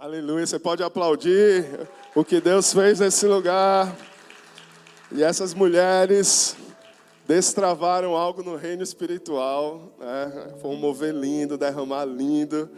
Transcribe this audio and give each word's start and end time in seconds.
Aleluia. 0.00 0.46
Você 0.46 0.60
pode 0.60 0.80
aplaudir 0.80 1.88
o 2.14 2.24
que 2.24 2.40
Deus 2.40 2.72
fez 2.72 3.00
nesse 3.00 3.26
lugar. 3.26 3.98
E 5.10 5.24
essas 5.24 5.52
mulheres 5.52 6.54
destravaram 7.26 8.14
algo 8.14 8.40
no 8.40 8.54
reino 8.54 8.80
espiritual. 8.80 9.92
Né? 9.98 10.54
Foi 10.60 10.70
um 10.70 10.76
mover 10.76 11.12
lindo, 11.12 11.58
derramar 11.58 12.04
lindo. 12.04 12.70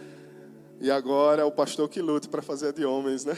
E 0.81 0.91
agora 0.91 1.43
é 1.43 1.45
o 1.45 1.53
pastor 1.53 1.91
que 1.91 2.01
luta 2.01 2.27
para 2.27 2.41
fazer 2.41 2.73
de 2.73 2.87
homens, 2.87 3.27
né? 3.27 3.37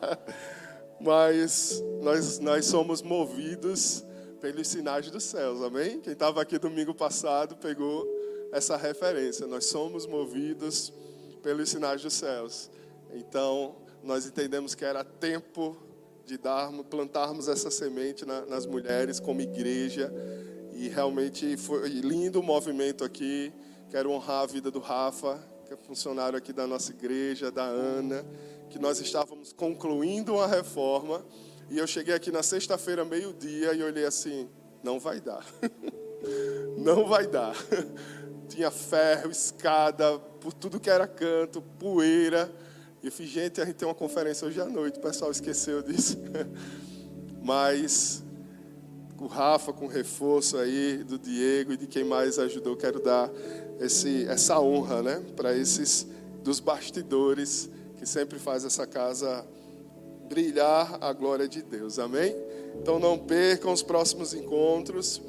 Mas 0.98 1.84
nós, 2.00 2.38
nós 2.38 2.64
somos 2.64 3.02
movidos 3.02 4.02
pelos 4.40 4.66
sinais 4.68 5.10
dos 5.10 5.24
céus, 5.24 5.62
amém? 5.62 6.00
Quem 6.00 6.14
estava 6.14 6.40
aqui 6.40 6.58
domingo 6.58 6.94
passado 6.94 7.56
pegou 7.56 8.08
essa 8.50 8.74
referência. 8.78 9.46
Nós 9.46 9.66
somos 9.66 10.06
movidos 10.06 10.94
pelos 11.42 11.68
sinais 11.68 12.02
dos 12.02 12.14
céus. 12.14 12.70
Então, 13.12 13.76
nós 14.02 14.26
entendemos 14.26 14.74
que 14.74 14.84
era 14.84 15.04
tempo 15.04 15.76
de 16.24 16.38
darmos, 16.38 16.86
plantarmos 16.86 17.48
essa 17.48 17.70
semente 17.70 18.24
na, 18.24 18.46
nas 18.46 18.66
mulheres 18.66 19.18
como 19.18 19.40
igreja. 19.40 20.12
E 20.72 20.88
realmente 20.88 21.56
foi 21.56 21.88
lindo 21.88 22.40
o 22.40 22.42
movimento 22.42 23.04
aqui. 23.04 23.52
Quero 23.90 24.10
honrar 24.10 24.42
a 24.42 24.46
vida 24.46 24.70
do 24.70 24.78
Rafa, 24.78 25.40
que 25.66 25.74
é 25.74 25.76
funcionário 25.76 26.38
aqui 26.38 26.52
da 26.52 26.66
nossa 26.66 26.92
igreja, 26.92 27.50
da 27.50 27.64
Ana, 27.64 28.24
que 28.70 28.78
nós 28.78 29.00
estávamos 29.00 29.52
concluindo 29.52 30.34
uma 30.34 30.46
reforma. 30.46 31.24
E 31.68 31.78
eu 31.78 31.86
cheguei 31.86 32.14
aqui 32.14 32.30
na 32.30 32.42
sexta-feira, 32.42 33.04
meio-dia, 33.04 33.74
e 33.74 33.82
olhei 33.82 34.04
assim: 34.04 34.48
não 34.82 35.00
vai 35.00 35.20
dar. 35.20 35.44
não 36.78 37.06
vai 37.06 37.26
dar 37.26 37.54
tinha 38.50 38.70
ferro, 38.70 39.30
escada, 39.30 40.20
por 40.40 40.52
tudo 40.52 40.80
que 40.80 40.90
era 40.90 41.06
canto, 41.06 41.62
poeira. 41.78 42.50
E 43.02 43.06
eu 43.06 43.12
fiz, 43.12 43.28
gente, 43.28 43.60
a 43.60 43.64
gente 43.64 43.76
tem 43.76 43.86
uma 43.86 43.94
conferência 43.94 44.46
hoje 44.46 44.60
à 44.60 44.66
noite, 44.66 44.98
o 44.98 45.02
pessoal 45.02 45.30
esqueceu 45.30 45.82
disso. 45.82 46.18
Mas 47.42 48.22
o 49.18 49.26
Rafa 49.26 49.72
com 49.72 49.84
o 49.84 49.88
reforço 49.88 50.56
aí 50.56 51.04
do 51.04 51.18
Diego 51.18 51.74
e 51.74 51.76
de 51.76 51.86
quem 51.86 52.04
mais 52.04 52.38
ajudou, 52.38 52.74
quero 52.74 53.00
dar 53.00 53.30
esse, 53.78 54.24
essa 54.26 54.58
honra, 54.58 55.02
né, 55.02 55.22
para 55.36 55.54
esses 55.54 56.06
dos 56.42 56.58
bastidores 56.58 57.68
que 57.98 58.06
sempre 58.06 58.38
faz 58.38 58.64
essa 58.64 58.86
casa 58.86 59.46
brilhar 60.26 60.96
a 61.02 61.12
glória 61.12 61.46
de 61.46 61.60
Deus. 61.60 61.98
Amém? 61.98 62.34
Então 62.80 62.98
não 62.98 63.18
percam 63.18 63.72
os 63.72 63.82
próximos 63.82 64.32
encontros, 64.32 65.20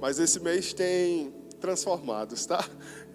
mas 0.00 0.20
esse 0.20 0.38
mês 0.38 0.72
tem 0.72 1.32
transformados, 1.60 2.46
tá? 2.46 2.64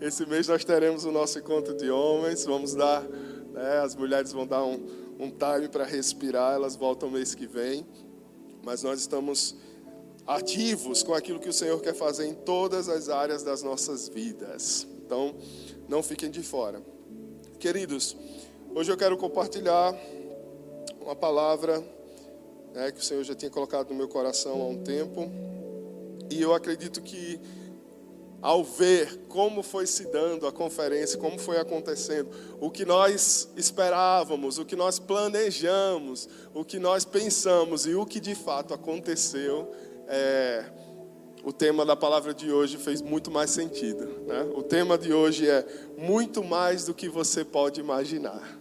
Esse 0.02 0.26
mês 0.26 0.48
nós 0.48 0.66
teremos 0.66 1.06
o 1.06 1.12
nosso 1.12 1.40
encontro 1.40 1.74
de 1.74 1.90
homens, 1.90 2.44
vamos 2.44 2.76
dar, 2.76 3.02
né, 3.02 3.80
as 3.80 3.96
mulheres 3.96 4.34
vão 4.34 4.46
dar 4.46 4.64
um, 4.64 4.74
um 5.18 5.30
time 5.30 5.70
para 5.72 5.86
respirar, 5.86 6.56
elas 6.56 6.76
voltam 6.76 7.10
mês 7.10 7.34
que 7.34 7.48
vem, 7.48 7.86
mas 8.62 8.84
nós 8.84 9.00
estamos 9.00 9.56
ativos 10.28 11.02
com 11.02 11.14
aquilo 11.14 11.40
que 11.40 11.48
o 11.48 11.54
Senhor 11.54 11.80
quer 11.82 11.94
fazer 11.94 12.28
em 12.28 12.34
todas 12.34 12.90
as 12.90 13.08
áreas 13.08 13.42
das 13.42 13.64
nossas 13.64 14.10
vidas. 14.10 14.86
Então, 15.06 15.36
não 15.88 16.04
fiquem 16.04 16.30
de 16.30 16.44
fora. 16.44 16.82
Queridos, 17.58 18.18
hoje 18.73 18.92
eu 18.92 18.98
quero 18.98 19.16
compartilhar 19.18 19.96
uma 21.00 21.16
palavra 21.16 21.82
né, 22.73 22.92
que 22.92 23.00
o 23.00 23.04
Senhor 23.04 23.23
já 23.23 23.34
tinha 23.34 23.50
colocado 23.50 23.92
no 23.92 23.96
meu 23.96 24.10
coração 24.10 24.62
há 24.62 24.68
um 24.68 24.84
tempo, 24.84 25.32
e 26.30 26.42
eu 26.42 26.54
acredito 26.54 27.02
que 27.02 27.40
ao 28.41 28.64
ver 28.64 29.22
como 29.28 29.64
foi 29.64 29.88
se 29.88 30.05
dando 30.05 30.47
a 30.47 30.52
conferência, 30.52 31.17
como 31.17 31.39
foi 31.39 31.58
acontecendo, 31.58 32.30
o 32.59 32.69
que 32.69 32.86
nós 32.86 33.50
esperávamos, 33.55 34.58
o 34.58 34.66
que 34.66 34.75
nós 34.75 35.00
planejamos, 35.00 36.30
o 36.53 36.64
que 36.64 36.80
nós 36.80 37.05
pensamos 37.05 37.86
e 37.86 37.95
o 37.95 38.05
que 38.05 38.19
de 38.19 38.36
fato 38.36 38.73
aconteceu, 38.73 39.72
é, 40.08 40.66
o 41.44 41.53
tema 41.53 41.86
da 41.86 41.95
palavra 41.95 42.33
de 42.33 42.52
hoje 42.52 42.77
fez 42.77 43.02
muito 43.02 43.30
mais 43.30 43.52
sentido. 43.52 44.08
Né? 44.26 44.48
O 44.55 44.64
tema 44.64 44.98
de 44.98 45.14
hoje 45.14 45.48
é 45.48 45.65
muito 45.95 46.43
mais 46.43 46.86
do 46.86 46.93
que 46.93 47.08
você 47.08 47.45
pode 47.45 47.80
imaginar. 47.80 48.60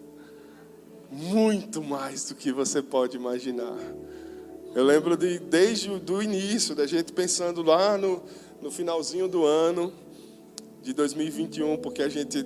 Muito 1.10 1.82
mais 1.82 2.28
do 2.28 2.34
que 2.34 2.52
você 2.52 2.82
pode 2.82 3.16
imaginar. 3.16 3.78
Eu 4.74 4.84
lembro 4.84 5.16
de, 5.16 5.38
desde 5.38 5.88
o 5.88 6.22
início, 6.22 6.74
da 6.74 6.86
gente 6.86 7.12
pensando 7.12 7.62
lá 7.62 7.96
no 7.96 8.22
no 8.64 8.70
finalzinho 8.70 9.28
do 9.28 9.44
ano 9.44 9.92
de 10.80 10.94
2021, 10.94 11.76
porque 11.76 12.02
a 12.02 12.08
gente 12.08 12.42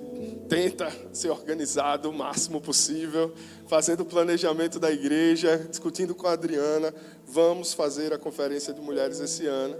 tenta 0.49 0.91
ser 1.13 1.29
organizado 1.29 2.09
o 2.09 2.13
máximo 2.13 2.59
possível, 2.59 3.33
fazendo 3.67 4.01
o 4.01 4.05
planejamento 4.05 4.81
da 4.81 4.91
igreja, 4.91 5.65
discutindo 5.69 6.13
com 6.13 6.27
a 6.27 6.33
Adriana, 6.33 6.93
vamos 7.25 7.71
fazer 7.71 8.11
a 8.11 8.17
conferência 8.17 8.73
de 8.73 8.81
mulheres 8.81 9.21
esse 9.21 9.45
ano. 9.45 9.77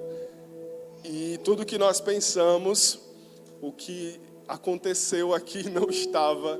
E 1.04 1.38
tudo 1.44 1.66
que 1.66 1.78
nós 1.78 2.00
pensamos, 2.00 3.02
o 3.62 3.74
que 3.74 4.18
aconteceu 4.48 5.34
aqui 5.34 5.70
não 5.70 5.90
estava 5.90 6.58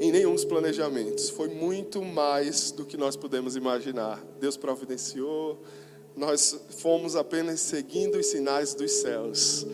em 0.00 0.10
nenhum 0.10 0.32
dos 0.32 0.46
planejamentos. 0.46 1.28
Foi 1.28 1.48
muito 1.48 2.02
mais 2.02 2.70
do 2.70 2.86
que 2.86 2.96
nós 2.96 3.16
pudemos 3.16 3.54
imaginar. 3.54 4.24
Deus 4.40 4.56
providenciou, 4.56 5.60
nós 6.16 6.58
fomos 6.78 7.14
apenas 7.14 7.60
seguindo 7.60 8.16
os 8.16 8.26
sinais 8.26 8.74
dos 8.74 8.90
céus. 8.90 9.66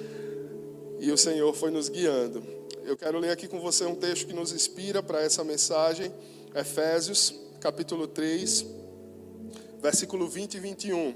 E 0.99 1.11
o 1.13 1.17
Senhor 1.17 1.55
foi 1.55 1.71
nos 1.71 1.89
guiando. 1.89 2.43
Eu 2.85 2.97
quero 2.97 3.21
ler 3.21 3.31
aqui 3.31 3.47
com 3.47 3.61
você 3.61 3.85
um 3.85 3.95
texto 3.95 4.27
que 4.27 4.33
nos 4.33 4.53
inspira 4.53 5.01
para 5.03 5.23
essa 5.23 5.45
mensagem, 5.45 6.13
Efésios, 6.53 7.33
capítulo 7.61 8.09
3, 8.09 8.67
versículo 9.81 10.29
20 10.29 10.55
e 10.55 10.61
21. 10.61 11.15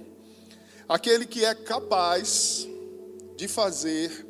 Aquele 0.88 1.26
que 1.26 1.44
é 1.44 1.54
capaz 1.56 2.68
de 3.36 3.48
fazer 3.48 4.24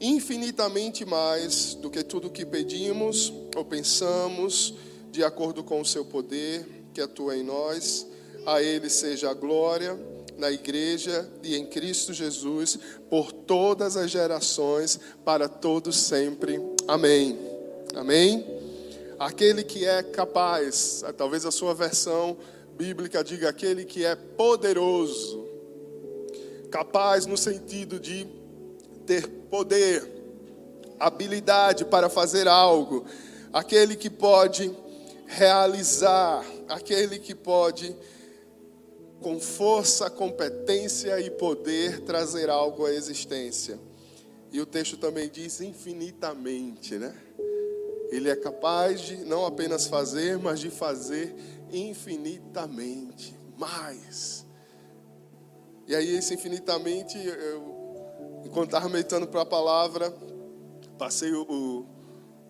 infinitamente 0.00 1.04
mais 1.04 1.74
do 1.76 1.88
que 1.88 2.02
tudo 2.02 2.28
que 2.28 2.44
pedimos 2.44 3.32
ou 3.54 3.64
pensamos, 3.64 4.74
de 5.12 5.22
acordo 5.22 5.62
com 5.62 5.80
o 5.80 5.84
seu 5.84 6.04
poder 6.04 6.66
que 6.92 7.00
atua 7.00 7.36
em 7.36 7.44
nós, 7.44 8.04
a 8.44 8.60
ele 8.60 8.90
seja 8.90 9.30
a 9.30 9.34
glória 9.34 10.13
na 10.36 10.50
igreja 10.50 11.28
e 11.42 11.56
em 11.56 11.66
Cristo 11.66 12.12
Jesus 12.12 12.78
por 13.08 13.32
todas 13.32 13.96
as 13.96 14.10
gerações, 14.10 14.98
para 15.24 15.48
todos 15.48 15.96
sempre. 15.96 16.60
Amém. 16.88 17.38
Amém. 17.94 18.44
Aquele 19.18 19.62
que 19.62 19.86
é 19.86 20.02
capaz, 20.02 21.04
talvez 21.16 21.46
a 21.46 21.50
sua 21.50 21.74
versão 21.74 22.36
bíblica 22.76 23.22
diga 23.22 23.48
aquele 23.48 23.84
que 23.84 24.04
é 24.04 24.16
poderoso. 24.16 25.44
Capaz 26.70 27.24
no 27.24 27.36
sentido 27.36 28.00
de 28.00 28.26
ter 29.06 29.28
poder, 29.28 30.10
habilidade 30.98 31.84
para 31.84 32.08
fazer 32.08 32.48
algo, 32.48 33.04
aquele 33.52 33.94
que 33.94 34.10
pode 34.10 34.74
realizar, 35.26 36.44
aquele 36.68 37.18
que 37.18 37.34
pode 37.34 37.94
com 39.24 39.40
força, 39.40 40.10
competência 40.10 41.18
e 41.18 41.30
poder 41.30 42.02
trazer 42.02 42.50
algo 42.50 42.84
à 42.84 42.92
existência. 42.92 43.80
E 44.52 44.60
o 44.60 44.66
texto 44.66 44.98
também 44.98 45.30
diz 45.30 45.62
infinitamente, 45.62 46.98
né? 46.98 47.16
Ele 48.10 48.28
é 48.28 48.36
capaz 48.36 49.00
de 49.00 49.16
não 49.24 49.46
apenas 49.46 49.86
fazer, 49.86 50.38
mas 50.38 50.60
de 50.60 50.68
fazer 50.68 51.34
infinitamente 51.72 53.34
mais. 53.56 54.44
E 55.86 55.96
aí, 55.96 56.16
esse 56.16 56.34
infinitamente, 56.34 57.16
eu, 57.16 58.42
enquanto 58.44 58.66
estava 58.66 58.90
meditando 58.90 59.26
para 59.26 59.40
a 59.40 59.46
palavra, 59.46 60.14
passei 60.98 61.32
o, 61.32 61.46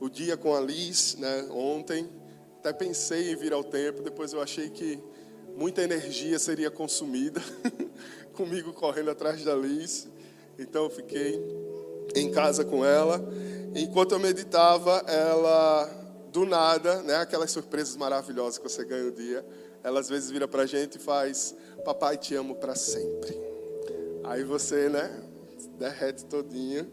o, 0.00 0.06
o 0.06 0.10
dia 0.10 0.36
com 0.36 0.56
a 0.56 0.60
Liz, 0.60 1.14
né, 1.20 1.46
ontem. 1.52 2.10
Até 2.59 2.72
pensei 2.72 3.30
em 3.30 3.36
vir 3.36 3.53
ao 3.53 3.62
templo, 3.62 4.03
depois 4.03 4.32
eu 4.32 4.42
achei 4.42 4.68
que 4.70 5.00
muita 5.56 5.83
energia 5.83 6.39
seria 6.39 6.71
consumida 6.71 7.41
comigo 8.34 8.72
correndo 8.72 9.10
atrás 9.10 9.42
da 9.45 9.54
Liz. 9.54 10.09
Então 10.59 10.84
eu 10.84 10.91
fiquei 10.91 11.41
em 12.15 12.30
casa 12.30 12.65
com 12.65 12.84
ela. 12.84 13.21
Enquanto 13.74 14.12
eu 14.12 14.18
meditava, 14.21 15.04
ela 15.09 15.91
do 16.33 16.45
nada, 16.45 17.01
né, 17.03 17.16
aquelas 17.16 17.51
surpresas 17.51 17.97
maravilhosas 17.97 18.59
que 18.59 18.68
você 18.68 18.84
ganha 18.84 19.06
o 19.06 19.12
dia, 19.12 19.45
ela 19.84 20.01
às 20.01 20.09
vezes 20.09 20.30
vira 20.30 20.48
pra 20.48 20.66
gente 20.66 20.97
e 20.97 20.98
faz: 20.98 21.54
"Papai 21.84 22.16
te 22.16 22.34
amo 22.34 22.56
para 22.56 22.74
sempre". 22.74 23.41
Aí 24.24 24.42
você, 24.42 24.89
né, 24.89 25.10
derrete 25.78 26.24
todinho, 26.24 26.91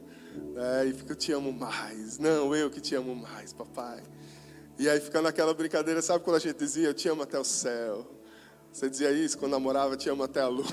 né, 0.54 0.86
e 0.86 0.94
fica: 0.94 1.14
"Eu 1.14 1.16
te 1.16 1.32
amo 1.32 1.52
mais". 1.52 2.18
Não, 2.20 2.56
eu 2.56 2.70
que 2.70 2.80
te 2.80 2.96
amo 2.96 3.16
mais, 3.16 3.54
papai. 3.54 4.02
E 4.78 4.90
aí 4.90 5.00
fica 5.00 5.22
naquela 5.22 5.54
brincadeira, 5.54 6.02
sabe 6.02 6.24
quando 6.24 6.38
a 6.38 6.40
gente 6.40 6.58
dizia: 6.58 6.88
"Eu 6.88 6.94
te 6.94 7.08
amo 7.10 7.24
até 7.24 7.40
o 7.40 7.44
céu". 7.44 8.21
Você 8.72 8.90
dizia 8.90 9.12
isso 9.12 9.38
quando 9.38 9.52
namorava, 9.52 9.98
te 9.98 10.10
amo 10.10 10.24
até 10.24 10.42
a 10.42 10.48
lua. 10.48 10.66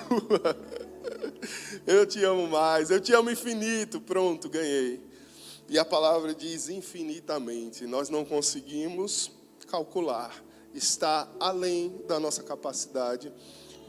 eu 1.87 2.07
te 2.07 2.23
amo 2.25 2.47
mais, 2.47 2.91
eu 2.91 3.01
te 3.01 3.13
amo 3.13 3.31
infinito. 3.31 4.01
Pronto, 4.01 4.49
ganhei. 4.49 5.03
E 5.69 5.79
a 5.79 5.85
palavra 5.85 6.33
diz 6.33 6.69
infinitamente. 6.69 7.87
Nós 7.87 8.09
não 8.09 8.25
conseguimos 8.25 9.33
calcular. 9.67 10.43
Está 10.73 11.29
além 11.41 12.03
da 12.07 12.21
nossa 12.21 12.43
capacidade 12.43 13.33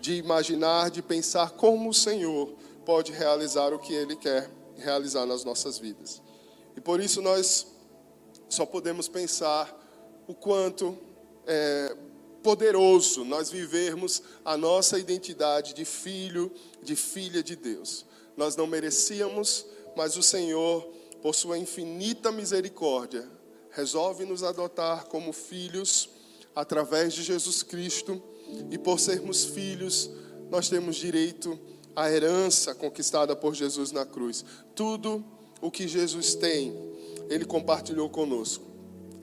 de 0.02 0.16
imaginar, 0.16 0.90
de 0.90 1.02
pensar 1.02 1.52
como 1.52 1.90
o 1.90 1.94
Senhor 1.94 2.56
pode 2.86 3.12
realizar 3.12 3.74
o 3.74 3.80
que 3.80 3.94
Ele 3.94 4.16
quer 4.16 4.50
realizar 4.76 5.26
nas 5.26 5.44
nossas 5.44 5.78
vidas. 5.78 6.22
E 6.76 6.82
por 6.82 7.00
isso 7.00 7.22
nós 7.22 7.68
só 8.48 8.66
podemos 8.66 9.08
pensar 9.08 9.78
o 10.28 10.34
quanto 10.34 10.98
é 11.46 11.96
poderoso 12.44 13.24
nós 13.24 13.50
vivermos 13.50 14.21
a 14.44 14.57
nossa 14.57 14.97
identidade 14.97 15.74
de 15.74 15.86
filho, 15.86 16.51
de 16.81 16.95
filha 16.95 17.44
de 17.44 17.56
Deus. 17.56 18.06
Nós 18.36 18.56
não 18.56 18.68
merecíamos, 18.68 19.65
mas 19.95 20.18
o 20.18 20.24
Senhor, 20.24 20.81
por 21.21 21.36
sua 21.36 21.57
infinita 21.57 22.31
misericórdia, 22.31 23.30
resolve 23.71 24.25
nos 24.25 24.44
adotar 24.44 25.06
como 25.06 25.33
filhos 25.33 26.09
através 26.56 27.13
de 27.13 27.24
Jesus 27.24 27.63
Cristo, 27.63 28.21
e 28.71 28.77
por 28.77 29.00
sermos 29.00 29.45
filhos, 29.45 30.09
nós 30.50 30.69
temos 30.69 30.95
direito 30.95 31.59
à 31.95 32.12
herança 32.12 32.74
conquistada 32.74 33.36
por 33.36 33.53
Jesus 33.53 33.91
na 33.91 34.06
cruz. 34.06 34.44
Tudo 34.74 35.24
o 35.62 35.69
que 35.69 35.88
Jesus 35.88 36.33
tem, 36.36 36.74
ele 37.30 37.45
compartilhou 37.45 38.09
conosco. 38.09 38.69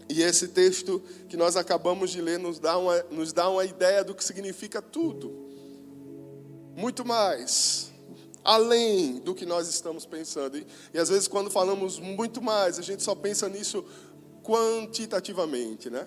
E 0.09 0.23
esse 0.23 0.49
texto 0.49 1.03
que 1.29 1.37
nós 1.37 1.57
acabamos 1.57 2.11
de 2.11 2.21
ler 2.21 2.39
nos 2.39 2.59
dá 2.59 2.79
uma, 2.79 3.03
nos 3.11 3.33
dá 3.33 3.49
uma 3.49 3.65
ideia 3.65 4.05
do 4.05 4.15
que 4.15 4.23
significa 4.25 4.81
tudo. 4.81 5.47
Muito 6.77 7.05
mais. 7.05 7.93
Além 8.45 9.19
do 9.19 9.35
que 9.35 9.45
nós 9.45 9.69
estamos 9.69 10.07
pensando. 10.07 10.59
E, 10.59 10.67
e 10.95 10.99
às 10.99 11.09
vezes, 11.09 11.27
quando 11.27 11.51
falamos 11.51 11.99
muito 11.99 12.41
mais, 12.41 12.79
a 12.79 12.83
gente 12.83 13.03
só 13.03 13.15
pensa 13.15 13.49
nisso 13.49 13.85
quantitativamente, 14.45 15.91
né? 15.91 16.07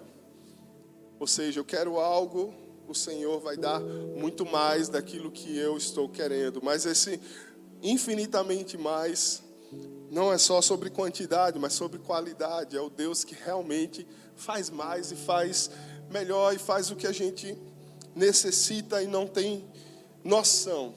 Ou 1.19 1.27
seja, 1.27 1.59
eu 1.59 1.65
quero 1.65 1.99
algo, 1.99 2.53
o 2.87 2.95
Senhor 2.95 3.41
vai 3.41 3.57
dar 3.57 3.81
muito 3.81 4.45
mais 4.45 4.87
daquilo 4.87 5.29
que 5.29 5.57
eu 5.57 5.75
estou 5.75 6.07
querendo. 6.07 6.61
Mas 6.63 6.85
esse 6.85 7.19
infinitamente 7.81 8.77
mais 8.77 9.43
não 10.09 10.33
é 10.33 10.37
só 10.37 10.61
sobre 10.61 10.89
quantidade, 10.89 11.59
mas 11.59 11.73
sobre 11.73 11.99
qualidade. 11.99 12.75
É 12.75 12.81
o 12.81 12.89
Deus 12.89 13.23
que 13.23 13.35
realmente 13.35 14.07
faz 14.35 14.69
mais 14.69 15.11
e 15.11 15.15
faz 15.15 15.69
melhor 16.09 16.53
e 16.53 16.57
faz 16.57 16.89
o 16.89 16.95
que 16.95 17.05
a 17.05 17.11
gente 17.11 17.57
necessita 18.15 19.01
e 19.03 19.07
não 19.07 19.27
tem 19.27 19.65
noção. 20.23 20.93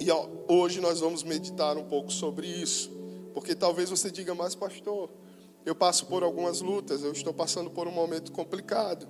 E 0.00 0.10
ó, 0.10 0.26
hoje 0.48 0.80
nós 0.80 1.00
vamos 1.00 1.22
meditar 1.22 1.76
um 1.76 1.84
pouco 1.84 2.10
sobre 2.10 2.46
isso, 2.46 2.90
porque 3.34 3.54
talvez 3.54 3.90
você 3.90 4.10
diga, 4.10 4.34
mas 4.34 4.54
pastor, 4.54 5.10
eu 5.64 5.74
passo 5.74 6.06
por 6.06 6.22
algumas 6.22 6.60
lutas, 6.60 7.02
eu 7.02 7.12
estou 7.12 7.34
passando 7.34 7.70
por 7.70 7.86
um 7.86 7.92
momento 7.92 8.32
complicado 8.32 9.06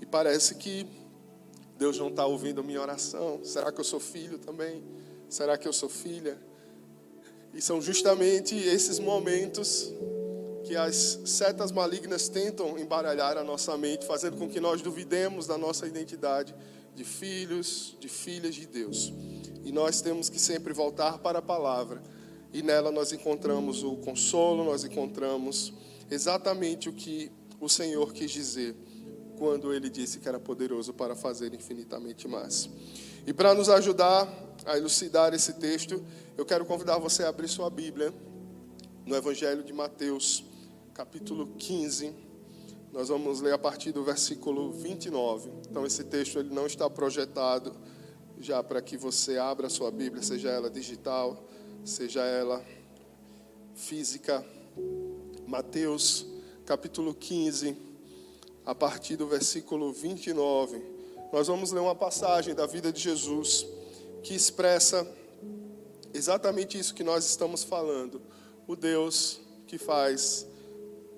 e 0.00 0.06
parece 0.06 0.56
que 0.56 0.86
Deus 1.78 1.98
não 1.98 2.08
está 2.08 2.26
ouvindo 2.26 2.60
a 2.60 2.64
minha 2.64 2.80
oração. 2.80 3.40
Será 3.42 3.72
que 3.72 3.80
eu 3.80 3.84
sou 3.84 4.00
filho 4.00 4.38
também? 4.38 4.82
Será 5.28 5.56
que 5.56 5.66
eu 5.66 5.72
sou 5.72 5.88
filha? 5.88 6.38
E 7.56 7.62
são 7.62 7.80
justamente 7.80 8.54
esses 8.54 8.98
momentos 8.98 9.90
que 10.64 10.76
as 10.76 11.20
setas 11.24 11.72
malignas 11.72 12.28
tentam 12.28 12.78
embaralhar 12.78 13.38
a 13.38 13.42
nossa 13.42 13.78
mente, 13.78 14.04
fazendo 14.04 14.36
com 14.36 14.46
que 14.46 14.60
nós 14.60 14.82
duvidemos 14.82 15.46
da 15.46 15.56
nossa 15.56 15.86
identidade 15.86 16.54
de 16.94 17.02
filhos, 17.02 17.96
de 17.98 18.08
filhas 18.10 18.54
de 18.54 18.66
Deus. 18.66 19.10
E 19.64 19.72
nós 19.72 20.02
temos 20.02 20.28
que 20.28 20.38
sempre 20.38 20.74
voltar 20.74 21.16
para 21.18 21.38
a 21.38 21.42
palavra. 21.42 22.02
E 22.52 22.62
nela 22.62 22.92
nós 22.92 23.10
encontramos 23.10 23.82
o 23.82 23.96
consolo, 23.96 24.62
nós 24.62 24.84
encontramos 24.84 25.72
exatamente 26.10 26.90
o 26.90 26.92
que 26.92 27.32
o 27.58 27.70
Senhor 27.70 28.12
quis 28.12 28.30
dizer 28.30 28.76
quando 29.38 29.72
ele 29.72 29.88
disse 29.88 30.18
que 30.18 30.28
era 30.28 30.38
poderoso 30.38 30.92
para 30.92 31.16
fazer 31.16 31.54
infinitamente 31.54 32.28
mais. 32.28 32.68
E 33.26 33.32
para 33.32 33.54
nos 33.54 33.70
ajudar 33.70 34.28
a 34.66 34.76
elucidar 34.76 35.32
esse 35.32 35.54
texto, 35.54 36.04
eu 36.36 36.44
quero 36.44 36.66
convidar 36.66 36.98
você 36.98 37.24
a 37.24 37.28
abrir 37.30 37.48
sua 37.48 37.70
Bíblia 37.70 38.12
no 39.06 39.16
Evangelho 39.16 39.64
de 39.64 39.72
Mateus, 39.72 40.44
capítulo 40.92 41.46
15. 41.56 42.14
Nós 42.92 43.08
vamos 43.08 43.40
ler 43.40 43.54
a 43.54 43.58
partir 43.58 43.90
do 43.90 44.04
versículo 44.04 44.70
29. 44.70 45.50
Então 45.70 45.86
esse 45.86 46.04
texto 46.04 46.38
ele 46.38 46.52
não 46.52 46.66
está 46.66 46.90
projetado 46.90 47.74
já 48.38 48.62
para 48.62 48.82
que 48.82 48.98
você 48.98 49.38
abra 49.38 49.70
sua 49.70 49.90
Bíblia, 49.90 50.22
seja 50.22 50.50
ela 50.50 50.68
digital, 50.68 51.42
seja 51.82 52.22
ela 52.22 52.62
física. 53.74 54.44
Mateus, 55.46 56.26
capítulo 56.66 57.14
15, 57.14 57.74
a 58.66 58.74
partir 58.74 59.16
do 59.16 59.26
versículo 59.26 59.90
29. 59.90 60.82
Nós 61.32 61.46
vamos 61.46 61.72
ler 61.72 61.80
uma 61.80 61.94
passagem 61.94 62.54
da 62.54 62.66
vida 62.66 62.92
de 62.92 63.00
Jesus 63.00 63.66
que 64.22 64.34
expressa 64.34 65.10
exatamente 66.16 66.78
isso 66.78 66.94
que 66.94 67.04
nós 67.04 67.24
estamos 67.24 67.62
falando. 67.62 68.22
O 68.66 68.74
Deus 68.74 69.40
que 69.66 69.78
faz 69.78 70.46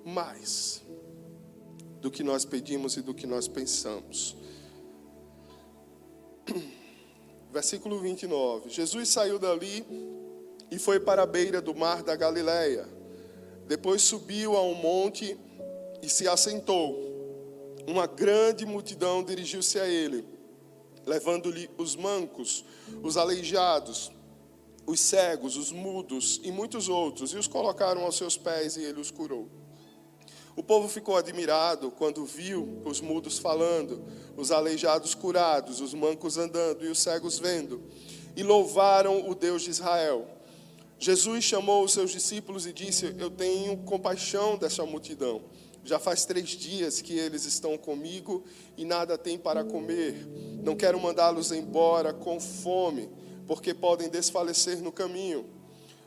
mais 0.04 0.82
do 2.00 2.10
que 2.10 2.22
nós 2.22 2.44
pedimos 2.44 2.96
e 2.96 3.02
do 3.02 3.14
que 3.14 3.26
nós 3.26 3.48
pensamos. 3.48 4.36
Versículo 7.52 8.00
29. 8.00 8.70
Jesus 8.70 9.08
saiu 9.08 9.38
dali 9.38 9.84
e 10.70 10.78
foi 10.78 11.00
para 11.00 11.22
a 11.22 11.26
beira 11.26 11.60
do 11.60 11.74
mar 11.74 12.02
da 12.02 12.14
Galileia. 12.14 12.86
Depois 13.66 14.02
subiu 14.02 14.56
a 14.56 14.62
um 14.62 14.74
monte 14.74 15.38
e 16.02 16.08
se 16.08 16.28
assentou. 16.28 17.06
Uma 17.86 18.06
grande 18.06 18.66
multidão 18.66 19.24
dirigiu-se 19.24 19.78
a 19.78 19.88
ele, 19.88 20.24
levando-lhe 21.06 21.70
os 21.78 21.96
mancos, 21.96 22.64
os 23.02 23.16
aleijados, 23.16 24.12
os 24.88 25.00
cegos, 25.00 25.54
os 25.58 25.70
mudos 25.70 26.40
e 26.42 26.50
muitos 26.50 26.88
outros, 26.88 27.34
e 27.34 27.36
os 27.36 27.46
colocaram 27.46 28.00
aos 28.04 28.16
seus 28.16 28.38
pés 28.38 28.78
e 28.78 28.82
ele 28.82 28.98
os 28.98 29.10
curou. 29.10 29.46
O 30.56 30.62
povo 30.62 30.88
ficou 30.88 31.14
admirado 31.14 31.90
quando 31.90 32.24
viu 32.24 32.80
os 32.86 32.98
mudos 32.98 33.38
falando, 33.38 34.02
os 34.34 34.50
aleijados 34.50 35.14
curados, 35.14 35.82
os 35.82 35.92
mancos 35.92 36.38
andando 36.38 36.86
e 36.86 36.88
os 36.88 37.00
cegos 37.00 37.38
vendo, 37.38 37.82
e 38.34 38.42
louvaram 38.42 39.28
o 39.28 39.34
Deus 39.34 39.60
de 39.60 39.70
Israel. 39.70 40.26
Jesus 40.98 41.44
chamou 41.44 41.84
os 41.84 41.92
seus 41.92 42.10
discípulos 42.10 42.64
e 42.64 42.72
disse: 42.72 43.14
Eu 43.18 43.30
tenho 43.30 43.76
compaixão 43.84 44.56
dessa 44.56 44.86
multidão. 44.86 45.42
Já 45.84 45.98
faz 45.98 46.24
três 46.24 46.48
dias 46.48 47.02
que 47.02 47.16
eles 47.16 47.44
estão 47.44 47.76
comigo 47.76 48.42
e 48.76 48.86
nada 48.86 49.18
têm 49.18 49.38
para 49.38 49.62
comer. 49.62 50.26
Não 50.62 50.74
quero 50.74 50.98
mandá-los 50.98 51.52
embora 51.52 52.12
com 52.14 52.40
fome 52.40 53.08
porque 53.48 53.72
podem 53.72 54.10
desfalecer 54.10 54.82
no 54.82 54.92
caminho. 54.92 55.46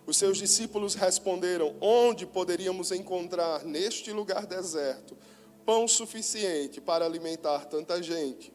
Os 0.05 0.15
seus 0.15 0.37
discípulos 0.37 0.93
responderam: 0.93 1.75
Onde 1.81 2.25
poderíamos 2.25 2.91
encontrar 2.91 3.65
neste 3.65 4.13
lugar 4.13 4.45
deserto 4.45 5.17
pão 5.65 5.87
suficiente 5.87 6.79
para 6.79 7.05
alimentar 7.05 7.65
tanta 7.65 8.01
gente? 8.01 8.53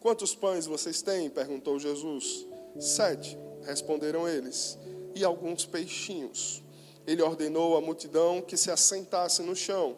Quantos 0.00 0.34
pães 0.34 0.66
vocês 0.66 1.02
têm? 1.02 1.28
perguntou 1.28 1.78
Jesus. 1.78 2.46
Sete, 2.80 3.36
responderam 3.64 4.28
eles, 4.28 4.78
e 5.14 5.24
alguns 5.24 5.66
peixinhos. 5.66 6.62
Ele 7.06 7.22
ordenou 7.22 7.76
à 7.76 7.80
multidão 7.80 8.40
que 8.40 8.56
se 8.56 8.70
assentasse 8.70 9.42
no 9.42 9.54
chão. 9.54 9.96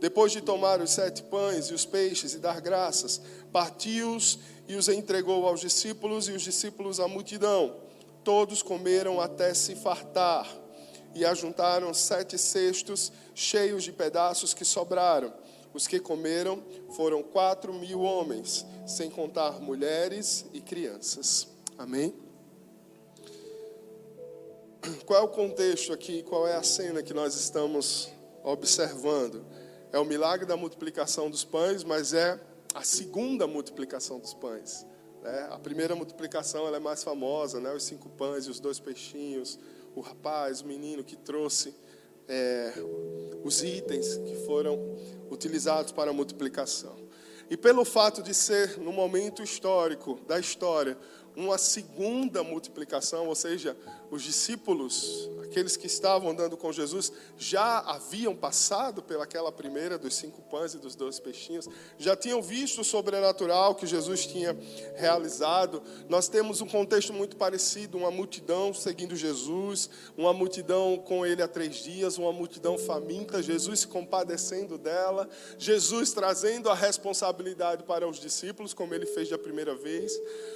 Depois 0.00 0.32
de 0.32 0.40
tomar 0.40 0.80
os 0.80 0.92
sete 0.92 1.22
pães 1.22 1.66
e 1.66 1.74
os 1.74 1.84
peixes 1.84 2.32
e 2.32 2.38
dar 2.38 2.60
graças, 2.60 3.20
partiu-os 3.52 4.38
e 4.70 4.76
os 4.76 4.88
entregou 4.88 5.48
aos 5.48 5.60
discípulos 5.60 6.28
e 6.28 6.30
os 6.30 6.42
discípulos 6.42 7.00
à 7.00 7.08
multidão. 7.08 7.74
Todos 8.22 8.62
comeram 8.62 9.20
até 9.20 9.52
se 9.52 9.74
fartar 9.74 10.46
e 11.12 11.24
ajuntaram 11.24 11.92
sete 11.92 12.38
cestos 12.38 13.10
cheios 13.34 13.82
de 13.82 13.90
pedaços 13.90 14.54
que 14.54 14.64
sobraram. 14.64 15.34
Os 15.74 15.88
que 15.88 15.98
comeram 15.98 16.62
foram 16.94 17.20
quatro 17.20 17.72
mil 17.74 18.02
homens, 18.02 18.64
sem 18.86 19.10
contar 19.10 19.60
mulheres 19.60 20.46
e 20.52 20.60
crianças. 20.60 21.48
Amém? 21.76 22.14
Qual 25.04 25.18
é 25.18 25.22
o 25.22 25.28
contexto 25.28 25.92
aqui? 25.92 26.22
Qual 26.22 26.46
é 26.46 26.54
a 26.54 26.62
cena 26.62 27.02
que 27.02 27.12
nós 27.12 27.34
estamos 27.34 28.08
observando? 28.44 29.44
É 29.92 29.98
o 29.98 30.04
milagre 30.04 30.46
da 30.46 30.56
multiplicação 30.56 31.28
dos 31.28 31.42
pães, 31.42 31.82
mas 31.82 32.14
é 32.14 32.40
a 32.74 32.82
segunda 32.82 33.46
multiplicação 33.46 34.18
dos 34.18 34.34
pães. 34.34 34.86
Né? 35.22 35.48
A 35.50 35.58
primeira 35.58 35.94
multiplicação 35.94 36.66
ela 36.66 36.76
é 36.76 36.80
mais 36.80 37.02
famosa, 37.02 37.60
né? 37.60 37.72
os 37.72 37.84
cinco 37.84 38.08
pães 38.10 38.46
e 38.46 38.50
os 38.50 38.60
dois 38.60 38.78
peixinhos, 38.78 39.58
o 39.94 40.00
rapaz, 40.00 40.60
o 40.60 40.66
menino 40.66 41.02
que 41.02 41.16
trouxe 41.16 41.74
é, 42.28 42.72
os 43.42 43.62
itens 43.62 44.16
que 44.18 44.36
foram 44.46 44.78
utilizados 45.30 45.92
para 45.92 46.10
a 46.10 46.14
multiplicação. 46.14 46.96
E 47.50 47.56
pelo 47.56 47.84
fato 47.84 48.22
de 48.22 48.32
ser, 48.32 48.78
no 48.78 48.92
momento 48.92 49.42
histórico 49.42 50.20
da 50.28 50.38
história, 50.38 50.96
uma 51.34 51.58
segunda 51.58 52.44
multiplicação, 52.44 53.26
ou 53.26 53.34
seja, 53.34 53.76
os 54.10 54.22
discípulos, 54.22 55.30
aqueles 55.42 55.76
que 55.76 55.86
estavam 55.86 56.30
andando 56.30 56.56
com 56.56 56.72
Jesus, 56.72 57.12
já 57.38 57.78
haviam 57.78 58.34
passado 58.34 59.02
pelaquela 59.02 59.52
primeira 59.52 59.98
dos 59.98 60.14
cinco 60.14 60.42
pães 60.42 60.74
e 60.74 60.78
dos 60.78 60.94
dois 60.94 61.18
peixinhos, 61.18 61.68
já 61.98 62.16
tinham 62.16 62.42
visto 62.42 62.80
o 62.80 62.84
sobrenatural 62.84 63.74
que 63.74 63.86
Jesus 63.86 64.26
tinha 64.26 64.56
realizado. 64.96 65.82
Nós 66.08 66.28
temos 66.28 66.60
um 66.60 66.66
contexto 66.66 67.12
muito 67.12 67.36
parecido: 67.36 67.98
uma 67.98 68.10
multidão 68.10 68.74
seguindo 68.74 69.14
Jesus, 69.14 69.90
uma 70.16 70.32
multidão 70.32 70.98
com 70.98 71.24
ele 71.24 71.42
há 71.42 71.48
três 71.48 71.76
dias, 71.76 72.18
uma 72.18 72.32
multidão 72.32 72.76
faminta, 72.78 73.42
Jesus 73.42 73.80
se 73.80 73.88
compadecendo 73.88 74.76
dela, 74.76 75.28
Jesus 75.58 76.12
trazendo 76.12 76.68
a 76.68 76.74
responsabilidade 76.74 77.84
para 77.84 78.08
os 78.08 78.18
discípulos, 78.18 78.74
como 78.74 78.94
ele 78.94 79.06
fez 79.06 79.28
da 79.28 79.38
primeira 79.38 79.74
vez. 79.74 80.12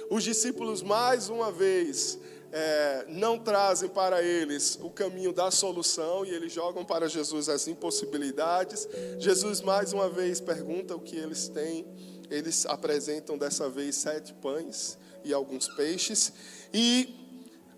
Os 0.09 0.23
discípulos, 0.23 0.81
mais 0.81 1.29
uma 1.29 1.51
vez, 1.51 2.19
é, 2.57 3.05
não 3.09 3.37
trazem 3.37 3.89
para 3.89 4.23
eles 4.23 4.79
o 4.81 4.89
caminho 4.89 5.33
da 5.33 5.51
solução 5.51 6.25
e 6.25 6.29
eles 6.29 6.53
jogam 6.53 6.85
para 6.85 7.09
Jesus 7.09 7.49
as 7.49 7.67
impossibilidades. 7.67 8.87
Jesus 9.19 9.59
mais 9.59 9.91
uma 9.91 10.09
vez 10.09 10.39
pergunta 10.39 10.95
o 10.95 11.01
que 11.01 11.17
eles 11.17 11.49
têm. 11.49 11.85
Eles 12.29 12.65
apresentam 12.65 13.37
dessa 13.37 13.69
vez 13.69 13.97
sete 13.97 14.33
pães 14.35 14.97
e 15.21 15.33
alguns 15.33 15.67
peixes 15.67 16.31
e 16.73 17.13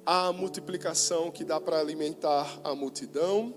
a 0.05 0.31
multiplicação 0.31 1.31
que 1.31 1.43
dá 1.43 1.60
para 1.60 1.79
alimentar 1.79 2.62
a 2.63 2.75
multidão 2.75 3.55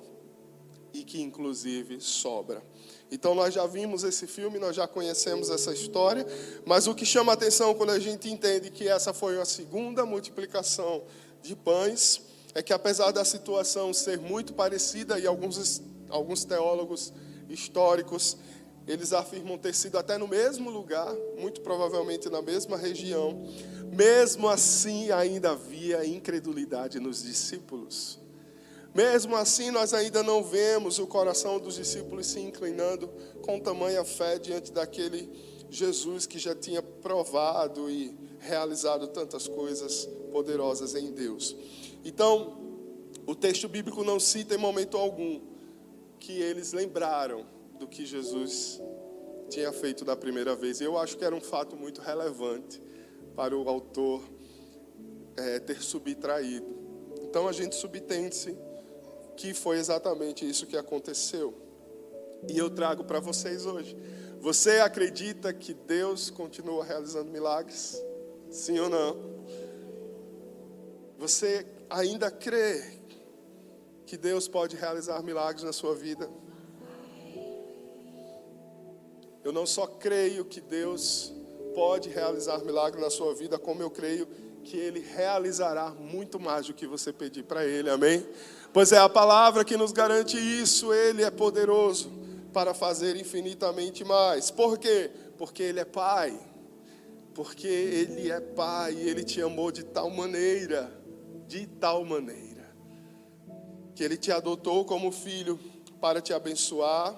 e 0.94 1.04
que 1.04 1.20
inclusive 1.20 2.00
sobra. 2.00 2.62
Então 3.10 3.34
nós 3.34 3.52
já 3.52 3.66
vimos 3.66 4.04
esse 4.04 4.26
filme, 4.26 4.58
nós 4.58 4.76
já 4.76 4.86
conhecemos 4.86 5.50
essa 5.50 5.72
história, 5.72 6.26
mas 6.64 6.86
o 6.86 6.94
que 6.94 7.04
chama 7.04 7.32
atenção 7.32 7.74
quando 7.74 7.90
a 7.90 7.98
gente 7.98 8.30
entende 8.30 8.70
que 8.70 8.86
essa 8.86 9.12
foi 9.12 9.40
a 9.40 9.44
segunda 9.44 10.06
multiplicação 10.06 11.02
de 11.42 11.56
pães 11.56 12.20
é 12.54 12.62
que 12.62 12.72
apesar 12.72 13.10
da 13.10 13.24
situação 13.24 13.92
ser 13.92 14.18
muito 14.18 14.52
parecida 14.52 15.18
e 15.18 15.26
alguns 15.26 15.82
alguns 16.08 16.44
teólogos 16.44 17.12
históricos 17.48 18.36
eles 18.86 19.12
afirmam 19.12 19.56
ter 19.56 19.74
sido 19.74 19.98
até 19.98 20.18
no 20.18 20.26
mesmo 20.26 20.70
lugar, 20.70 21.14
muito 21.38 21.60
provavelmente 21.60 22.28
na 22.28 22.42
mesma 22.42 22.76
região, 22.76 23.46
mesmo 23.92 24.48
assim 24.48 25.10
ainda 25.10 25.50
havia 25.50 26.04
incredulidade 26.04 26.98
nos 26.98 27.22
discípulos. 27.22 28.19
Mesmo 28.94 29.36
assim, 29.36 29.70
nós 29.70 29.94
ainda 29.94 30.22
não 30.22 30.42
vemos 30.42 30.98
o 30.98 31.06
coração 31.06 31.60
dos 31.60 31.76
discípulos 31.76 32.26
se 32.26 32.40
inclinando 32.40 33.08
com 33.42 33.60
tamanha 33.60 34.04
fé 34.04 34.38
diante 34.38 34.72
daquele 34.72 35.30
Jesus 35.70 36.26
que 36.26 36.38
já 36.38 36.54
tinha 36.54 36.82
provado 36.82 37.88
e 37.88 38.16
realizado 38.40 39.06
tantas 39.06 39.46
coisas 39.46 40.06
poderosas 40.32 40.96
em 40.96 41.12
Deus. 41.12 41.56
Então, 42.04 42.58
o 43.26 43.34
texto 43.34 43.68
bíblico 43.68 44.02
não 44.02 44.18
cita 44.18 44.54
em 44.54 44.58
momento 44.58 44.96
algum 44.96 45.40
que 46.18 46.32
eles 46.40 46.72
lembraram 46.72 47.46
do 47.78 47.86
que 47.86 48.04
Jesus 48.04 48.80
tinha 49.48 49.72
feito 49.72 50.04
da 50.04 50.16
primeira 50.16 50.56
vez. 50.56 50.80
Eu 50.80 50.98
acho 50.98 51.16
que 51.16 51.24
era 51.24 51.34
um 51.34 51.40
fato 51.40 51.76
muito 51.76 52.00
relevante 52.00 52.82
para 53.36 53.56
o 53.56 53.68
autor 53.68 54.22
é, 55.36 55.60
ter 55.60 55.80
subtraído. 55.80 56.66
Então 57.22 57.46
a 57.46 57.52
gente 57.52 57.76
subtende-se 57.76 58.56
que 59.40 59.54
foi 59.54 59.78
exatamente 59.78 60.46
isso 60.46 60.66
que 60.66 60.76
aconteceu. 60.76 61.54
E 62.46 62.58
eu 62.58 62.68
trago 62.68 63.04
para 63.04 63.18
vocês 63.20 63.64
hoje. 63.64 63.96
Você 64.38 64.80
acredita 64.80 65.50
que 65.50 65.72
Deus 65.72 66.28
continua 66.28 66.84
realizando 66.84 67.30
milagres? 67.30 67.98
Sim 68.50 68.78
ou 68.80 68.90
não? 68.90 69.16
Você 71.18 71.66
ainda 71.88 72.30
crê 72.30 72.84
que 74.04 74.18
Deus 74.18 74.46
pode 74.46 74.76
realizar 74.76 75.22
milagres 75.22 75.64
na 75.64 75.72
sua 75.72 75.94
vida? 75.94 76.28
Eu 79.42 79.52
não 79.52 79.64
só 79.64 79.86
creio 79.86 80.44
que 80.44 80.60
Deus 80.60 81.32
pode 81.74 82.10
realizar 82.10 82.62
milagres 82.62 83.02
na 83.02 83.08
sua 83.08 83.34
vida, 83.34 83.58
como 83.58 83.82
eu 83.82 83.90
creio 83.90 84.26
que 84.26 84.49
Ele 84.76 85.00
realizará 85.00 85.90
muito 85.90 86.38
mais 86.38 86.66
do 86.66 86.74
que 86.74 86.86
você 86.86 87.12
pedir 87.12 87.44
para 87.44 87.64
Ele, 87.64 87.90
amém? 87.90 88.26
Pois 88.72 88.92
é 88.92 88.98
a 88.98 89.08
palavra 89.08 89.64
que 89.64 89.76
nos 89.76 89.92
garante 89.92 90.36
isso, 90.36 90.92
Ele 90.92 91.22
é 91.22 91.30
poderoso 91.30 92.10
para 92.52 92.74
fazer 92.74 93.16
infinitamente 93.16 94.04
mais. 94.04 94.50
Por 94.50 94.78
quê? 94.78 95.10
Porque 95.36 95.62
Ele 95.62 95.80
é 95.80 95.84
Pai. 95.84 96.38
Porque 97.34 97.66
Ele 97.66 98.30
é 98.30 98.40
Pai 98.40 98.94
e 98.94 99.08
Ele 99.08 99.24
te 99.24 99.40
amou 99.40 99.72
de 99.72 99.82
tal 99.82 100.10
maneira, 100.10 100.92
de 101.46 101.66
tal 101.66 102.04
maneira, 102.04 102.70
que 103.94 104.04
Ele 104.04 104.16
te 104.16 104.30
adotou 104.30 104.84
como 104.84 105.10
filho 105.10 105.58
para 106.00 106.20
te 106.20 106.32
abençoar, 106.32 107.14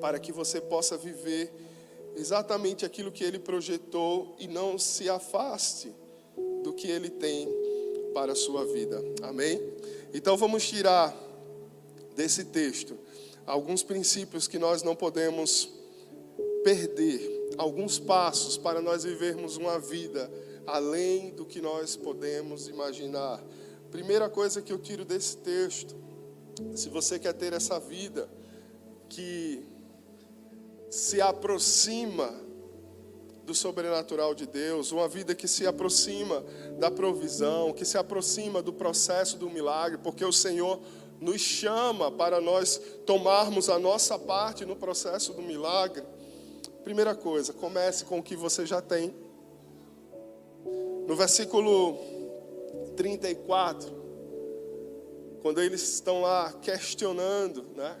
para 0.00 0.18
que 0.18 0.32
você 0.32 0.60
possa 0.60 0.96
viver 0.96 1.52
exatamente 2.14 2.84
aquilo 2.84 3.12
que 3.12 3.24
Ele 3.24 3.38
projetou 3.38 4.36
e 4.38 4.46
não 4.46 4.78
se 4.78 5.08
afaste 5.08 5.94
do 6.66 6.72
que 6.72 6.88
Ele 6.88 7.08
tem 7.08 7.48
para 8.12 8.32
a 8.32 8.34
sua 8.34 8.64
vida. 8.64 9.00
Amém? 9.22 9.62
Então 10.12 10.36
vamos 10.36 10.68
tirar 10.68 11.16
desse 12.16 12.46
texto 12.46 12.98
alguns 13.46 13.84
princípios 13.84 14.48
que 14.48 14.58
nós 14.58 14.82
não 14.82 14.96
podemos 14.96 15.70
perder, 16.64 17.54
alguns 17.56 18.00
passos 18.00 18.58
para 18.58 18.82
nós 18.82 19.04
vivermos 19.04 19.56
uma 19.56 19.78
vida 19.78 20.28
além 20.66 21.30
do 21.30 21.46
que 21.46 21.60
nós 21.60 21.94
podemos 21.94 22.66
imaginar. 22.66 23.40
Primeira 23.92 24.28
coisa 24.28 24.60
que 24.60 24.72
eu 24.72 24.78
tiro 24.80 25.04
desse 25.04 25.36
texto, 25.36 25.94
se 26.74 26.88
você 26.88 27.16
quer 27.16 27.34
ter 27.34 27.52
essa 27.52 27.78
vida 27.78 28.28
que 29.08 29.64
se 30.90 31.20
aproxima 31.20 32.34
do 33.46 33.54
sobrenatural 33.54 34.34
de 34.34 34.44
Deus, 34.44 34.90
uma 34.90 35.06
vida 35.06 35.34
que 35.34 35.46
se 35.46 35.66
aproxima 35.66 36.44
da 36.78 36.90
provisão, 36.90 37.72
que 37.72 37.84
se 37.84 37.96
aproxima 37.96 38.60
do 38.60 38.72
processo 38.72 39.38
do 39.38 39.48
milagre, 39.48 39.98
porque 40.02 40.24
o 40.24 40.32
Senhor 40.32 40.80
nos 41.20 41.40
chama 41.40 42.10
para 42.10 42.40
nós 42.40 42.80
tomarmos 43.06 43.70
a 43.70 43.78
nossa 43.78 44.18
parte 44.18 44.64
no 44.64 44.74
processo 44.74 45.32
do 45.32 45.40
milagre. 45.40 46.02
Primeira 46.82 47.14
coisa, 47.14 47.52
comece 47.52 48.04
com 48.04 48.18
o 48.18 48.22
que 48.22 48.34
você 48.34 48.66
já 48.66 48.82
tem. 48.82 49.14
No 51.06 51.14
versículo 51.14 51.96
34, 52.96 53.92
quando 55.40 55.62
eles 55.62 55.82
estão 55.82 56.20
lá 56.20 56.52
questionando, 56.60 57.64
né? 57.76 57.96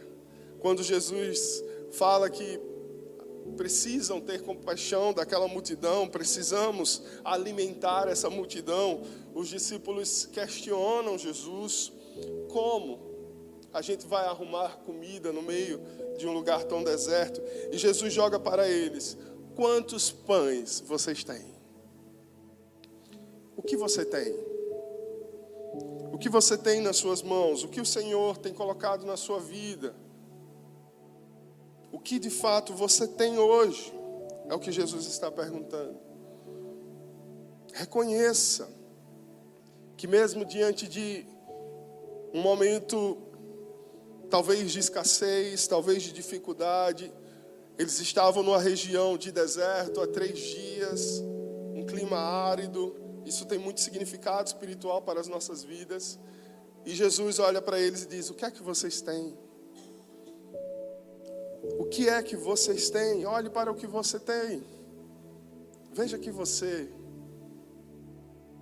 Quando 0.58 0.82
Jesus 0.82 1.62
fala 1.92 2.28
que 2.28 2.60
precisam 3.56 4.20
ter 4.20 4.42
compaixão 4.42 5.12
daquela 5.12 5.48
multidão, 5.48 6.08
precisamos 6.08 7.02
alimentar 7.24 8.08
essa 8.08 8.28
multidão. 8.28 9.02
Os 9.34 9.48
discípulos 9.48 10.26
questionam 10.26 11.18
Jesus: 11.18 11.92
como 12.48 12.98
a 13.72 13.82
gente 13.82 14.06
vai 14.06 14.24
arrumar 14.26 14.78
comida 14.78 15.32
no 15.32 15.42
meio 15.42 15.80
de 16.16 16.26
um 16.26 16.32
lugar 16.32 16.64
tão 16.64 16.82
deserto? 16.82 17.42
E 17.70 17.78
Jesus 17.78 18.12
joga 18.12 18.38
para 18.40 18.68
eles: 18.68 19.16
quantos 19.54 20.10
pães 20.10 20.80
vocês 20.80 21.22
têm? 21.22 21.54
O 23.56 23.62
que 23.62 23.76
você 23.76 24.04
tem? 24.04 24.34
O 26.12 26.18
que 26.18 26.28
você 26.28 26.56
tem 26.56 26.80
nas 26.80 26.96
suas 26.96 27.20
mãos? 27.20 27.62
O 27.62 27.68
que 27.68 27.80
o 27.80 27.84
Senhor 27.84 28.38
tem 28.38 28.52
colocado 28.52 29.04
na 29.04 29.16
sua 29.16 29.38
vida? 29.38 29.94
Que 32.06 32.20
de 32.20 32.30
fato 32.30 32.72
você 32.72 33.04
tem 33.04 33.36
hoje? 33.36 33.92
É 34.48 34.54
o 34.54 34.60
que 34.60 34.70
Jesus 34.70 35.06
está 35.06 35.28
perguntando. 35.28 35.98
Reconheça 37.72 38.68
que, 39.96 40.06
mesmo 40.06 40.44
diante 40.44 40.86
de 40.86 41.26
um 42.32 42.40
momento, 42.40 43.18
talvez 44.30 44.70
de 44.70 44.78
escassez, 44.78 45.66
talvez 45.66 46.00
de 46.04 46.12
dificuldade, 46.12 47.12
eles 47.76 47.98
estavam 47.98 48.40
numa 48.40 48.60
região 48.60 49.18
de 49.18 49.32
deserto 49.32 50.00
há 50.00 50.06
três 50.06 50.38
dias, 50.38 51.20
um 51.74 51.84
clima 51.84 52.18
árido. 52.18 52.94
Isso 53.24 53.44
tem 53.46 53.58
muito 53.58 53.80
significado 53.80 54.46
espiritual 54.46 55.02
para 55.02 55.18
as 55.18 55.26
nossas 55.26 55.64
vidas. 55.64 56.20
E 56.84 56.94
Jesus 56.94 57.40
olha 57.40 57.60
para 57.60 57.80
eles 57.80 58.04
e 58.04 58.06
diz: 58.06 58.30
O 58.30 58.34
que 58.34 58.44
é 58.44 58.50
que 58.52 58.62
vocês 58.62 59.00
têm? 59.00 59.45
O 61.78 61.84
que 61.84 62.08
é 62.08 62.22
que 62.22 62.36
vocês 62.36 62.88
têm? 62.90 63.26
Olhe 63.26 63.50
para 63.50 63.70
o 63.70 63.74
que 63.74 63.86
você 63.86 64.18
tem. 64.18 64.64
Veja 65.92 66.18
que 66.18 66.30
você 66.30 66.88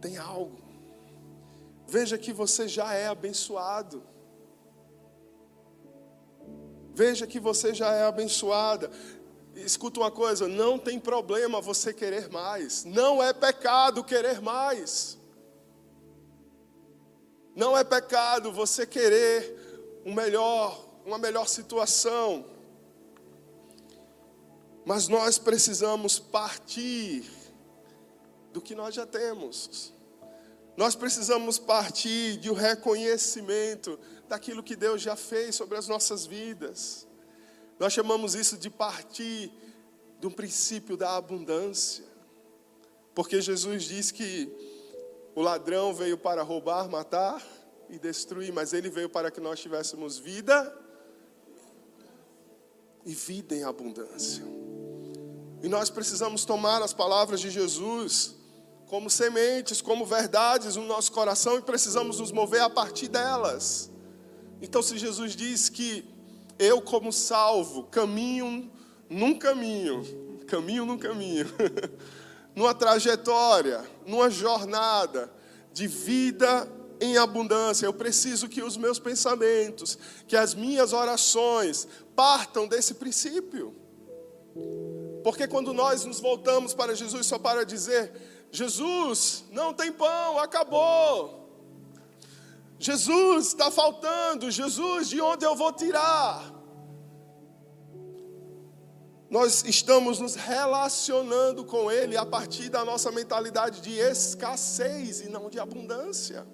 tem 0.00 0.16
algo. 0.16 0.58
Veja 1.86 2.16
que 2.16 2.32
você 2.32 2.66
já 2.66 2.94
é 2.94 3.06
abençoado. 3.06 4.02
Veja 6.94 7.26
que 7.26 7.40
você 7.40 7.74
já 7.74 7.92
é 7.92 8.04
abençoada. 8.04 8.90
Escuta 9.54 10.00
uma 10.00 10.10
coisa: 10.10 10.48
não 10.48 10.78
tem 10.78 10.98
problema 10.98 11.60
você 11.60 11.92
querer 11.92 12.28
mais. 12.30 12.84
Não 12.84 13.22
é 13.22 13.32
pecado 13.32 14.04
querer 14.04 14.40
mais. 14.40 15.18
Não 17.54 17.76
é 17.76 17.84
pecado 17.84 18.52
você 18.52 18.86
querer 18.86 20.02
um 20.04 20.12
melhor, 20.12 20.84
uma 21.04 21.18
melhor 21.18 21.48
situação. 21.48 22.53
Mas 24.84 25.08
nós 25.08 25.38
precisamos 25.38 26.18
partir 26.18 27.24
do 28.52 28.60
que 28.60 28.74
nós 28.74 28.94
já 28.94 29.06
temos. 29.06 29.92
Nós 30.76 30.94
precisamos 30.94 31.58
partir 31.58 32.36
de 32.36 32.50
um 32.50 32.54
reconhecimento 32.54 33.98
daquilo 34.28 34.62
que 34.62 34.76
Deus 34.76 35.00
já 35.00 35.16
fez 35.16 35.54
sobre 35.54 35.78
as 35.78 35.88
nossas 35.88 36.26
vidas. 36.26 37.06
Nós 37.78 37.92
chamamos 37.92 38.34
isso 38.34 38.56
de 38.56 38.68
partir 38.68 39.52
de 40.20 40.26
um 40.26 40.30
princípio 40.30 40.96
da 40.96 41.16
abundância. 41.16 42.04
Porque 43.14 43.40
Jesus 43.40 43.84
diz 43.84 44.10
que 44.10 44.50
o 45.34 45.40
ladrão 45.40 45.94
veio 45.94 46.18
para 46.18 46.42
roubar, 46.42 46.88
matar 46.88 47.44
e 47.88 47.98
destruir, 47.98 48.52
mas 48.52 48.72
ele 48.72 48.90
veio 48.90 49.08
para 49.08 49.30
que 49.30 49.40
nós 49.40 49.60
tivéssemos 49.60 50.18
vida 50.18 50.76
e 53.04 53.14
vida 53.14 53.54
em 53.54 53.64
abundância. 53.64 54.44
E 55.64 55.68
nós 55.68 55.88
precisamos 55.88 56.44
tomar 56.44 56.82
as 56.82 56.92
palavras 56.92 57.40
de 57.40 57.48
Jesus 57.48 58.34
como 58.86 59.08
sementes, 59.08 59.80
como 59.80 60.04
verdades 60.04 60.76
no 60.76 60.84
nosso 60.84 61.10
coração 61.10 61.56
e 61.56 61.62
precisamos 61.62 62.20
nos 62.20 62.30
mover 62.30 62.60
a 62.60 62.68
partir 62.68 63.08
delas. 63.08 63.90
Então, 64.60 64.82
se 64.82 64.98
Jesus 64.98 65.34
diz 65.34 65.70
que 65.70 66.04
eu, 66.58 66.82
como 66.82 67.10
salvo, 67.10 67.84
caminho 67.84 68.70
num 69.08 69.38
caminho, 69.38 70.04
caminho 70.46 70.84
num 70.84 70.98
caminho, 70.98 71.46
numa 72.54 72.74
trajetória, 72.74 73.82
numa 74.06 74.28
jornada 74.28 75.32
de 75.72 75.86
vida 75.86 76.70
em 77.00 77.16
abundância. 77.16 77.86
Eu 77.86 77.94
preciso 77.94 78.50
que 78.50 78.62
os 78.62 78.76
meus 78.76 78.98
pensamentos, 78.98 79.96
que 80.28 80.36
as 80.36 80.54
minhas 80.54 80.92
orações 80.92 81.88
partam 82.14 82.68
desse 82.68 82.92
princípio. 82.92 83.82
Porque 85.24 85.48
quando 85.48 85.72
nós 85.72 86.04
nos 86.04 86.20
voltamos 86.20 86.74
para 86.74 86.94
Jesus 86.94 87.26
só 87.26 87.38
para 87.38 87.64
dizer: 87.64 88.12
Jesus, 88.52 89.46
não 89.50 89.72
tem 89.72 89.90
pão, 89.90 90.38
acabou. 90.38 91.48
Jesus, 92.78 93.46
está 93.46 93.70
faltando. 93.70 94.50
Jesus, 94.50 95.08
de 95.08 95.22
onde 95.22 95.46
eu 95.46 95.56
vou 95.56 95.72
tirar? 95.72 96.52
Nós 99.30 99.64
estamos 99.64 100.18
nos 100.18 100.34
relacionando 100.34 101.64
com 101.64 101.90
Ele 101.90 102.18
a 102.18 102.26
partir 102.26 102.68
da 102.68 102.84
nossa 102.84 103.10
mentalidade 103.10 103.80
de 103.80 103.98
escassez 103.98 105.22
e 105.22 105.30
não 105.30 105.48
de 105.48 105.58
abundância. 105.58 106.46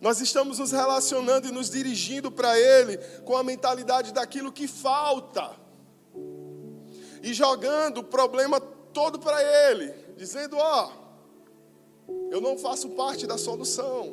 Nós 0.00 0.20
estamos 0.20 0.58
nos 0.58 0.72
relacionando 0.72 1.46
e 1.46 1.52
nos 1.52 1.70
dirigindo 1.70 2.32
para 2.32 2.58
Ele 2.58 2.98
com 3.24 3.36
a 3.36 3.44
mentalidade 3.44 4.12
daquilo 4.12 4.50
que 4.50 4.66
falta 4.66 5.63
e 7.24 7.32
jogando 7.32 7.98
o 7.98 8.04
problema 8.04 8.60
todo 8.60 9.18
para 9.18 9.42
Ele, 9.42 9.94
dizendo: 10.14 10.58
Ó, 10.58 10.92
oh, 12.06 12.12
eu 12.30 12.38
não 12.38 12.58
faço 12.58 12.90
parte 12.90 13.26
da 13.26 13.38
solução, 13.38 14.10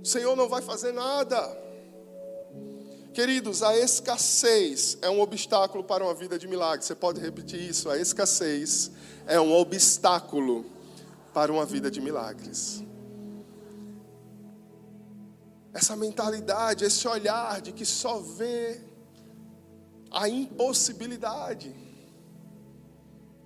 o 0.00 0.04
Senhor 0.04 0.36
não 0.36 0.48
vai 0.48 0.62
fazer 0.62 0.92
nada. 0.92 1.66
Queridos, 3.12 3.62
a 3.62 3.76
escassez 3.76 4.98
é 5.02 5.10
um 5.10 5.20
obstáculo 5.20 5.82
para 5.82 6.04
uma 6.04 6.14
vida 6.14 6.38
de 6.38 6.46
milagre. 6.46 6.84
Você 6.84 6.94
pode 6.94 7.18
repetir 7.18 7.60
isso? 7.60 7.90
A 7.90 7.98
escassez 7.98 8.92
é 9.26 9.40
um 9.40 9.52
obstáculo 9.52 10.66
para 11.34 11.50
uma 11.50 11.64
vida 11.64 11.90
de 11.90 12.00
milagres. 12.00 12.84
Essa 15.72 15.96
mentalidade, 15.96 16.84
esse 16.84 17.08
olhar 17.08 17.60
de 17.62 17.72
que 17.72 17.84
só 17.84 18.18
vê 18.20 18.80
a 20.16 20.30
impossibilidade. 20.30 21.76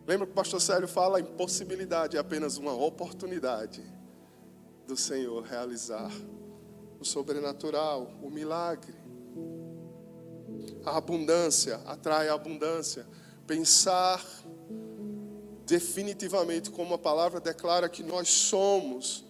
Lembra 0.07 0.25
que 0.25 0.33
o 0.33 0.37
pastor 0.37 0.61
Sérgio 0.61 0.87
fala? 0.87 1.19
A 1.19 1.21
impossibilidade 1.21 2.17
é 2.17 2.21
apenas 2.21 2.57
uma 2.59 2.73
oportunidade 2.73 3.83
do 4.87 4.97
Senhor 4.97 5.43
realizar 5.43 6.13
o 7.01 7.05
sobrenatural, 7.05 8.13
o 8.23 8.31
milagre. 8.31 8.95
A 10.85 10.97
abundância 10.97 11.81
atrai 11.87 12.29
a 12.29 12.35
abundância. 12.35 13.05
Pensar 13.49 14.25
definitivamente 15.67 16.71
como 16.71 16.95
a 16.95 16.99
palavra 16.99 17.41
declara 17.41 17.89
que 17.89 18.05
nós 18.05 18.29
somos, 18.29 19.25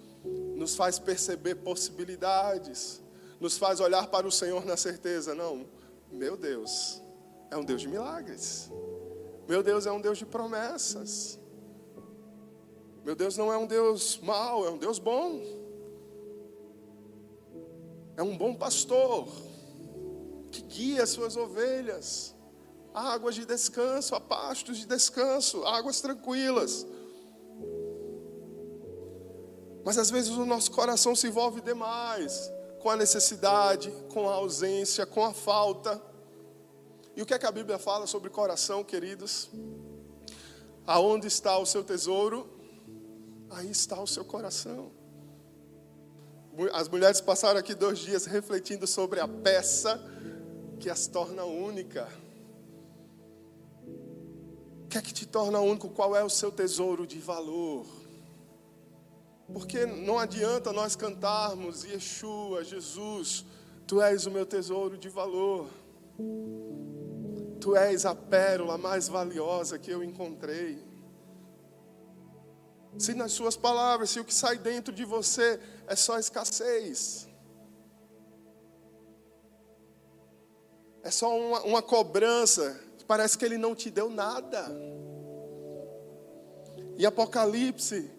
nos 0.56 0.76
faz 0.76 0.98
perceber 0.98 1.54
possibilidades, 1.54 3.00
nos 3.40 3.56
faz 3.56 3.80
olhar 3.80 4.08
para 4.08 4.26
o 4.26 4.32
Senhor 4.32 4.66
na 4.66 4.76
certeza, 4.76 5.34
não, 5.34 5.66
meu 6.12 6.36
Deus 6.36 6.99
é 7.50 7.56
um 7.56 7.64
Deus 7.64 7.80
de 7.80 7.88
milagres. 7.88 8.70
Meu 9.48 9.62
Deus 9.62 9.86
é 9.86 9.92
um 9.92 10.00
Deus 10.00 10.18
de 10.18 10.26
promessas. 10.26 11.38
Meu 13.04 13.16
Deus 13.16 13.36
não 13.36 13.52
é 13.52 13.58
um 13.58 13.66
Deus 13.66 14.18
mau, 14.18 14.66
é 14.66 14.70
um 14.70 14.78
Deus 14.78 14.98
bom. 14.98 15.40
É 18.16 18.22
um 18.22 18.36
bom 18.36 18.54
pastor 18.54 19.26
que 20.50 20.62
guia 20.62 21.02
as 21.02 21.10
suas 21.10 21.36
ovelhas, 21.36 22.34
águas 22.92 23.34
de 23.34 23.46
descanso, 23.46 24.14
a 24.14 24.20
pastos 24.20 24.78
de 24.78 24.86
descanso, 24.86 25.64
águas 25.64 26.00
tranquilas. 26.00 26.86
Mas 29.84 29.96
às 29.96 30.10
vezes 30.10 30.30
o 30.30 30.44
nosso 30.44 30.70
coração 30.70 31.16
se 31.16 31.26
envolve 31.26 31.60
demais 31.60 32.52
com 32.80 32.90
a 32.90 32.96
necessidade, 32.96 33.90
com 34.12 34.28
a 34.28 34.34
ausência, 34.34 35.06
com 35.06 35.24
a 35.24 35.32
falta. 35.32 36.09
E 37.20 37.22
o 37.22 37.26
que, 37.26 37.34
é 37.34 37.38
que 37.38 37.44
a 37.44 37.52
Bíblia 37.52 37.78
fala 37.78 38.06
sobre 38.06 38.30
coração, 38.30 38.82
queridos? 38.82 39.50
Aonde 40.86 41.26
está 41.26 41.58
o 41.58 41.66
seu 41.66 41.84
tesouro, 41.84 42.48
aí 43.50 43.70
está 43.70 44.00
o 44.00 44.06
seu 44.06 44.24
coração. 44.24 44.90
As 46.72 46.88
mulheres 46.88 47.20
passaram 47.20 47.60
aqui 47.60 47.74
dois 47.74 47.98
dias 47.98 48.24
refletindo 48.24 48.86
sobre 48.86 49.20
a 49.20 49.28
peça 49.28 50.02
que 50.78 50.88
as 50.88 51.06
torna 51.08 51.44
única. 51.44 52.08
O 54.86 54.88
que 54.88 54.96
é 54.96 55.02
que 55.02 55.12
te 55.12 55.26
torna 55.26 55.60
único? 55.60 55.90
Qual 55.90 56.16
é 56.16 56.24
o 56.24 56.30
seu 56.30 56.50
tesouro 56.50 57.06
de 57.06 57.18
valor? 57.18 57.84
Porque 59.52 59.84
não 59.84 60.18
adianta 60.18 60.72
nós 60.72 60.96
cantarmos 60.96 61.84
Yeshua, 61.84 62.64
Jesus, 62.64 63.44
Tu 63.86 64.00
és 64.00 64.24
o 64.24 64.30
meu 64.30 64.46
tesouro 64.46 64.96
de 64.96 65.10
valor. 65.10 65.68
Tu 67.60 67.76
és 67.76 68.06
a 68.06 68.14
pérola 68.14 68.78
mais 68.78 69.08
valiosa 69.08 69.78
que 69.78 69.90
eu 69.90 70.02
encontrei. 70.02 70.82
Se 72.98 73.14
nas 73.14 73.32
suas 73.32 73.56
palavras, 73.56 74.10
se 74.10 74.18
o 74.18 74.24
que 74.24 74.34
sai 74.34 74.58
dentro 74.58 74.92
de 74.92 75.04
você 75.04 75.60
é 75.86 75.94
só 75.94 76.18
escassez, 76.18 77.30
É 81.02 81.10
só 81.10 81.36
uma, 81.36 81.62
uma 81.62 81.82
cobrança. 81.82 82.78
Parece 83.06 83.36
que 83.36 83.44
ele 83.44 83.58
não 83.58 83.74
te 83.74 83.90
deu 83.90 84.10
nada. 84.10 84.70
Em 86.96 87.04
Apocalipse, 87.04 88.10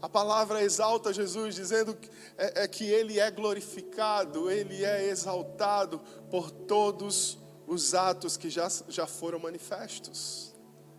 a 0.00 0.08
palavra 0.08 0.62
exalta 0.62 1.12
Jesus, 1.12 1.54
dizendo 1.54 1.94
que, 1.94 2.08
é, 2.38 2.62
é 2.62 2.68
que 2.68 2.84
ele 2.84 3.18
é 3.18 3.30
glorificado, 3.30 4.50
ele 4.50 4.84
é 4.84 5.08
exaltado 5.08 6.00
por 6.30 6.50
todos 6.50 7.38
os 7.70 7.94
atos 7.94 8.36
que 8.36 8.50
já, 8.50 8.68
já 8.88 9.06
foram 9.06 9.38
manifestos. 9.38 10.52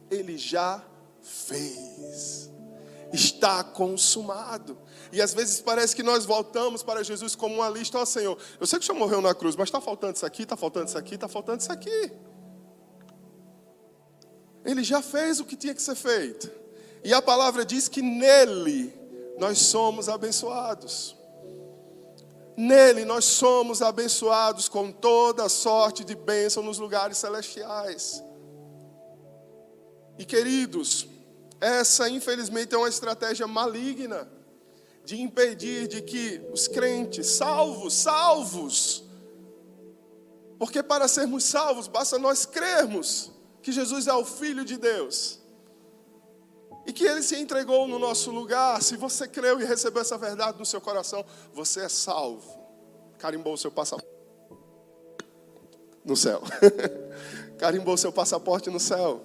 Ele 0.10 0.38
já 0.38 0.84
fez 1.22 2.50
está 3.14 3.62
consumado. 3.62 4.78
E 5.12 5.22
às 5.22 5.34
vezes 5.34 5.60
parece 5.60 5.94
que 5.94 6.02
nós 6.02 6.26
voltamos 6.26 6.82
para 6.82 7.04
Jesus 7.04 7.36
como 7.36 7.56
uma 7.56 7.70
lista, 7.70 7.98
ó 7.98 8.04
oh, 8.04 8.06
Senhor, 8.06 8.38
eu 8.58 8.66
sei 8.66 8.80
que 8.80 8.84
o 8.84 8.86
Senhor 8.86 8.98
morreu 8.98 9.22
na 9.22 9.36
cruz, 9.36 9.56
mas 9.56 9.68
está 9.68 9.82
faltando 9.82 10.16
isso 10.16 10.26
aqui, 10.26 10.44
está 10.44 10.56
faltando 10.56 10.88
isso 10.88 10.98
aqui, 10.98 11.16
está 11.16 11.28
faltando 11.28 11.60
isso 11.60 11.72
aqui. 11.72 12.12
Ele 14.64 14.82
já 14.82 15.02
fez 15.02 15.42
o 15.42 15.46
que 15.46 15.58
tinha 15.58 15.76
que 15.76 15.82
ser 15.82 15.96
feito. 15.96 16.50
E 17.04 17.14
a 17.14 17.22
palavra 17.22 17.66
diz 17.66 17.90
que 17.90 18.02
nele 18.02 18.94
nós 19.38 19.58
somos 19.58 20.08
abençoados. 20.08 21.18
Nele 22.62 23.06
nós 23.06 23.26
somos 23.26 23.82
abençoados 23.82 24.70
com 24.70 24.92
toda 24.92 25.50
sorte 25.50 26.04
de 26.04 26.14
bênção 26.14 26.62
nos 26.62 26.78
lugares 26.78 27.18
celestiais. 27.18 28.24
E 30.16 30.24
queridos, 30.24 31.08
essa, 31.60 32.08
infelizmente, 32.08 32.76
é 32.76 32.78
uma 32.78 32.88
estratégia 32.88 33.48
maligna 33.48 34.32
de 35.04 35.20
impedir 35.20 35.88
de 35.88 36.04
que 36.04 36.40
os 36.54 36.68
crentes, 36.68 37.32
salvos, 37.32 37.96
salvos, 37.96 39.06
porque 40.60 40.84
para 40.84 41.08
sermos 41.08 41.44
salvos 41.44 41.88
basta 41.88 42.20
nós 42.20 42.46
crermos 42.46 43.32
que 43.64 43.72
Jesus 43.72 44.06
é 44.06 44.14
o 44.14 44.24
Filho 44.24 44.64
de 44.64 44.78
Deus. 44.78 45.41
E 46.86 46.94
que 46.94 47.06
ele 47.06 47.22
se 47.22 47.36
entregou 47.36 47.88
no 47.88 48.00
nosso 48.00 48.32
lugar. 48.32 48.82
Se 48.82 48.98
você 48.98 49.28
creu 49.28 49.60
e 49.60 49.66
recebeu 49.66 50.02
essa 50.02 50.18
verdade 50.18 50.58
no 50.58 50.66
seu 50.66 50.82
coração, 50.82 51.26
você 51.54 51.82
é 51.82 51.90
salvo. 51.90 52.60
Carimbou 53.18 53.54
o 53.54 53.58
seu 53.58 53.72
passaporte 53.72 54.12
no 56.04 56.16
céu. 56.16 56.42
Carimbou 57.58 57.94
o 57.94 57.98
seu 57.98 58.12
passaporte 58.12 58.70
no 58.70 58.80
céu. 58.80 59.22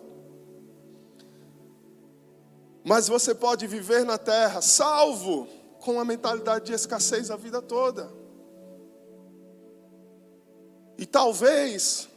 Mas 2.85 3.09
você 3.09 3.35
pode 3.35 3.67
viver 3.67 4.05
na 4.05 4.19
terra 4.19 4.61
salvo 4.61 5.49
com 5.81 5.99
a 5.99 6.05
mentalidade 6.05 6.67
de 6.67 6.73
escassez 6.73 7.31
a 7.31 7.37
vida 7.37 7.61
toda. 7.63 8.13
E 10.99 11.05
talvez 11.05 12.09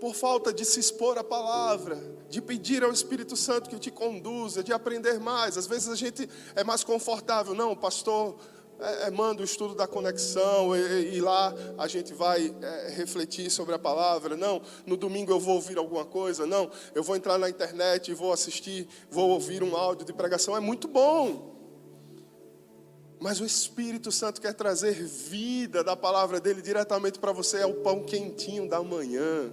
por 0.00 0.14
falta 0.14 0.52
de 0.52 0.64
se 0.64 0.80
expor 0.80 1.18
à 1.18 1.24
palavra, 1.24 1.98
de 2.28 2.40
pedir 2.40 2.82
ao 2.82 2.90
Espírito 2.90 3.36
Santo 3.36 3.68
que 3.68 3.78
te 3.78 3.90
conduza, 3.90 4.64
de 4.64 4.72
aprender 4.72 5.20
mais. 5.20 5.56
Às 5.56 5.66
vezes 5.66 5.88
a 5.88 5.94
gente 5.94 6.28
é 6.56 6.64
mais 6.64 6.82
confortável, 6.82 7.54
não, 7.54 7.76
pastor 7.76 8.36
é, 8.80 9.08
é, 9.08 9.10
manda 9.10 9.42
o 9.42 9.44
estudo 9.44 9.74
da 9.74 9.86
conexão 9.86 10.74
e, 10.74 11.16
e 11.16 11.20
lá 11.20 11.54
a 11.76 11.86
gente 11.86 12.14
vai 12.14 12.54
é, 12.62 12.88
refletir 12.88 13.50
sobre 13.50 13.74
a 13.74 13.78
palavra. 13.78 14.36
Não, 14.36 14.62
no 14.86 14.96
domingo 14.96 15.30
eu 15.30 15.38
vou 15.38 15.56
ouvir 15.56 15.76
alguma 15.76 16.04
coisa. 16.04 16.46
Não, 16.46 16.70
eu 16.94 17.02
vou 17.02 17.14
entrar 17.14 17.36
na 17.38 17.48
internet 17.48 18.10
e 18.10 18.14
vou 18.14 18.32
assistir, 18.32 18.88
vou 19.10 19.30
ouvir 19.30 19.62
um 19.62 19.76
áudio 19.76 20.06
de 20.06 20.14
pregação. 20.14 20.56
É 20.56 20.60
muito 20.60 20.88
bom. 20.88 21.50
Mas 23.20 23.38
o 23.38 23.44
Espírito 23.44 24.10
Santo 24.10 24.40
quer 24.40 24.54
trazer 24.54 24.94
vida 24.94 25.84
da 25.84 25.94
palavra 25.94 26.40
dele 26.40 26.62
diretamente 26.62 27.18
para 27.18 27.32
você. 27.32 27.58
É 27.58 27.66
o 27.66 27.82
pão 27.82 28.02
quentinho 28.02 28.66
da 28.66 28.82
manhã. 28.82 29.52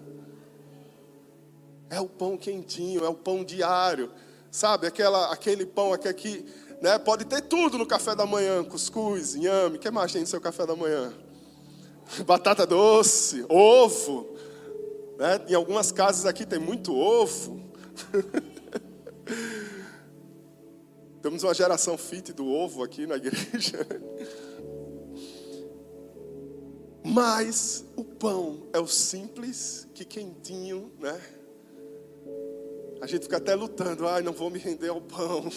É 1.90 2.00
o 2.00 2.08
pão 2.08 2.38
quentinho, 2.38 3.06
é 3.06 3.10
o 3.10 3.16
pão 3.16 3.44
diário. 3.44 4.12
Sabe, 4.52 4.88
aquela, 4.88 5.32
aquele 5.32 5.66
pão 5.66 5.94
aqui, 5.94 6.08
aqui 6.08 6.46
né? 6.82 6.98
pode 7.00 7.26
ter 7.26 7.42
tudo 7.42 7.78
no 7.78 7.86
café 7.86 8.16
da 8.16 8.26
manhã: 8.26 8.64
cuscuz, 8.64 9.36
inhame. 9.36 9.78
O 9.78 9.80
que 9.80 9.92
mais 9.92 10.12
tem 10.12 10.22
no 10.22 10.28
seu 10.28 10.42
café 10.42 10.66
da 10.66 10.76
manhã? 10.76 11.14
Batata 12.26 12.66
doce, 12.66 13.46
ovo. 13.50 14.36
Né? 15.18 15.42
Em 15.50 15.54
algumas 15.54 15.92
casas 15.92 16.26
aqui 16.26 16.46
tem 16.46 16.60
muito 16.60 16.96
ovo. 16.96 17.62
Temos 21.22 21.44
uma 21.44 21.54
geração 21.54 21.98
fit 21.98 22.32
do 22.32 22.48
ovo 22.48 22.84
aqui 22.84 23.06
na 23.06 23.16
igreja. 23.16 23.86
Mas 27.04 27.86
o 27.96 28.04
pão 28.04 28.68
é 28.74 28.80
o 28.80 28.88
simples, 28.88 29.88
que 29.94 30.04
quentinho, 30.04 30.92
né? 31.00 31.20
A 33.02 33.08
gente 33.08 33.24
fica 33.24 33.38
até 33.38 33.56
lutando, 33.56 34.08
ai, 34.08 34.22
não 34.22 34.34
vou 34.34 34.50
me 34.50 34.60
render 34.60 34.90
ao 34.90 35.02
pão. 35.02 35.50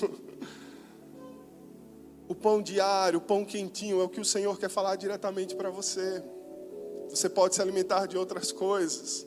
O 2.28 2.34
pão 2.34 2.62
diário, 2.62 3.18
o 3.18 3.22
pão 3.22 3.44
quentinho 3.44 4.00
é 4.00 4.04
o 4.04 4.08
que 4.08 4.20
o 4.20 4.24
Senhor 4.24 4.56
quer 4.56 4.70
falar 4.70 4.94
diretamente 4.94 5.56
para 5.56 5.68
você. 5.68 6.22
Você 7.08 7.28
pode 7.28 7.56
se 7.56 7.60
alimentar 7.60 8.06
de 8.06 8.16
outras 8.16 8.52
coisas 8.52 9.26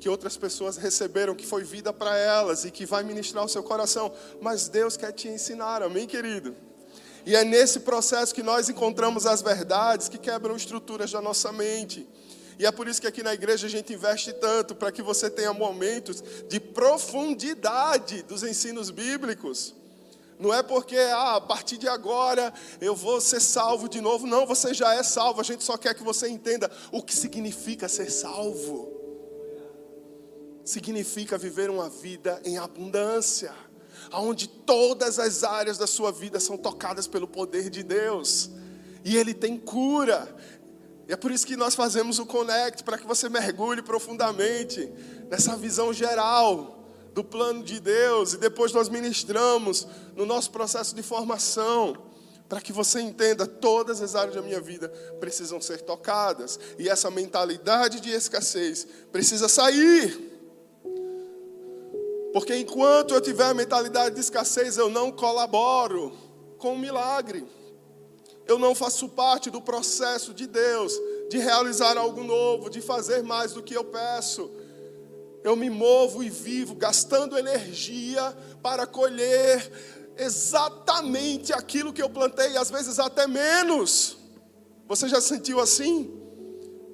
que 0.00 0.08
outras 0.08 0.36
pessoas 0.36 0.78
receberam, 0.78 1.34
que 1.34 1.46
foi 1.46 1.62
vida 1.62 1.92
para 1.92 2.16
elas 2.16 2.64
e 2.64 2.70
que 2.70 2.86
vai 2.86 3.02
ministrar 3.02 3.44
o 3.44 3.48
seu 3.48 3.62
coração, 3.62 4.10
mas 4.40 4.66
Deus 4.66 4.96
quer 4.96 5.12
te 5.12 5.28
ensinar, 5.28 5.82
amém, 5.82 6.06
querido? 6.06 6.56
E 7.26 7.36
é 7.36 7.44
nesse 7.44 7.80
processo 7.80 8.34
que 8.34 8.42
nós 8.42 8.70
encontramos 8.70 9.26
as 9.26 9.42
verdades 9.42 10.08
que 10.08 10.16
quebram 10.16 10.56
estruturas 10.56 11.12
da 11.12 11.20
nossa 11.20 11.52
mente. 11.52 12.08
E 12.60 12.66
é 12.66 12.70
por 12.70 12.86
isso 12.86 13.00
que 13.00 13.06
aqui 13.06 13.22
na 13.22 13.32
igreja 13.32 13.66
a 13.66 13.70
gente 13.70 13.94
investe 13.94 14.34
tanto 14.34 14.74
para 14.74 14.92
que 14.92 15.00
você 15.00 15.30
tenha 15.30 15.50
momentos 15.50 16.22
de 16.46 16.60
profundidade 16.60 18.22
dos 18.24 18.42
ensinos 18.42 18.90
bíblicos. 18.90 19.74
Não 20.38 20.52
é 20.52 20.62
porque 20.62 20.94
ah, 20.98 21.36
a 21.36 21.40
partir 21.40 21.78
de 21.78 21.88
agora 21.88 22.52
eu 22.78 22.94
vou 22.94 23.18
ser 23.18 23.40
salvo 23.40 23.88
de 23.88 24.02
novo. 24.02 24.26
Não, 24.26 24.44
você 24.44 24.74
já 24.74 24.94
é 24.94 25.02
salvo. 25.02 25.40
A 25.40 25.42
gente 25.42 25.64
só 25.64 25.78
quer 25.78 25.94
que 25.94 26.02
você 26.02 26.28
entenda 26.28 26.70
o 26.92 27.02
que 27.02 27.16
significa 27.16 27.88
ser 27.88 28.10
salvo. 28.10 28.92
Significa 30.62 31.38
viver 31.38 31.70
uma 31.70 31.88
vida 31.88 32.42
em 32.44 32.58
abundância, 32.58 33.54
onde 34.12 34.46
todas 34.46 35.18
as 35.18 35.44
áreas 35.44 35.78
da 35.78 35.86
sua 35.86 36.12
vida 36.12 36.38
são 36.38 36.58
tocadas 36.58 37.06
pelo 37.06 37.26
poder 37.26 37.70
de 37.70 37.82
Deus. 37.82 38.50
E 39.02 39.16
Ele 39.16 39.32
tem 39.32 39.56
cura, 39.56 40.28
e 41.10 41.12
é 41.12 41.16
por 41.16 41.32
isso 41.32 41.44
que 41.44 41.56
nós 41.56 41.74
fazemos 41.74 42.20
o 42.20 42.24
Connect, 42.24 42.84
para 42.84 42.96
que 42.96 43.04
você 43.04 43.28
mergulhe 43.28 43.82
profundamente 43.82 44.88
nessa 45.28 45.56
visão 45.56 45.92
geral 45.92 46.84
do 47.12 47.24
plano 47.24 47.64
de 47.64 47.80
Deus. 47.80 48.34
E 48.34 48.36
depois 48.36 48.72
nós 48.72 48.88
ministramos 48.88 49.88
no 50.14 50.24
nosso 50.24 50.52
processo 50.52 50.94
de 50.94 51.02
formação, 51.02 51.96
para 52.48 52.60
que 52.60 52.72
você 52.72 53.00
entenda 53.00 53.44
todas 53.44 54.00
as 54.00 54.14
áreas 54.14 54.36
da 54.36 54.40
minha 54.40 54.60
vida 54.60 54.88
precisam 55.18 55.60
ser 55.60 55.80
tocadas. 55.80 56.60
E 56.78 56.88
essa 56.88 57.10
mentalidade 57.10 57.98
de 57.98 58.10
escassez 58.10 58.86
precisa 59.10 59.48
sair. 59.48 60.16
Porque 62.32 62.54
enquanto 62.54 63.14
eu 63.14 63.20
tiver 63.20 63.46
a 63.46 63.54
mentalidade 63.54 64.14
de 64.14 64.20
escassez, 64.20 64.76
eu 64.76 64.88
não 64.88 65.10
colaboro 65.10 66.12
com 66.56 66.74
o 66.74 66.78
milagre 66.78 67.44
eu 68.50 68.58
não 68.58 68.74
faço 68.74 69.08
parte 69.08 69.48
do 69.48 69.62
processo 69.62 70.34
de 70.34 70.44
Deus 70.44 70.92
de 71.30 71.38
realizar 71.38 71.96
algo 71.96 72.24
novo, 72.24 72.68
de 72.68 72.80
fazer 72.80 73.22
mais 73.22 73.52
do 73.52 73.62
que 73.62 73.74
eu 73.74 73.84
peço. 73.84 74.50
Eu 75.44 75.54
me 75.54 75.70
movo 75.70 76.20
e 76.20 76.28
vivo 76.28 76.74
gastando 76.74 77.38
energia 77.38 78.36
para 78.60 78.88
colher 78.88 79.70
exatamente 80.18 81.52
aquilo 81.52 81.92
que 81.92 82.02
eu 82.02 82.10
plantei, 82.10 82.56
às 82.56 82.68
vezes 82.72 82.98
até 82.98 83.28
menos. 83.28 84.16
Você 84.88 85.08
já 85.08 85.20
sentiu 85.20 85.60
assim? 85.60 86.12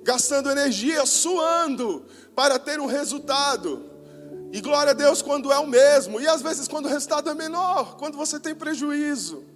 Gastando 0.02 0.50
energia, 0.50 1.06
suando 1.06 2.04
para 2.34 2.58
ter 2.58 2.78
um 2.78 2.86
resultado. 2.86 3.82
E 4.52 4.60
glória 4.60 4.90
a 4.90 4.94
Deus 4.94 5.22
quando 5.22 5.50
é 5.50 5.58
o 5.58 5.66
mesmo, 5.66 6.20
e 6.20 6.28
às 6.28 6.42
vezes 6.42 6.68
quando 6.68 6.84
o 6.84 6.90
resultado 6.90 7.30
é 7.30 7.34
menor, 7.34 7.96
quando 7.96 8.18
você 8.18 8.38
tem 8.38 8.54
prejuízo. 8.54 9.55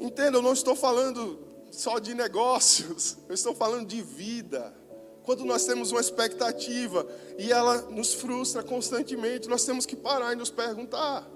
Entenda, 0.00 0.38
eu 0.38 0.42
não 0.42 0.54
estou 0.54 0.74
falando 0.74 1.38
só 1.70 1.98
de 1.98 2.14
negócios, 2.14 3.18
eu 3.28 3.34
estou 3.34 3.54
falando 3.54 3.86
de 3.86 4.00
vida. 4.00 4.74
Quando 5.22 5.44
nós 5.44 5.66
temos 5.66 5.92
uma 5.92 6.00
expectativa 6.00 7.06
e 7.38 7.52
ela 7.52 7.82
nos 7.82 8.14
frustra 8.14 8.62
constantemente, 8.62 9.46
nós 9.46 9.64
temos 9.66 9.84
que 9.84 9.94
parar 9.94 10.32
e 10.32 10.36
nos 10.36 10.48
perguntar: 10.48 11.30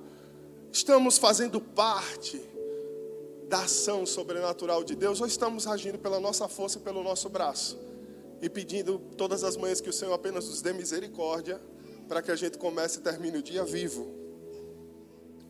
estamos 0.73 1.19
fazendo 1.19 1.61
parte 1.61 2.41
da 3.47 3.65
ação 3.65 4.07
sobrenatural 4.07 4.83
de 4.83 4.97
Deus 4.97 5.21
ou 5.21 5.27
estamos 5.27 5.67
agindo 5.67 5.99
pela 5.99 6.19
nossa 6.19 6.49
força 6.49 6.79
e 6.79 6.81
pelo 6.81 7.03
nosso 7.03 7.29
braço? 7.29 7.79
E 8.41 8.49
pedindo 8.49 8.99
todas 9.19 9.45
as 9.45 9.59
manhãs 9.59 9.83
que 9.83 9.91
o 9.91 9.93
Senhor 9.93 10.15
apenas 10.15 10.49
nos 10.49 10.63
dê 10.63 10.73
misericórdia 10.73 11.61
para 12.09 12.23
que 12.23 12.31
a 12.31 12.37
gente 12.37 12.57
comece 12.57 12.99
e 12.99 13.03
termine 13.03 13.39
o 13.39 13.43
dia 13.43 13.65
vivo. 13.65 14.11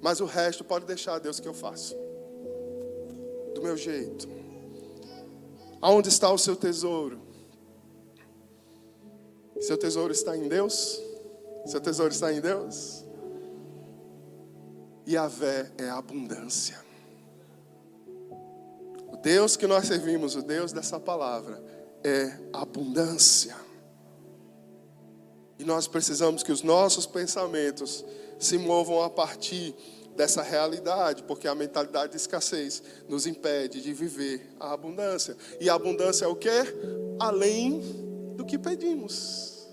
Mas 0.02 0.20
o 0.20 0.24
resto 0.24 0.64
pode 0.64 0.84
deixar, 0.84 1.20
Deus, 1.20 1.38
que 1.38 1.48
eu 1.48 1.54
faço 1.54 2.03
do 3.54 3.62
meu 3.62 3.76
jeito. 3.76 4.28
Aonde 5.80 6.08
está 6.08 6.30
o 6.30 6.38
seu 6.38 6.56
tesouro? 6.56 7.20
Seu 9.60 9.78
tesouro 9.78 10.12
está 10.12 10.36
em 10.36 10.48
Deus? 10.48 11.00
Seu 11.66 11.80
tesouro 11.80 12.12
está 12.12 12.32
em 12.32 12.40
Deus? 12.40 13.04
E 15.06 15.16
a 15.16 15.26
vé 15.26 15.70
é 15.78 15.88
a 15.88 15.98
abundância. 15.98 16.82
O 19.12 19.16
Deus 19.16 19.56
que 19.56 19.66
nós 19.66 19.86
servimos, 19.86 20.34
o 20.34 20.42
Deus 20.42 20.72
dessa 20.72 20.98
palavra, 20.98 21.62
é 22.02 22.38
abundância. 22.52 23.56
E 25.58 25.64
nós 25.64 25.86
precisamos 25.86 26.42
que 26.42 26.52
os 26.52 26.62
nossos 26.62 27.06
pensamentos 27.06 28.04
se 28.38 28.58
movam 28.58 29.02
a 29.02 29.08
partir 29.08 29.74
dessa 30.16 30.42
realidade, 30.42 31.22
porque 31.24 31.48
a 31.48 31.54
mentalidade 31.54 32.12
de 32.12 32.16
escassez 32.16 32.82
nos 33.08 33.26
impede 33.26 33.80
de 33.80 33.92
viver 33.92 34.54
a 34.58 34.72
abundância. 34.72 35.36
E 35.60 35.68
a 35.68 35.74
abundância 35.74 36.24
é 36.24 36.28
o 36.28 36.36
que? 36.36 36.50
Além 37.18 37.80
do 38.36 38.44
que 38.44 38.58
pedimos. 38.58 39.68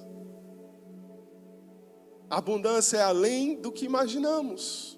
A 2.30 2.38
abundância 2.38 2.97
é 2.97 3.01
além 3.01 3.56
do 3.56 3.71
que 3.71 3.86
imaginamos. 3.86 4.97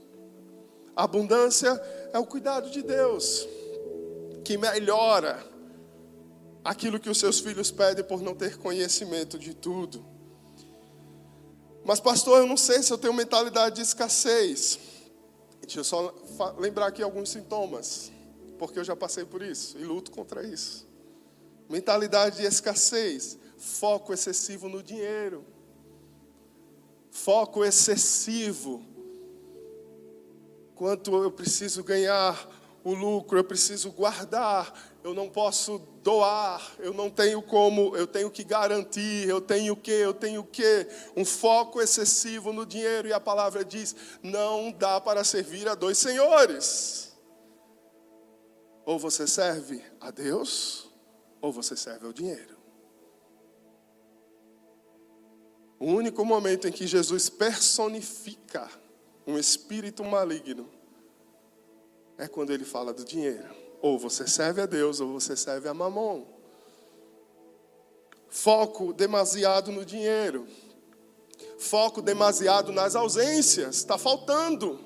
A 0.96 1.04
abundância 1.04 1.82
é 2.14 2.20
o 2.20 2.26
cuidado 2.26 2.70
de 2.70 2.84
Deus, 2.84 3.48
que 4.44 4.58
melhora 4.58 5.44
aquilo 6.64 7.00
que 7.00 7.10
os 7.10 7.18
seus 7.18 7.40
filhos 7.40 7.72
pedem 7.72 8.04
por 8.04 8.22
não 8.22 8.36
ter 8.36 8.58
conhecimento 8.58 9.40
de 9.40 9.54
tudo. 9.54 10.06
Mas, 11.84 12.00
pastor, 12.00 12.40
eu 12.40 12.48
não 12.48 12.56
sei 12.56 12.82
se 12.82 12.94
eu 12.94 12.98
tenho 12.98 13.14
mentalidade 13.14 13.78
de 13.78 13.82
escassez. 13.82 14.80
Deixa 15.66 15.80
eu 15.80 15.84
só 15.84 16.14
lembrar 16.58 16.88
aqui 16.88 17.02
alguns 17.02 17.30
sintomas, 17.30 18.12
porque 18.60 18.78
eu 18.78 18.84
já 18.84 18.96
passei 18.96 19.24
por 19.24 19.42
isso 19.42 19.78
e 19.78 19.84
luto 19.84 20.12
contra 20.12 20.46
isso. 20.46 20.86
Mentalidade 21.70 22.38
de 22.38 22.46
escassez, 22.46 23.40
foco 23.58 24.14
excessivo 24.14 24.68
no 24.68 24.84
dinheiro, 24.84 25.46
foco 27.10 27.64
excessivo. 27.64 28.84
Quanto 30.76 31.24
eu 31.24 31.32
preciso 31.32 31.82
ganhar 31.82 32.50
o 32.84 32.94
lucro, 32.94 33.38
eu 33.38 33.44
preciso 33.44 33.90
guardar, 33.92 34.93
eu 35.04 35.14
não 35.14 35.30
posso 35.30 35.80
doar, 36.02 36.76
eu 36.80 36.94
não 36.94 37.10
tenho 37.10 37.42
como, 37.42 37.96
eu 37.96 38.08
tenho 38.08 38.32
que 38.32 38.44
garantir, 38.44 39.28
eu 39.28 39.42
tenho 39.42 39.76
que, 39.76 39.92
eu 39.92 40.14
tenho 40.14 40.44
que, 40.46 40.88
um 41.16 41.26
foco 41.26 41.82
excessivo 41.82 42.54
no 42.54 42.66
dinheiro, 42.66 43.10
e 43.10 43.14
a 43.14 43.20
palavra 43.20 43.66
diz: 43.66 43.94
não 44.24 44.72
dá 44.72 45.02
para 45.02 45.24
servir 45.26 45.68
a 45.68 45.76
dois 45.76 45.98
senhores. 45.98 47.12
Ou 48.86 48.98
você 48.98 49.28
serve 49.28 49.84
a 50.00 50.10
Deus, 50.10 50.90
ou 51.42 51.52
você 51.52 51.76
serve 51.76 52.06
ao 52.06 52.14
dinheiro. 52.14 52.58
O 55.80 55.88
único 55.88 56.24
momento 56.24 56.66
em 56.66 56.72
que 56.72 56.88
Jesus 56.88 57.30
personifica 57.30 58.70
um 59.28 59.38
espírito 59.38 60.02
maligno 60.04 60.70
é 62.18 62.26
quando 62.26 62.54
ele 62.54 62.64
fala 62.64 62.94
do 62.94 63.04
dinheiro. 63.04 63.63
Ou 63.84 64.00
você 64.00 64.26
serve 64.26 64.62
a 64.62 64.66
Deus, 64.66 65.02
ou 65.02 65.12
você 65.12 65.36
serve 65.36 65.68
a 65.68 65.74
mamon. 65.74 66.24
Foco 68.30 68.94
demasiado 68.94 69.74
no 69.74 69.84
dinheiro. 69.84 70.48
Foco 71.60 72.02
demasiado 72.02 72.72
nas 72.72 72.96
ausências. 72.96 73.76
Está 73.76 73.98
faltando. 73.98 74.80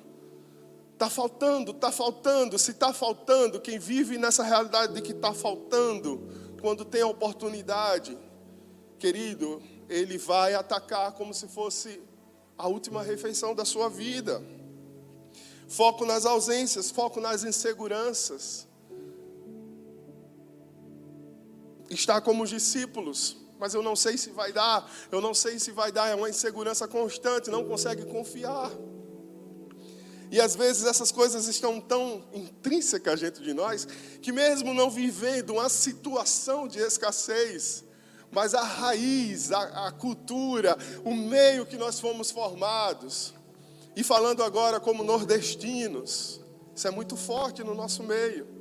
Está 0.93 1.11
faltando, 1.11 1.71
está 1.73 1.91
faltando. 1.91 2.57
Se 2.57 2.71
está 2.71 2.91
faltando, 2.91 3.61
quem 3.61 3.77
vive 3.77 4.17
nessa 4.17 4.41
realidade 4.41 4.95
de 4.95 5.03
que 5.03 5.11
está 5.11 5.31
faltando, 5.31 6.27
quando 6.59 6.83
tem 6.83 7.03
a 7.03 7.07
oportunidade, 7.07 8.17
querido, 8.97 9.61
ele 9.87 10.17
vai 10.17 10.55
atacar 10.55 11.11
como 11.11 11.35
se 11.35 11.47
fosse 11.47 12.01
a 12.57 12.67
última 12.67 13.03
refeição 13.03 13.53
da 13.53 13.63
sua 13.63 13.89
vida. 13.89 14.41
Foco 15.67 16.03
nas 16.03 16.25
ausências, 16.25 16.89
foco 16.89 17.21
nas 17.21 17.43
inseguranças. 17.43 18.66
Está 21.89 22.19
como 22.19 22.43
os 22.43 22.49
discípulos, 22.49 23.37
mas 23.59 23.73
eu 23.73 23.81
não 23.81 23.95
sei 23.95 24.17
se 24.17 24.29
vai 24.29 24.51
dar, 24.51 24.89
eu 25.11 25.21
não 25.21 25.33
sei 25.33 25.57
se 25.59 25.71
vai 25.71 25.91
dar, 25.91 26.07
é 26.07 26.15
uma 26.15 26.29
insegurança 26.29 26.87
constante, 26.87 27.49
não 27.49 27.65
consegue 27.65 28.05
confiar. 28.05 28.71
E 30.29 30.41
às 30.41 30.55
vezes 30.55 30.85
essas 30.85 31.11
coisas 31.11 31.47
estão 31.47 31.79
tão 31.79 32.23
intrínsecas 32.33 33.21
dentro 33.21 33.43
de 33.43 33.53
nós, 33.53 33.87
que 34.21 34.31
mesmo 34.31 34.73
não 34.73 34.89
vivendo 34.89 35.51
uma 35.51 35.69
situação 35.69 36.67
de 36.67 36.79
escassez, 36.79 37.85
mas 38.29 38.53
a 38.53 38.61
raiz, 38.61 39.51
a, 39.51 39.87
a 39.87 39.91
cultura, 39.91 40.77
o 41.05 41.13
meio 41.13 41.65
que 41.65 41.77
nós 41.77 41.99
fomos 41.99 42.29
formados. 42.29 43.33
E 43.95 44.03
falando 44.03 44.43
agora 44.43 44.79
como 44.79 45.03
nordestinos, 45.03 46.41
isso 46.75 46.87
é 46.87 46.91
muito 46.91 47.15
forte 47.15 47.63
no 47.63 47.73
nosso 47.73 48.03
meio. 48.03 48.56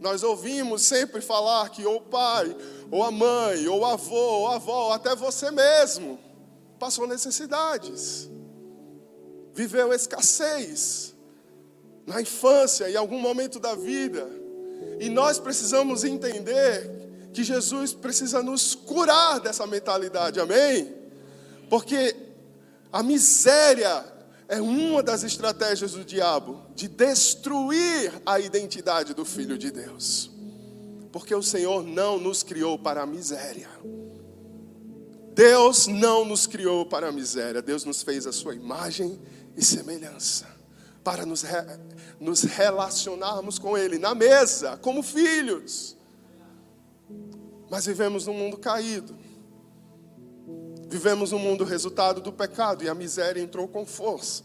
Nós 0.00 0.22
ouvimos 0.22 0.82
sempre 0.82 1.20
falar 1.20 1.70
que 1.70 1.84
ou 1.84 1.96
o 1.96 2.00
pai, 2.00 2.56
ou 2.90 3.02
a 3.02 3.10
mãe, 3.10 3.66
ou 3.66 3.80
o 3.80 3.86
avô, 3.86 4.14
ou 4.14 4.48
a 4.48 4.54
avó, 4.56 4.86
ou 4.86 4.92
até 4.92 5.14
você 5.14 5.50
mesmo, 5.50 6.18
passou 6.78 7.06
necessidades, 7.06 8.30
viveu 9.52 9.92
escassez 9.92 11.14
na 12.06 12.22
infância, 12.22 12.88
em 12.88 12.96
algum 12.96 13.18
momento 13.18 13.58
da 13.58 13.74
vida. 13.74 14.28
E 15.00 15.08
nós 15.08 15.38
precisamos 15.38 16.04
entender 16.04 17.30
que 17.34 17.44
Jesus 17.44 17.92
precisa 17.92 18.42
nos 18.42 18.74
curar 18.74 19.40
dessa 19.40 19.66
mentalidade, 19.66 20.40
amém? 20.40 20.94
Porque 21.68 22.16
a 22.92 23.02
miséria 23.02 24.17
é 24.48 24.60
uma 24.62 25.02
das 25.02 25.22
estratégias 25.22 25.92
do 25.92 26.02
diabo 26.02 26.62
de 26.74 26.88
destruir 26.88 28.10
a 28.24 28.40
identidade 28.40 29.12
do 29.12 29.24
Filho 29.24 29.58
de 29.58 29.70
Deus. 29.70 30.30
Porque 31.12 31.34
o 31.34 31.42
Senhor 31.42 31.84
não 31.84 32.18
nos 32.18 32.42
criou 32.42 32.78
para 32.78 33.02
a 33.02 33.06
miséria. 33.06 33.68
Deus 35.34 35.86
não 35.86 36.24
nos 36.24 36.46
criou 36.46 36.86
para 36.86 37.08
a 37.08 37.12
miséria. 37.12 37.60
Deus 37.60 37.84
nos 37.84 38.02
fez 38.02 38.26
a 38.26 38.32
sua 38.32 38.54
imagem 38.54 39.20
e 39.54 39.62
semelhança. 39.62 40.46
Para 41.04 41.26
nos, 41.26 41.42
re, 41.42 41.78
nos 42.18 42.42
relacionarmos 42.42 43.58
com 43.58 43.76
Ele 43.76 43.98
na 43.98 44.14
mesa, 44.14 44.78
como 44.78 45.02
filhos. 45.02 45.96
Mas 47.70 47.84
vivemos 47.84 48.26
num 48.26 48.34
mundo 48.34 48.56
caído. 48.56 49.14
Vivemos 50.88 51.32
num 51.32 51.38
mundo 51.38 51.64
resultado 51.64 52.18
do 52.18 52.32
pecado 52.32 52.82
e 52.82 52.88
a 52.88 52.94
miséria 52.94 53.42
entrou 53.42 53.68
com 53.68 53.84
força. 53.84 54.42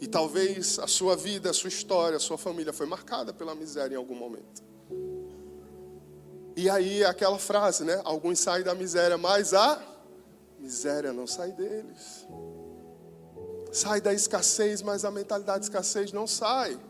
E 0.00 0.06
talvez 0.06 0.78
a 0.78 0.86
sua 0.86 1.14
vida, 1.14 1.50
a 1.50 1.52
sua 1.52 1.68
história, 1.68 2.16
a 2.16 2.20
sua 2.20 2.38
família 2.38 2.72
foi 2.72 2.86
marcada 2.86 3.30
pela 3.30 3.54
miséria 3.54 3.94
em 3.94 3.98
algum 3.98 4.14
momento. 4.14 4.62
E 6.56 6.68
aí 6.70 7.04
aquela 7.04 7.38
frase, 7.38 7.84
né? 7.84 8.00
Alguns 8.04 8.38
saem 8.38 8.64
da 8.64 8.74
miséria, 8.74 9.18
mas 9.18 9.52
a 9.52 9.82
miséria 10.58 11.12
não 11.12 11.26
sai 11.26 11.52
deles. 11.52 12.26
Sai 13.70 14.00
da 14.00 14.14
escassez, 14.14 14.80
mas 14.80 15.04
a 15.04 15.10
mentalidade 15.10 15.60
de 15.60 15.66
escassez 15.66 16.10
não 16.10 16.26
sai. 16.26 16.80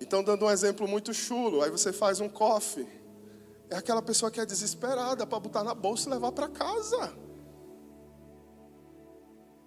Então, 0.00 0.24
dando 0.24 0.46
um 0.46 0.50
exemplo 0.50 0.88
muito 0.88 1.12
chulo, 1.12 1.62
aí 1.62 1.70
você 1.70 1.92
faz 1.92 2.20
um 2.20 2.28
coffee 2.28 3.03
é 3.70 3.76
aquela 3.76 4.02
pessoa 4.02 4.30
que 4.30 4.40
é 4.40 4.46
desesperada 4.46 5.26
para 5.26 5.40
botar 5.40 5.64
na 5.64 5.74
bolsa 5.74 6.08
e 6.08 6.12
levar 6.12 6.32
para 6.32 6.48
casa. 6.48 7.12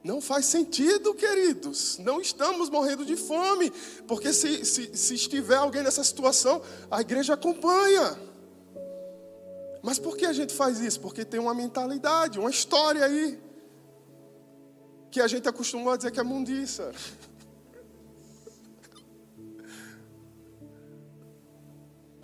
Não 0.04 0.22
faz 0.22 0.46
sentido, 0.46 1.14
queridos. 1.14 1.98
Não 1.98 2.22
estamos 2.22 2.70
morrendo 2.70 3.06
de 3.06 3.18
fome. 3.18 3.72
Porque 4.08 4.32
se, 4.32 4.64
se, 4.64 4.96
se 4.96 5.16
estiver 5.16 5.58
alguém 5.58 5.84
nessa 5.84 6.04
situação, 6.04 6.62
a 6.90 7.02
igreja 7.02 7.34
acompanha. 7.34 8.18
Mas 9.82 10.00
por 10.00 10.16
que 10.16 10.26
a 10.26 10.34
gente 10.34 10.54
faz 10.54 10.80
isso? 10.80 11.00
Porque 11.00 11.26
tem 11.26 11.40
uma 11.40 11.54
mentalidade, 11.54 12.40
uma 12.40 12.50
história 12.50 13.04
aí. 13.04 13.40
Que 15.12 15.20
a 15.20 15.28
gente 15.28 15.48
acostumou 15.50 15.92
a 15.92 15.98
dizer 15.98 16.12
que 16.12 16.20
é 16.20 16.24
mundiça. 16.24 16.94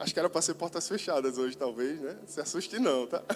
Acho 0.03 0.13
que 0.13 0.19
era 0.19 0.29
para 0.29 0.41
ser 0.41 0.55
portas 0.55 0.85
fechadas 0.85 1.37
hoje, 1.37 1.55
talvez, 1.55 1.97
né? 2.01 2.17
Se 2.27 2.41
assuste 2.41 2.77
não, 2.77 3.07
tá? 3.07 3.23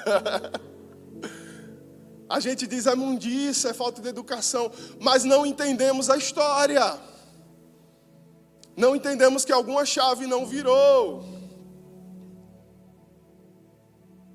A 2.27 2.41
gente 2.41 2.67
diz 2.67 2.85
é 2.85 2.93
mundiça, 2.93 3.69
é 3.69 3.73
falta 3.73 4.01
de 4.01 4.09
educação, 4.09 4.69
mas 4.99 5.23
não 5.23 5.45
entendemos 5.45 6.09
a 6.09 6.17
história. 6.17 6.99
Não 8.75 8.97
entendemos 8.97 9.45
que 9.45 9.53
alguma 9.53 9.85
chave 9.85 10.27
não 10.27 10.45
virou. 10.45 11.23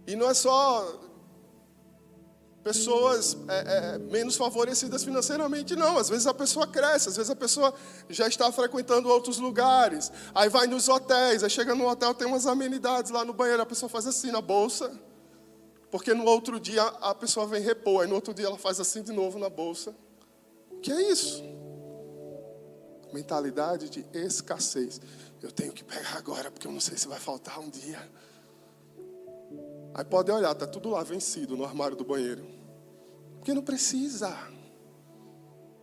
E 0.06 0.16
não 0.16 0.30
é 0.30 0.32
só 0.32 0.90
pessoas 2.62 3.36
é, 3.48 3.94
é, 3.94 3.98
menos 3.98 4.36
favorecidas 4.36 5.02
financeiramente, 5.02 5.74
não. 5.74 5.98
Às 5.98 6.08
vezes 6.08 6.26
a 6.26 6.34
pessoa 6.34 6.66
cresce, 6.66 7.08
às 7.08 7.16
vezes 7.16 7.30
a 7.30 7.36
pessoa 7.36 7.74
já 8.08 8.26
está 8.28 8.50
frequentando 8.52 9.08
outros 9.08 9.38
lugares, 9.38 10.12
aí 10.34 10.48
vai 10.48 10.66
nos 10.66 10.88
hotéis, 10.88 11.42
aí 11.42 11.50
chega 11.50 11.74
no 11.74 11.88
hotel, 11.88 12.14
tem 12.14 12.26
umas 12.26 12.46
amenidades 12.46 13.10
lá 13.10 13.24
no 13.24 13.32
banheiro, 13.32 13.62
a 13.62 13.66
pessoa 13.66 13.88
faz 13.88 14.06
assim 14.06 14.30
na 14.30 14.40
bolsa, 14.40 14.92
porque 15.90 16.14
no 16.14 16.24
outro 16.24 16.60
dia 16.60 16.82
a 16.82 17.14
pessoa 17.14 17.46
vem 17.46 17.60
repor, 17.60 18.02
aí 18.02 18.08
no 18.08 18.14
outro 18.14 18.32
dia 18.32 18.46
ela 18.46 18.58
faz 18.58 18.78
assim 18.78 19.02
de 19.02 19.12
novo 19.12 19.38
na 19.38 19.50
bolsa. 19.50 19.94
O 20.70 20.80
que 20.80 20.92
é 20.92 21.10
isso? 21.10 21.42
Mentalidade 23.12 23.90
de 23.90 24.06
escassez. 24.12 25.00
Eu 25.42 25.50
tenho 25.50 25.72
que 25.72 25.84
pegar 25.84 26.16
agora, 26.16 26.50
porque 26.50 26.66
eu 26.66 26.72
não 26.72 26.80
sei 26.80 26.96
se 26.96 27.08
vai 27.08 27.18
faltar 27.18 27.58
um 27.58 27.68
dia. 27.68 28.00
Aí 29.94 30.04
pode 30.04 30.30
olhar, 30.30 30.52
está 30.52 30.66
tudo 30.66 30.90
lá 30.90 31.02
vencido 31.02 31.56
no 31.56 31.64
armário 31.64 31.96
do 31.96 32.04
banheiro. 32.04 32.44
Porque 33.38 33.52
não 33.52 33.62
precisa. 33.62 34.34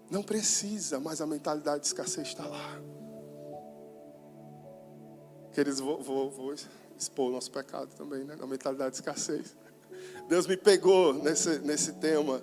Não 0.10 0.24
precisa, 0.24 1.00
mas 1.00 1.22
a 1.22 1.28
mentalidade 1.28 1.82
de 1.82 1.88
escassez 1.88 2.30
está 2.30 2.48
lá. 2.48 2.82
Queridos, 5.54 5.80
vou, 5.80 6.02
vou, 6.02 6.32
vou 6.32 6.56
expor 6.98 7.30
o 7.30 7.32
nosso 7.32 7.52
pecado 7.52 7.94
também, 7.96 8.24
né? 8.24 8.36
Na 8.36 8.48
mentalidade 8.48 8.92
de 8.92 8.96
escassez. 8.98 9.56
Deus 10.28 10.48
me 10.48 10.58
pegou 10.58 11.14
nesse, 11.14 11.60
nesse 11.60 11.94
tema 11.94 12.42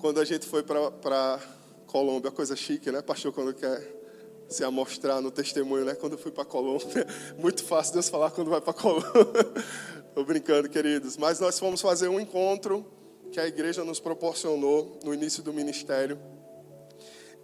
quando 0.00 0.20
a 0.20 0.24
gente 0.24 0.46
foi 0.46 0.62
para 0.62 1.40
Colômbia, 1.86 2.30
coisa 2.30 2.56
chique, 2.56 2.90
né? 2.90 3.00
Pastor, 3.02 3.32
quando 3.32 3.54
quer 3.54 3.94
se 4.48 4.64
amostrar 4.64 5.20
no 5.20 5.30
testemunho, 5.30 5.84
né? 5.84 5.94
Quando 5.94 6.12
eu 6.12 6.18
fui 6.18 6.30
para 6.30 6.44
Colômbia, 6.44 7.06
muito 7.38 7.64
fácil 7.64 7.94
Deus 7.94 8.08
falar 8.08 8.30
quando 8.30 8.50
vai 8.50 8.60
para 8.60 8.72
Colômbia. 8.72 9.10
Estou 10.14 10.24
brincando, 10.24 10.68
queridos. 10.68 11.16
Mas 11.16 11.40
nós 11.40 11.58
fomos 11.58 11.80
fazer 11.80 12.06
um 12.06 12.20
encontro 12.20 12.86
que 13.32 13.40
a 13.40 13.48
igreja 13.48 13.82
nos 13.82 13.98
proporcionou 13.98 14.96
no 15.02 15.12
início 15.12 15.42
do 15.42 15.52
ministério. 15.52 16.20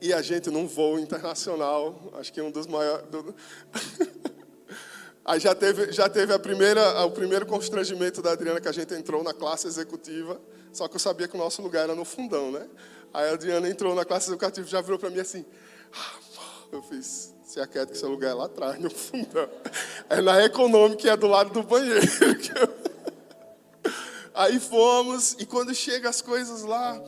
E 0.00 0.12
a 0.12 0.22
gente 0.22 0.50
num 0.50 0.68
voo 0.68 0.96
internacional, 0.96 2.12
acho 2.14 2.32
que 2.32 2.40
um 2.40 2.48
dos 2.48 2.68
maiores. 2.68 3.04
Aí 5.24 5.40
já 5.40 5.52
teve, 5.52 5.90
já 5.90 6.08
teve 6.08 6.32
a 6.32 6.38
primeira, 6.38 7.04
o 7.04 7.10
primeiro 7.10 7.44
constrangimento 7.44 8.22
da 8.22 8.30
Adriana 8.30 8.60
que 8.60 8.68
a 8.68 8.72
gente 8.72 8.94
entrou 8.94 9.24
na 9.24 9.34
classe 9.34 9.66
executiva, 9.66 10.40
só 10.72 10.86
que 10.86 10.94
eu 10.94 11.00
sabia 11.00 11.26
que 11.26 11.34
o 11.34 11.38
nosso 11.38 11.60
lugar 11.62 11.82
era 11.82 11.94
no 11.96 12.04
fundão, 12.04 12.52
né? 12.52 12.68
Aí 13.12 13.30
a 13.30 13.32
Adriana 13.32 13.68
entrou 13.68 13.96
na 13.96 14.04
classe 14.04 14.30
executiva 14.30 14.64
e 14.64 14.70
já 14.70 14.80
virou 14.80 14.96
para 14.96 15.10
mim 15.10 15.18
assim, 15.18 15.44
ah, 15.92 16.14
eu 16.70 16.82
fiz, 16.84 17.34
se 17.42 17.60
aquieta 17.60 17.90
que 17.90 17.98
seu 17.98 18.08
lugar 18.08 18.30
é 18.30 18.34
lá 18.34 18.44
atrás, 18.44 18.78
no 18.78 18.90
fundão. 18.94 19.50
É 20.10 20.20
na 20.20 20.44
econômica, 20.44 21.02
que 21.02 21.08
é 21.08 21.16
do 21.16 21.28
lado 21.28 21.50
do 21.50 21.62
banheiro. 21.62 22.00
Aí 24.34 24.58
fomos, 24.58 25.36
e 25.38 25.46
quando 25.46 25.72
chega 25.72 26.08
as 26.08 26.20
coisas 26.20 26.62
lá, 26.62 27.00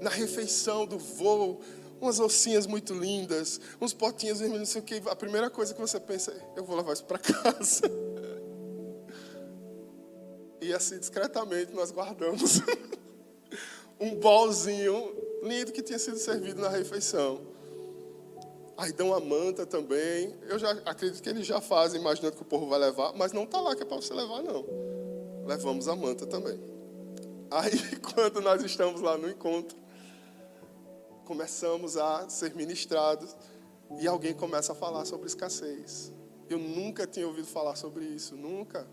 na 0.00 0.10
refeição 0.10 0.84
do 0.84 0.98
voo, 0.98 1.60
umas 2.00 2.18
ossinhas 2.18 2.66
muito 2.66 2.92
lindas, 2.92 3.60
uns 3.80 3.94
potinhos 3.94 4.40
vermelhos, 4.40 4.68
não 4.68 4.72
sei 4.72 4.80
o 4.80 4.84
que. 4.84 5.00
A 5.08 5.14
primeira 5.14 5.48
coisa 5.48 5.72
que 5.72 5.80
você 5.80 6.00
pensa 6.00 6.32
é: 6.32 6.58
eu 6.58 6.64
vou 6.64 6.76
levar 6.76 6.92
isso 6.92 7.04
para 7.04 7.18
casa. 7.20 7.82
E 10.60 10.74
assim, 10.74 10.98
discretamente, 10.98 11.72
nós 11.72 11.92
guardamos 11.92 12.60
um 14.00 14.16
bolzinho 14.16 15.14
lindo 15.44 15.70
que 15.70 15.82
tinha 15.82 15.98
sido 15.98 16.18
servido 16.18 16.60
na 16.60 16.68
refeição. 16.68 17.40
Aí 18.76 18.92
dão 18.92 19.14
a 19.14 19.20
manta 19.20 19.66
também. 19.66 20.34
Eu 20.48 20.58
já 20.58 20.70
acredito 20.84 21.22
que 21.22 21.28
eles 21.28 21.46
já 21.46 21.60
fazem, 21.60 22.00
imaginando 22.00 22.36
que 22.36 22.42
o 22.42 22.46
povo 22.46 22.66
vai 22.66 22.78
levar, 22.78 23.12
mas 23.14 23.32
não 23.32 23.44
está 23.44 23.60
lá 23.60 23.76
que 23.76 23.82
é 23.82 23.86
para 23.86 23.96
você 23.96 24.14
levar, 24.14 24.42
não. 24.42 24.64
Levamos 25.46 25.88
a 25.88 25.96
manta 25.96 26.26
também. 26.26 26.58
Aí, 27.50 27.70
quando 28.14 28.40
nós 28.40 28.62
estamos 28.64 29.00
lá 29.00 29.18
no 29.18 29.28
encontro, 29.28 29.76
começamos 31.24 31.96
a 31.96 32.28
ser 32.28 32.54
ministrados 32.54 33.36
e 33.98 34.06
alguém 34.06 34.34
começa 34.34 34.72
a 34.72 34.74
falar 34.74 35.04
sobre 35.04 35.26
escassez. 35.26 36.12
Eu 36.48 36.58
nunca 36.58 37.06
tinha 37.06 37.26
ouvido 37.26 37.46
falar 37.46 37.76
sobre 37.76 38.04
isso, 38.04 38.36
nunca. 38.36 38.86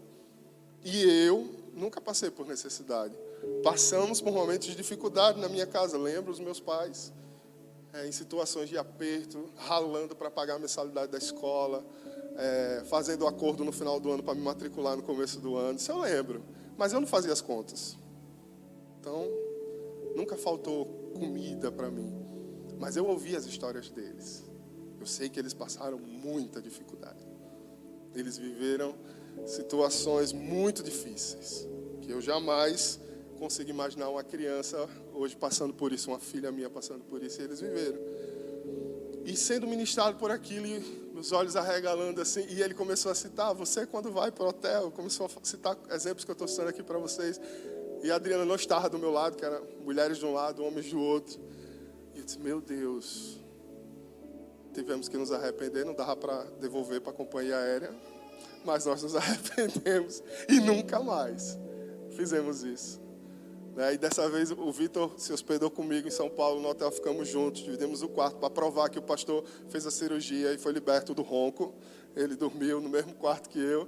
E 0.83 1.03
eu 1.25 1.49
nunca 1.73 1.99
passei 1.99 2.29
por 2.29 2.47
necessidade. 2.47 3.15
Passamos 3.63 4.21
por 4.21 4.31
momentos 4.31 4.67
de 4.67 4.75
dificuldade 4.75 5.39
na 5.39 5.49
minha 5.49 5.65
casa, 5.65 5.97
lembro 5.97 6.31
os 6.31 6.39
meus 6.39 6.59
pais. 6.59 7.13
É, 7.91 8.07
em 8.07 8.11
situações 8.11 8.69
de 8.69 8.77
aperto, 8.77 9.49
ralando 9.55 10.15
para 10.15 10.29
pagar 10.29 10.55
a 10.55 10.59
mensalidade 10.59 11.11
da 11.11 11.17
escola, 11.17 11.83
é, 12.37 12.83
fazendo 12.85 13.25
acordo 13.25 13.65
no 13.65 13.71
final 13.71 13.99
do 13.99 14.11
ano 14.11 14.21
para 14.21 14.35
me 14.35 14.41
matricular 14.41 14.95
no 14.95 15.03
começo 15.03 15.39
do 15.39 15.55
ano. 15.55 15.77
Isso 15.77 15.91
eu 15.91 15.99
lembro. 15.99 16.43
Mas 16.77 16.93
eu 16.93 16.99
não 16.99 17.07
fazia 17.07 17.33
as 17.33 17.41
contas. 17.41 17.97
Então, 18.99 19.25
nunca 20.15 20.37
faltou 20.37 20.85
comida 21.13 21.71
para 21.71 21.89
mim. 21.89 22.13
Mas 22.77 22.95
eu 22.95 23.05
ouvi 23.05 23.35
as 23.35 23.45
histórias 23.45 23.89
deles. 23.89 24.49
Eu 24.99 25.05
sei 25.05 25.29
que 25.29 25.39
eles 25.39 25.53
passaram 25.53 25.97
muita 25.97 26.61
dificuldade. 26.61 27.25
Eles 28.13 28.37
viveram 28.37 28.95
situações 29.45 30.31
muito 30.31 30.83
difíceis, 30.83 31.67
que 32.01 32.11
eu 32.11 32.21
jamais 32.21 32.99
consigo 33.39 33.69
imaginar 33.69 34.09
uma 34.09 34.23
criança 34.23 34.87
hoje 35.13 35.35
passando 35.35 35.73
por 35.73 35.91
isso, 35.93 36.11
uma 36.11 36.19
filha 36.19 36.51
minha 36.51 36.69
passando 36.69 37.03
por 37.05 37.23
isso, 37.23 37.41
e 37.41 37.45
eles 37.45 37.59
viveram. 37.59 37.97
E 39.25 39.35
sendo 39.35 39.65
ministrado 39.65 40.17
por 40.17 40.31
aquilo, 40.31 40.67
os 41.15 41.31
olhos 41.31 41.55
arregalando 41.55 42.21
assim, 42.21 42.45
e 42.49 42.61
ele 42.61 42.73
começou 42.73 43.11
a 43.11 43.15
citar, 43.15 43.53
você 43.53 43.85
quando 43.85 44.11
vai 44.11 44.31
para 44.31 44.43
o 44.43 44.49
hotel, 44.49 44.91
começou 44.91 45.25
a 45.25 45.29
citar 45.45 45.77
exemplos 45.91 46.25
que 46.25 46.31
eu 46.31 46.33
estou 46.33 46.47
citando 46.47 46.69
aqui 46.69 46.83
para 46.83 46.97
vocês. 46.97 47.39
E 48.01 48.11
a 48.11 48.15
Adriana 48.15 48.45
não 48.45 48.55
estava 48.55 48.89
do 48.89 48.97
meu 48.97 49.11
lado, 49.11 49.35
que 49.35 49.43
eram 49.43 49.65
mulheres 49.83 50.17
de 50.17 50.25
um 50.25 50.33
lado, 50.33 50.63
homens 50.63 50.89
do 50.89 50.99
outro. 50.99 51.39
E 52.15 52.19
eu 52.19 52.25
disse, 52.25 52.39
meu 52.39 52.61
Deus, 52.61 53.37
tivemos 54.73 55.09
que 55.09 55.17
nos 55.17 55.31
arrepender, 55.31 55.85
não 55.85 55.93
dava 55.93 56.15
para 56.15 56.43
devolver 56.59 57.01
para 57.01 57.11
a 57.11 57.15
companhia 57.15 57.57
aérea, 57.57 57.93
mas 58.63 58.85
nós 58.85 59.03
nos 59.03 59.15
arrependemos 59.17 60.23
e 60.47 60.59
nunca 60.59 60.99
mais 61.01 61.57
fizemos 62.15 62.63
isso. 62.63 63.08
Né? 63.75 63.93
E 63.93 63.97
dessa 63.97 64.29
vez 64.29 64.51
o 64.51 64.71
Vitor 64.71 65.13
se 65.17 65.31
hospedou 65.31 65.69
comigo 65.69 66.07
em 66.07 66.11
São 66.11 66.29
Paulo, 66.29 66.61
no 66.61 66.69
hotel, 66.69 66.91
ficamos 66.91 67.27
juntos, 67.27 67.61
dividimos 67.61 68.01
o 68.01 68.09
quarto 68.09 68.37
para 68.37 68.49
provar 68.49 68.89
que 68.89 68.99
o 68.99 69.01
pastor 69.01 69.43
fez 69.69 69.85
a 69.85 69.91
cirurgia 69.91 70.53
e 70.53 70.57
foi 70.57 70.71
liberto 70.71 71.13
do 71.13 71.21
ronco. 71.21 71.73
Ele 72.15 72.35
dormiu 72.35 72.81
no 72.81 72.89
mesmo 72.89 73.13
quarto 73.13 73.49
que 73.49 73.59
eu. 73.59 73.87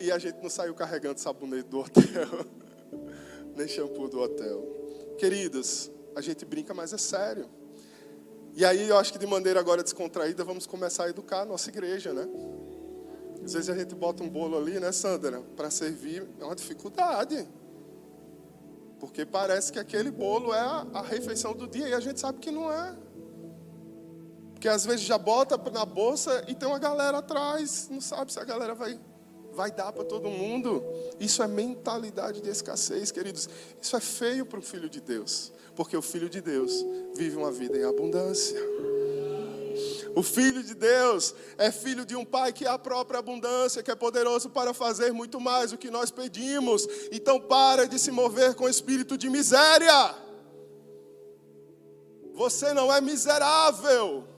E 0.00 0.10
a 0.10 0.18
gente 0.18 0.42
não 0.42 0.50
saiu 0.50 0.74
carregando 0.74 1.20
sabonete 1.20 1.68
do 1.68 1.78
hotel, 1.78 2.46
nem 3.56 3.68
shampoo 3.68 4.08
do 4.08 4.20
hotel. 4.20 5.14
Queridos, 5.16 5.90
a 6.16 6.20
gente 6.20 6.44
brinca, 6.44 6.74
mas 6.74 6.92
é 6.92 6.98
sério. 6.98 7.48
E 8.54 8.64
aí 8.64 8.88
eu 8.88 8.98
acho 8.98 9.12
que 9.12 9.18
de 9.18 9.26
maneira 9.26 9.60
agora 9.60 9.82
descontraída 9.82 10.44
vamos 10.44 10.66
começar 10.66 11.04
a 11.04 11.08
educar 11.08 11.42
a 11.42 11.44
nossa 11.44 11.70
igreja, 11.70 12.12
né? 12.12 12.28
Às 13.44 13.54
vezes 13.54 13.68
a 13.68 13.76
gente 13.76 13.94
bota 13.94 14.22
um 14.22 14.28
bolo 14.28 14.56
ali, 14.56 14.78
né, 14.78 14.92
Sandra, 14.92 15.40
para 15.56 15.70
servir, 15.70 16.26
é 16.40 16.44
uma 16.44 16.54
dificuldade. 16.54 17.48
Porque 19.00 19.26
parece 19.26 19.72
que 19.72 19.78
aquele 19.78 20.10
bolo 20.10 20.54
é 20.54 20.60
a, 20.60 21.02
refeição 21.02 21.52
do 21.54 21.66
dia 21.66 21.88
e 21.88 21.92
a 21.92 22.00
gente 22.00 22.20
sabe 22.20 22.38
que 22.38 22.50
não 22.50 22.72
é. 22.72 22.96
Porque 24.52 24.68
às 24.68 24.86
vezes 24.86 25.00
já 25.00 25.18
bota 25.18 25.58
na 25.72 25.84
bolsa 25.84 26.44
e 26.46 26.54
tem 26.54 26.68
uma 26.68 26.78
galera 26.78 27.18
atrás, 27.18 27.88
não 27.90 28.00
sabe 28.00 28.32
se 28.32 28.38
a 28.38 28.44
galera 28.44 28.74
vai 28.74 28.98
vai 29.52 29.70
dar 29.70 29.92
para 29.92 30.04
todo 30.04 30.30
mundo. 30.30 30.82
Isso 31.20 31.42
é 31.42 31.46
mentalidade 31.46 32.40
de 32.40 32.48
escassez, 32.48 33.10
queridos. 33.10 33.48
Isso 33.80 33.96
é 33.96 34.00
feio 34.00 34.46
para 34.46 34.58
o 34.58 34.62
filho 34.62 34.88
de 34.88 35.00
Deus, 35.00 35.52
porque 35.74 35.96
o 35.96 36.02
filho 36.02 36.28
de 36.28 36.40
Deus 36.40 36.84
vive 37.14 37.36
uma 37.36 37.50
vida 37.50 37.76
em 37.76 37.84
abundância. 37.84 38.58
O 40.14 40.22
filho 40.22 40.62
de 40.62 40.74
Deus 40.74 41.34
é 41.58 41.70
filho 41.70 42.04
de 42.04 42.14
um 42.16 42.24
pai 42.24 42.52
que 42.52 42.64
é 42.64 42.68
a 42.68 42.78
própria 42.78 43.18
abundância, 43.18 43.82
que 43.82 43.90
é 43.90 43.94
poderoso 43.94 44.50
para 44.50 44.72
fazer 44.74 45.12
muito 45.12 45.40
mais 45.40 45.70
do 45.70 45.78
que 45.78 45.90
nós 45.90 46.10
pedimos. 46.10 46.86
Então 47.10 47.40
para 47.40 47.86
de 47.86 47.98
se 47.98 48.10
mover 48.10 48.54
com 48.54 48.68
espírito 48.68 49.16
de 49.16 49.28
miséria. 49.28 50.14
Você 52.34 52.72
não 52.72 52.92
é 52.92 53.00
miserável. 53.00 54.28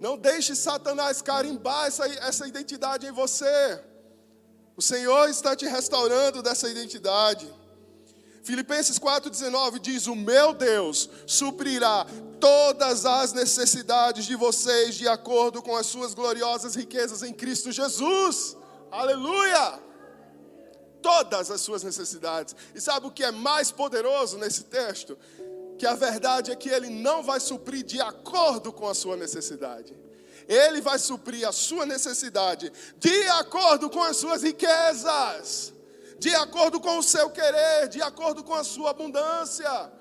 Não 0.00 0.18
deixe 0.18 0.56
Satanás 0.56 1.22
carimbar 1.22 1.86
essa, 1.86 2.06
essa 2.06 2.46
identidade 2.46 3.06
em 3.06 3.12
você. 3.12 3.80
O 4.76 4.82
Senhor 4.82 5.28
está 5.28 5.54
te 5.54 5.66
restaurando 5.66 6.42
dessa 6.42 6.68
identidade. 6.68 7.48
Filipenses 8.42 8.98
4,19 8.98 9.78
diz: 9.78 10.06
O 10.06 10.16
meu 10.16 10.52
Deus 10.52 11.08
suprirá 11.26 12.06
todas 12.40 13.06
as 13.06 13.32
necessidades 13.32 14.24
de 14.24 14.34
vocês 14.34 14.96
de 14.96 15.06
acordo 15.06 15.62
com 15.62 15.76
as 15.76 15.86
suas 15.86 16.12
gloriosas 16.12 16.74
riquezas 16.74 17.22
em 17.22 17.32
Cristo 17.32 17.70
Jesus. 17.70 18.56
Aleluia! 18.90 19.80
Todas 21.00 21.50
as 21.50 21.60
suas 21.60 21.82
necessidades. 21.82 22.54
E 22.74 22.80
sabe 22.80 23.06
o 23.06 23.10
que 23.10 23.24
é 23.24 23.30
mais 23.30 23.70
poderoso 23.70 24.38
nesse 24.38 24.64
texto? 24.64 25.16
Que 25.78 25.86
a 25.86 25.94
verdade 25.94 26.50
é 26.50 26.56
que 26.56 26.68
Ele 26.68 26.90
não 26.90 27.22
vai 27.22 27.38
suprir 27.38 27.84
de 27.84 28.00
acordo 28.00 28.72
com 28.72 28.88
a 28.88 28.94
sua 28.94 29.16
necessidade. 29.16 29.96
Ele 30.48 30.80
vai 30.80 30.98
suprir 30.98 31.46
a 31.46 31.52
sua 31.52 31.86
necessidade 31.86 32.72
de 32.98 33.28
acordo 33.28 33.88
com 33.88 34.02
as 34.02 34.16
suas 34.16 34.42
riquezas, 34.42 35.72
de 36.22 36.32
acordo 36.36 36.78
com 36.78 36.98
o 36.98 37.02
seu 37.02 37.28
querer, 37.30 37.88
de 37.88 38.00
acordo 38.00 38.44
com 38.44 38.54
a 38.54 38.62
sua 38.62 38.90
abundância, 38.90 39.92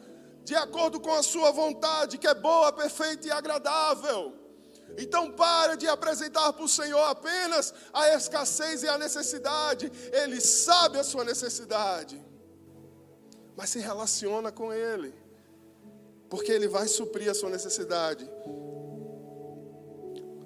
de 0.43 0.53
acordo 0.53 0.99
com 0.99 1.12
a 1.12 1.23
sua 1.23 1.49
vontade, 1.51 2.19
que 2.19 2.27
é 2.27 2.36
boa, 2.36 2.71
perfeita 2.71 3.27
e 3.27 3.31
agradável. 3.31 4.31
Então 4.99 5.31
pare 5.31 5.75
de 5.77 5.88
apresentar 5.88 6.53
para 6.53 6.63
o 6.63 6.67
Senhor 6.67 7.03
apenas 7.05 7.73
a 7.91 8.10
escassez 8.10 8.84
e 8.84 8.88
a 8.88 8.99
necessidade. 8.99 9.91
Ele 10.12 10.39
sabe 10.39 10.99
a 10.99 11.03
sua 11.03 11.23
necessidade. 11.23 12.23
Mas 13.57 13.71
se 13.71 13.79
relaciona 13.79 14.51
com 14.51 14.71
Ele. 14.71 15.15
Porque 16.29 16.51
Ele 16.51 16.67
vai 16.67 16.88
suprir 16.88 17.31
a 17.31 17.34
sua 17.34 17.49
necessidade 17.49 18.29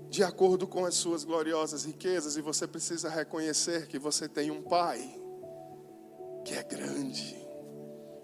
de 0.09 0.23
acordo 0.23 0.65
com 0.65 0.85
as 0.85 0.95
suas 0.95 1.25
gloriosas 1.25 1.83
riquezas, 1.83 2.37
e 2.37 2.41
você 2.41 2.65
precisa 2.65 3.09
reconhecer 3.09 3.85
que 3.87 3.99
você 3.99 4.29
tem 4.29 4.49
um 4.49 4.61
Pai 4.61 5.24
que 6.45 6.53
é 6.53 6.61
grande, 6.61 7.35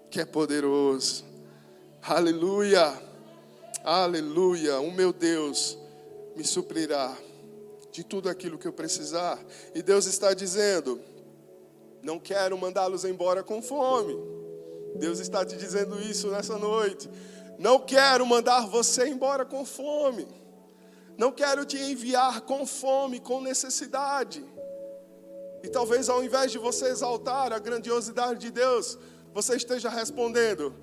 que 0.08 0.20
é 0.20 0.24
poderoso. 0.24 1.24
Aleluia, 2.00 2.94
aleluia. 3.82 4.80
O 4.80 4.92
meu 4.92 5.12
Deus 5.12 5.76
me 6.36 6.44
suprirá 6.44 7.16
de 7.90 8.04
tudo 8.04 8.28
aquilo 8.28 8.56
que 8.56 8.66
eu 8.66 8.72
precisar. 8.72 9.38
E 9.74 9.82
Deus 9.82 10.06
está 10.06 10.32
dizendo: 10.32 11.00
não 12.00 12.20
quero 12.20 12.56
mandá-los 12.56 13.04
embora 13.04 13.42
com 13.42 13.60
fome. 13.60 14.16
Deus 14.94 15.18
está 15.18 15.44
te 15.44 15.56
dizendo 15.56 16.00
isso 16.00 16.30
nessa 16.30 16.56
noite. 16.56 17.10
Não 17.58 17.80
quero 17.80 18.24
mandar 18.24 18.66
você 18.68 19.08
embora 19.08 19.44
com 19.44 19.64
fome. 19.64 20.28
Não 21.18 21.32
quero 21.32 21.64
te 21.64 21.76
enviar 21.76 22.42
com 22.42 22.64
fome, 22.66 23.18
com 23.18 23.40
necessidade. 23.40 24.44
E 25.62 25.68
talvez 25.68 26.08
ao 26.08 26.22
invés 26.24 26.50
de 26.50 26.58
você 26.58 26.86
exaltar 26.86 27.52
a 27.52 27.58
grandiosidade 27.58 28.40
de 28.40 28.50
Deus, 28.50 28.98
você 29.32 29.56
esteja 29.56 29.88
respondendo: 29.88 30.74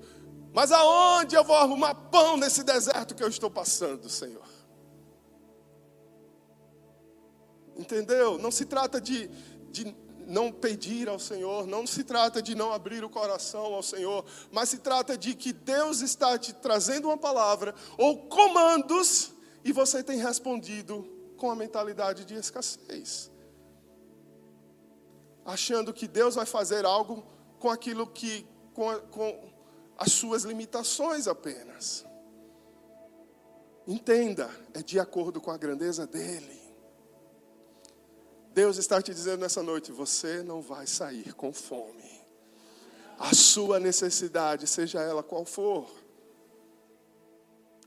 Mas 0.52 0.72
aonde 0.72 1.34
eu 1.34 1.44
vou 1.44 1.56
arrumar 1.56 1.94
pão 1.94 2.36
nesse 2.36 2.62
deserto 2.62 3.14
que 3.14 3.22
eu 3.22 3.28
estou 3.28 3.50
passando, 3.50 4.08
Senhor? 4.08 4.48
Entendeu? 7.76 8.38
Não 8.38 8.50
se 8.50 8.64
trata 8.64 9.00
de, 9.00 9.28
de 9.70 9.96
não 10.26 10.52
pedir 10.52 11.08
ao 11.08 11.18
Senhor, 11.18 11.66
não 11.66 11.86
se 11.86 12.04
trata 12.04 12.40
de 12.40 12.54
não 12.54 12.72
abrir 12.72 13.02
o 13.02 13.10
coração 13.10 13.74
ao 13.74 13.82
Senhor, 13.82 14.24
mas 14.52 14.68
se 14.68 14.78
trata 14.78 15.16
de 15.16 15.34
que 15.34 15.52
Deus 15.52 16.00
está 16.00 16.38
te 16.38 16.52
trazendo 16.52 17.08
uma 17.08 17.18
palavra 17.18 17.74
ou 17.98 18.16
comandos 18.28 19.32
e 19.64 19.72
você 19.72 20.02
tem 20.02 20.18
respondido 20.18 21.06
com 21.36 21.50
a 21.50 21.56
mentalidade 21.56 22.24
de 22.24 22.34
escassez. 22.34 23.30
Achando 25.44 25.92
que 25.92 26.06
Deus 26.06 26.34
vai 26.34 26.46
fazer 26.46 26.84
algo 26.84 27.24
com 27.58 27.70
aquilo 27.70 28.06
que, 28.06 28.46
com, 28.74 28.94
com 29.10 29.52
as 29.96 30.12
suas 30.12 30.44
limitações 30.44 31.26
apenas. 31.26 32.04
Entenda, 33.86 34.50
é 34.74 34.82
de 34.82 34.98
acordo 34.98 35.40
com 35.40 35.50
a 35.50 35.56
grandeza 35.56 36.06
dele. 36.06 36.60
Deus 38.52 38.78
está 38.78 39.00
te 39.00 39.12
dizendo 39.12 39.40
nessa 39.40 39.62
noite: 39.62 39.92
você 39.92 40.42
não 40.42 40.60
vai 40.60 40.86
sair 40.86 41.34
com 41.34 41.52
fome. 41.52 42.20
A 43.18 43.34
sua 43.34 43.78
necessidade, 43.78 44.66
seja 44.66 45.00
ela 45.00 45.22
qual 45.22 45.44
for. 45.44 45.90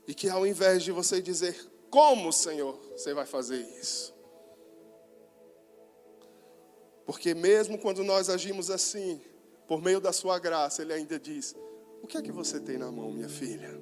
E 0.06 0.14
que 0.14 0.28
ao 0.28 0.46
invés 0.46 0.82
de 0.84 0.92
você 0.92 1.20
dizer, 1.20 1.68
como, 1.90 2.32
Senhor, 2.32 2.78
você 2.92 3.12
vai 3.12 3.26
fazer 3.26 3.60
isso? 3.80 4.13
Porque 7.06 7.34
mesmo 7.34 7.78
quando 7.78 8.02
nós 8.02 8.28
agimos 8.28 8.70
assim, 8.70 9.20
por 9.68 9.82
meio 9.82 10.00
da 10.00 10.12
sua 10.12 10.38
graça, 10.38 10.82
Ele 10.82 10.92
ainda 10.92 11.18
diz: 11.18 11.54
O 12.02 12.06
que 12.06 12.16
é 12.16 12.22
que 12.22 12.32
você 12.32 12.60
tem 12.60 12.78
na 12.78 12.90
mão, 12.90 13.12
minha 13.12 13.28
filha? 13.28 13.78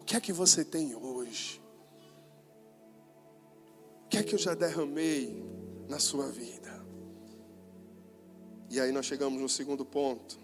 O 0.00 0.04
que 0.04 0.16
é 0.16 0.20
que 0.20 0.32
você 0.32 0.64
tem 0.64 0.94
hoje? 0.94 1.60
que 4.10 4.18
é 4.18 4.22
que 4.24 4.34
eu 4.34 4.38
já 4.38 4.54
derramei 4.54 5.40
na 5.88 6.00
sua 6.00 6.26
vida? 6.26 6.84
E 8.68 8.80
aí 8.80 8.90
nós 8.90 9.06
chegamos 9.06 9.40
no 9.40 9.48
segundo 9.48 9.84
ponto. 9.84 10.36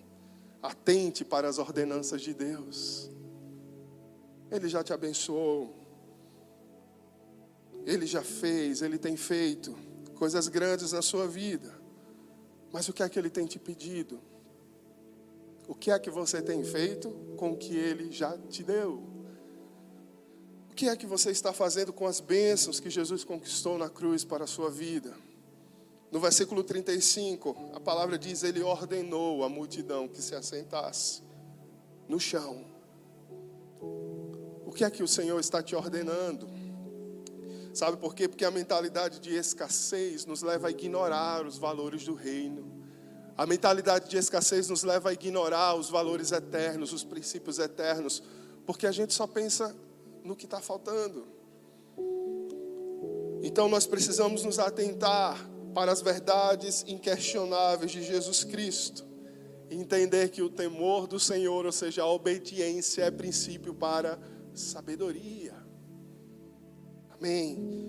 Atente 0.63 1.25
para 1.25 1.49
as 1.49 1.59
ordenanças 1.59 2.23
de 2.23 2.33
Deus. 2.33 3.11
Ele 4.51 4.69
já 4.69 4.85
te 4.85 4.93
abençoou. 4.93 5.75
Ele 7.85 8.07
já 8.07 8.23
fez, 8.23 8.83
ele 8.83 8.99
tem 8.99 9.17
feito 9.17 9.77
coisas 10.17 10.49
grandes 10.49 10.93
na 10.93 11.03
sua 11.03 11.29
vida. 11.29 11.73
Mas 12.73 12.89
o 12.89 12.93
que 12.93 13.03
é 13.03 13.09
que 13.09 13.19
ele 13.19 13.31
tem 13.31 13.47
te 13.47 13.59
pedido? 13.59 14.21
O 15.69 15.75
que 15.75 15.91
é 15.91 15.99
que 15.99 16.11
você 16.11 16.43
tem 16.43 16.65
feito 16.65 17.11
com 17.37 17.53
o 17.53 17.57
que 17.57 17.77
ele 17.77 18.11
já 18.11 18.37
te 18.37 18.63
deu? 18.63 19.17
que 20.77 20.91
é 20.91 20.95
que 20.95 21.07
você 21.07 21.31
está 21.31 21.55
fazendo 21.55 21.91
com 21.91 22.07
as 22.07 22.21
bênçãos 22.21 22.79
que 22.79 22.91
Jesus 22.91 23.25
conquistou 23.25 23.79
na 23.79 23.89
cruz 23.89 24.25
para 24.25 24.45
a 24.45 24.47
sua 24.47 24.71
vida? 24.71 25.17
No 26.13 26.21
versículo 26.21 26.63
35, 26.63 27.57
a 27.73 27.81
palavra 27.81 28.19
diz: 28.19 28.45
Ele 28.45 28.63
ordenou 28.63 29.43
a 29.43 29.49
multidão 29.49 30.07
que 30.07 30.21
se 30.21 30.35
assentasse 30.35 31.23
no 32.07 32.21
chão. 32.21 32.67
O 33.81 34.71
que 34.71 34.85
é 34.85 34.91
que 34.91 35.03
o 35.03 35.09
Senhor 35.09 35.41
está 35.41 35.63
te 35.63 35.75
ordenando? 35.75 36.47
Sabe 37.77 37.99
por 37.99 38.15
quê? 38.15 38.27
Porque 38.27 38.47
a 38.47 38.51
mentalidade 38.51 39.21
de 39.21 39.37
escassez 39.37 40.25
nos 40.25 40.41
leva 40.41 40.69
a 40.69 40.71
ignorar 40.71 41.45
os 41.45 41.59
valores 41.59 42.07
do 42.07 42.15
reino. 42.15 42.73
A 43.37 43.45
mentalidade 43.45 44.09
de 44.09 44.17
escassez 44.17 44.71
nos 44.71 44.83
leva 44.83 45.11
a 45.11 45.13
ignorar 45.13 45.75
os 45.75 45.91
valores 45.91 46.33
eternos, 46.33 46.95
os 46.95 47.05
princípios 47.05 47.59
eternos, 47.59 48.23
porque 48.65 48.87
a 48.87 48.91
gente 48.91 49.13
só 49.13 49.27
pensa 49.27 49.77
no 50.25 50.35
que 50.35 50.47
está 50.47 50.59
faltando. 50.59 51.27
Então 53.43 53.69
nós 53.69 53.87
precisamos 53.87 54.43
nos 54.43 54.59
atentar 54.59 55.39
para 55.75 55.93
as 55.93 56.01
verdades 56.01 56.83
inquestionáveis 56.89 57.91
de 57.91 58.03
Jesus 58.03 58.43
Cristo. 58.43 59.05
Entender 59.71 60.31
que 60.31 60.41
o 60.41 60.49
temor 60.49 61.07
do 61.07 61.21
Senhor, 61.21 61.67
ou 61.67 61.73
seja, 61.73 62.05
a 62.05 62.07
obediência, 62.07 63.03
é 63.03 63.11
princípio 63.11 63.75
para 63.75 64.19
sabedoria. 64.55 65.56
Amém. 67.19 67.87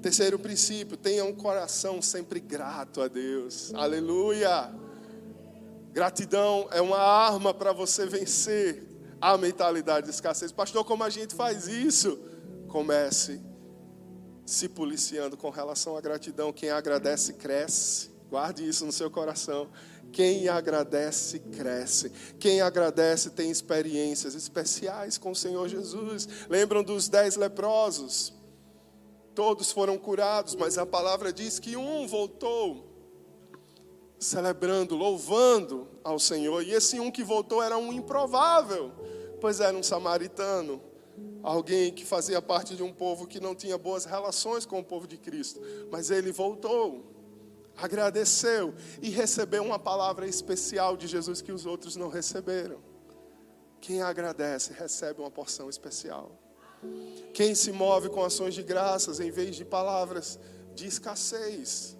Terceiro 0.00 0.38
princípio, 0.38 0.96
tenha 0.96 1.24
um 1.24 1.34
coração 1.34 2.00
sempre 2.00 2.40
grato 2.40 3.02
a 3.02 3.08
Deus. 3.08 3.72
Aleluia. 3.74 4.72
Gratidão 5.92 6.68
é 6.72 6.80
uma 6.80 6.98
arma 6.98 7.52
para 7.52 7.72
você 7.72 8.06
vencer 8.06 8.82
a 9.20 9.36
mentalidade 9.36 10.06
de 10.06 10.12
escassez. 10.12 10.50
Pastor, 10.50 10.84
como 10.84 11.04
a 11.04 11.10
gente 11.10 11.34
faz 11.34 11.68
isso? 11.68 12.18
Comece 12.68 13.40
se 14.46 14.68
policiando 14.68 15.36
com 15.36 15.50
relação 15.50 15.96
à 15.96 16.00
gratidão. 16.00 16.52
Quem 16.52 16.70
agradece, 16.70 17.34
cresce. 17.34 18.10
Guarde 18.30 18.66
isso 18.66 18.86
no 18.86 18.92
seu 18.92 19.10
coração. 19.10 19.68
Quem 20.12 20.48
agradece, 20.48 21.40
cresce. 21.40 22.10
Quem 22.38 22.62
agradece 22.62 23.30
tem 23.30 23.50
experiências 23.50 24.34
especiais 24.34 25.18
com 25.18 25.32
o 25.32 25.36
Senhor 25.36 25.68
Jesus. 25.68 26.26
Lembram 26.48 26.82
dos 26.82 27.08
dez 27.08 27.36
leprosos? 27.36 28.39
Todos 29.34 29.70
foram 29.70 29.96
curados, 29.96 30.54
mas 30.54 30.76
a 30.76 30.84
palavra 30.84 31.32
diz 31.32 31.58
que 31.58 31.76
um 31.76 32.06
voltou 32.06 32.90
celebrando, 34.20 34.94
louvando 34.94 35.88
ao 36.04 36.18
Senhor. 36.18 36.62
E 36.62 36.72
esse 36.72 37.00
um 37.00 37.10
que 37.10 37.24
voltou 37.24 37.62
era 37.62 37.78
um 37.78 37.92
improvável, 37.92 38.92
pois 39.40 39.60
era 39.60 39.76
um 39.76 39.82
samaritano, 39.82 40.80
alguém 41.42 41.92
que 41.92 42.04
fazia 42.04 42.42
parte 42.42 42.76
de 42.76 42.82
um 42.82 42.92
povo 42.92 43.26
que 43.26 43.40
não 43.40 43.54
tinha 43.54 43.78
boas 43.78 44.04
relações 44.04 44.66
com 44.66 44.78
o 44.78 44.84
povo 44.84 45.06
de 45.06 45.16
Cristo. 45.16 45.60
Mas 45.90 46.10
ele 46.10 46.30
voltou, 46.30 47.04
agradeceu 47.76 48.74
e 49.00 49.08
recebeu 49.08 49.62
uma 49.62 49.78
palavra 49.78 50.26
especial 50.26 50.96
de 50.96 51.06
Jesus 51.06 51.40
que 51.40 51.52
os 51.52 51.64
outros 51.64 51.96
não 51.96 52.08
receberam. 52.08 52.78
Quem 53.80 54.02
agradece 54.02 54.74
recebe 54.74 55.20
uma 55.20 55.30
porção 55.30 55.70
especial. 55.70 56.38
Quem 57.32 57.54
se 57.54 57.72
move 57.72 58.08
com 58.08 58.24
ações 58.24 58.54
de 58.54 58.62
graças 58.62 59.20
em 59.20 59.30
vez 59.30 59.56
de 59.56 59.64
palavras 59.64 60.38
de 60.74 60.86
escassez 60.86 61.96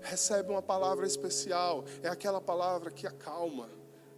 recebe 0.00 0.50
uma 0.50 0.62
palavra 0.62 1.06
especial. 1.06 1.84
É 2.02 2.08
aquela 2.08 2.40
palavra 2.40 2.90
que 2.90 3.06
acalma, 3.06 3.68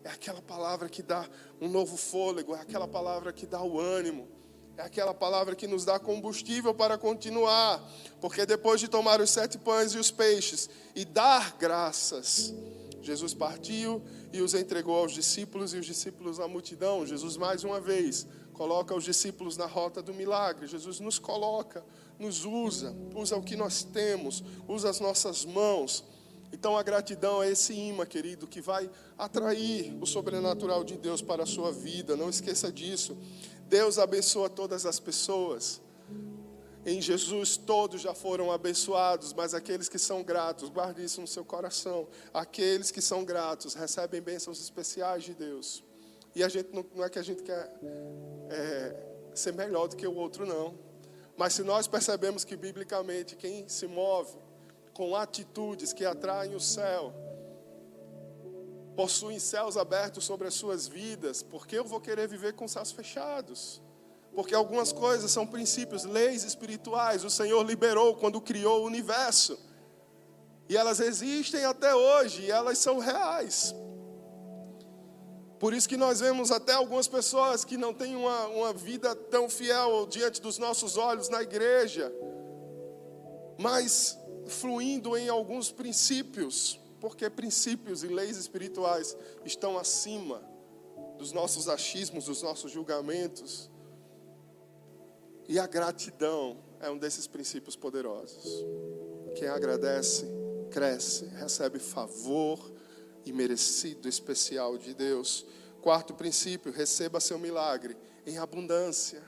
é 0.05 0.11
aquela 0.11 0.43
palavra 0.43 0.89
que 0.89 1.03
dá 1.03 1.29
um 1.61 1.69
novo 1.69 1.97
fôlego, 1.97 2.55
é 2.55 2.61
aquela 2.61 2.87
palavra 2.87 3.33
que 3.33 3.47
dá 3.47 3.63
o 3.63 3.81
ânimo, 3.81 4.29
é 4.77 4.83
aquela 4.83 5.13
palavra 5.13 5.57
que 5.57 5.67
nos 5.67 5.85
dá 5.85 5.99
combustível 5.99 6.75
para 6.75 6.97
continuar. 6.97 7.83
Porque 8.21 8.47
depois 8.47 8.81
de 8.81 8.89
tomar 8.89 9.21
os 9.21 9.31
sete 9.31 9.59
pães 9.59 9.93
e 9.93 9.99
os 9.99 10.11
peixes 10.11 10.69
e 10.95 11.05
dar 11.05 11.57
graças, 11.57 12.55
Jesus 13.01 13.33
partiu 13.35 14.03
e 14.33 14.41
os 14.41 14.55
entregou 14.55 14.97
aos 14.97 15.13
discípulos 15.13 15.73
e 15.73 15.79
os 15.79 15.87
discípulos 15.87 16.39
à 16.39 16.47
multidão. 16.47 17.07
Jesus, 17.07 17.37
mais 17.37 17.65
uma 17.65 17.81
vez, 17.81 18.27
coloca 18.59 18.95
os 18.95 19.05
discípulos 19.05 19.57
na 19.57 19.67
rota 19.67 20.03
do 20.03 20.13
milagre. 20.13 20.67
Jesus 20.67 21.01
nos 21.01 21.19
coloca 21.19 21.83
nos 22.19 22.45
usa, 22.45 22.95
usa 23.15 23.37
o 23.37 23.43
que 23.43 23.57
nós 23.57 23.85
temos, 23.85 24.43
usa 24.67 24.91
as 24.91 25.01
nossas 25.01 25.45
mãos. 25.45 26.05
Então 26.53 26.77
a 26.77 26.83
gratidão 26.83 27.43
é 27.43 27.51
esse 27.51 27.73
imã, 27.73 28.05
querido, 28.05 28.47
que 28.47 28.61
vai 28.61 28.91
atrair 29.17 29.97
o 30.01 30.07
sobrenatural 30.07 30.83
de 30.83 30.97
Deus 30.97 31.23
para 31.23 31.45
a 31.45 31.47
sua 31.47 31.71
vida. 31.71 32.17
Não 32.17 32.29
esqueça 32.29 32.73
disso. 32.73 33.17
Deus 33.69 33.99
abençoa 33.99 34.49
todas 34.49 34.85
as 34.87 34.99
pessoas. 34.99 35.81
Em 36.87 37.03
Jesus 37.03 37.57
todos 37.57 38.01
já 38.01 38.15
foram 38.15 38.51
abençoados, 38.51 39.33
mas 39.35 39.53
aqueles 39.53 39.89
que 39.89 39.99
são 39.99 40.23
gratos, 40.23 40.71
guarde 40.71 41.05
isso 41.05 41.21
no 41.21 41.27
seu 41.27 41.45
coração. 41.45 42.09
Aqueles 42.33 42.91
que 42.91 43.03
são 43.03 43.25
gratos 43.25 43.75
recebem 43.75 44.23
bênçãos 44.23 44.61
especiais 44.61 45.23
de 45.23 45.35
Deus. 45.35 45.85
E 46.35 46.45
a 46.45 46.49
gente 46.49 46.71
não, 46.73 46.85
não 46.95 47.05
é 47.05 47.11
que 47.11 47.19
a 47.19 47.23
gente 47.23 47.43
quer 47.43 47.71
é, 48.51 48.97
ser 49.35 49.53
melhor 49.55 49.89
do 49.89 49.97
que 49.97 50.07
o 50.07 50.15
outro, 50.15 50.47
não. 50.47 50.79
Mas 51.37 51.55
se 51.55 51.63
nós 51.63 51.87
percebemos 51.87 52.45
que 52.45 52.57
biblicamente 52.57 53.37
quem 53.37 53.69
se 53.69 53.87
move 53.87 54.37
com 54.93 55.15
atitudes 55.15 55.93
que 55.93 56.05
atraem 56.05 56.55
o 56.55 56.61
céu, 56.61 57.15
possuem 58.97 59.39
céus 59.39 59.77
abertos 59.77 60.25
sobre 60.25 60.49
as 60.49 60.55
suas 60.55 60.89
vidas, 60.89 61.41
porque 61.41 61.79
eu 61.79 61.85
vou 61.85 62.01
querer 62.01 62.27
viver 62.27 62.55
com 62.55 62.67
céus 62.67 62.91
fechados? 62.91 63.81
Porque 64.35 64.55
algumas 64.55 64.93
coisas 64.93 65.31
são 65.31 65.47
princípios, 65.47 66.05
leis 66.05 66.43
espirituais, 66.43 67.25
o 67.25 67.31
Senhor 67.31 67.63
liberou 67.63 68.17
quando 68.17 68.41
criou 68.41 68.83
o 68.83 68.87
universo. 68.87 69.59
E 70.69 70.77
elas 70.77 71.01
existem 71.01 71.65
até 71.65 71.95
hoje, 71.95 72.43
e 72.43 72.51
elas 72.51 72.79
são 72.79 72.99
reais. 72.99 73.75
Por 75.59 75.75
isso 75.75 75.89
que 75.89 75.97
nós 75.97 76.21
vemos 76.21 76.53
até 76.53 76.73
algumas 76.73 77.09
pessoas 77.09 77.65
que 77.65 77.77
não 77.77 77.93
têm 77.93 78.15
uma, 78.15 78.47
uma 78.47 78.73
vida 78.73 79.15
tão 79.15 79.49
fiel 79.49 80.07
diante 80.07 80.41
dos 80.41 80.57
nossos 80.57 80.97
olhos 80.97 81.29
na 81.29 81.43
igreja, 81.43 82.13
mas 83.59 84.17
fluindo 84.47 85.17
em 85.17 85.29
alguns 85.29 85.73
princípios, 85.73 86.79
porque 87.01 87.29
princípios 87.29 88.05
e 88.05 88.07
leis 88.07 88.37
espirituais 88.37 89.17
estão 89.45 89.77
acima 89.77 90.43
dos 91.19 91.33
nossos 91.33 91.69
achismos, 91.69 92.27
dos 92.27 92.41
nossos 92.41 92.71
julgamentos. 92.71 93.69
E 95.49 95.59
a 95.59 95.67
gratidão 95.67 96.59
é 96.81 96.89
um 96.89 96.97
desses 96.97 97.27
princípios 97.27 97.75
poderosos. 97.75 98.65
Quem 99.35 99.49
agradece, 99.49 100.27
cresce, 100.71 101.27
recebe 101.27 101.81
favor 101.81 102.78
e 103.25 103.33
merecido 103.33 104.09
especial 104.09 104.77
de 104.79 104.95
Deus. 104.95 105.47
Quarto 105.81 106.15
princípio, 106.15 106.73
receba 106.73 107.21
seu 107.21 107.39
milagre 107.39 107.97
em 108.27 108.39
abundância. 108.39 109.23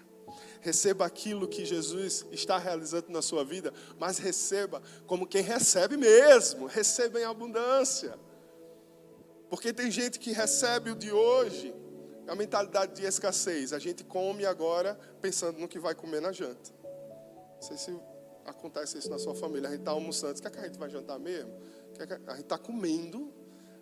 Receba 0.61 1.07
aquilo 1.07 1.49
que 1.49 1.65
Jesus 1.65 2.27
está 2.31 2.59
realizando 2.59 3.09
na 3.09 3.23
sua 3.23 3.45
vida, 3.45 3.73
mas 3.99 4.19
receba 4.19 4.83
como 5.07 5.27
quem 5.27 5.43
recebe 5.43 5.97
mesmo, 5.97 6.67
receba 6.67 7.19
em 7.19 7.25
abundância. 7.25 8.19
Porque 9.49 9.73
tem 9.73 9.91
gente 9.91 10.19
que 10.19 10.33
recebe 10.33 10.91
o 10.91 10.95
de 10.95 11.11
hoje, 11.11 11.75
a 12.29 12.35
mentalidade 12.35 12.95
de 12.95 13.05
escassez. 13.05 13.73
A 13.73 13.79
gente 13.79 14.05
come 14.05 14.45
agora 14.45 14.99
pensando 15.21 15.59
no 15.59 15.67
que 15.67 15.79
vai 15.79 15.95
comer 15.95 16.21
na 16.21 16.31
janta. 16.31 16.71
Não 17.55 17.63
sei 17.63 17.77
se 17.77 18.01
acontece 18.45 18.99
isso 18.99 19.11
na 19.11 19.19
sua 19.19 19.35
família. 19.35 19.69
A 19.69 19.73
gente 19.73 19.81
está 19.81 19.91
almoçando, 19.91 20.39
o 20.39 20.43
que, 20.43 20.47
é 20.47 20.51
que 20.51 20.59
a 20.59 20.63
gente 20.63 20.79
vai 20.79 20.89
jantar 20.89 21.19
mesmo? 21.19 21.53
A 22.27 22.33
gente 22.33 22.43
está 22.43 22.57
comendo, 22.57 23.33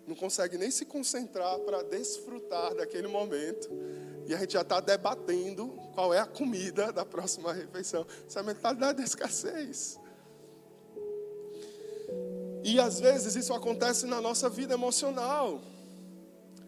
não 0.09 0.15
consegue 0.15 0.57
nem 0.57 0.71
se 0.71 0.85
concentrar 0.85 1.59
para 1.59 1.83
desfrutar 1.83 2.73
daquele 2.73 3.07
momento. 3.07 3.69
E 4.25 4.33
a 4.33 4.39
gente 4.39 4.53
já 4.53 4.61
está 4.61 4.79
debatendo 4.79 5.67
qual 5.93 6.11
é 6.11 6.19
a 6.19 6.25
comida 6.25 6.91
da 6.91 7.05
próxima 7.05 7.53
refeição. 7.53 8.05
Isso 8.27 8.37
é 8.37 8.41
a 8.41 8.43
mentalidade 8.43 8.97
da 8.97 9.03
escassez. 9.03 9.99
E 12.63 12.79
às 12.79 12.99
vezes 12.99 13.35
isso 13.35 13.53
acontece 13.53 14.07
na 14.07 14.19
nossa 14.19 14.49
vida 14.49 14.73
emocional. 14.73 15.61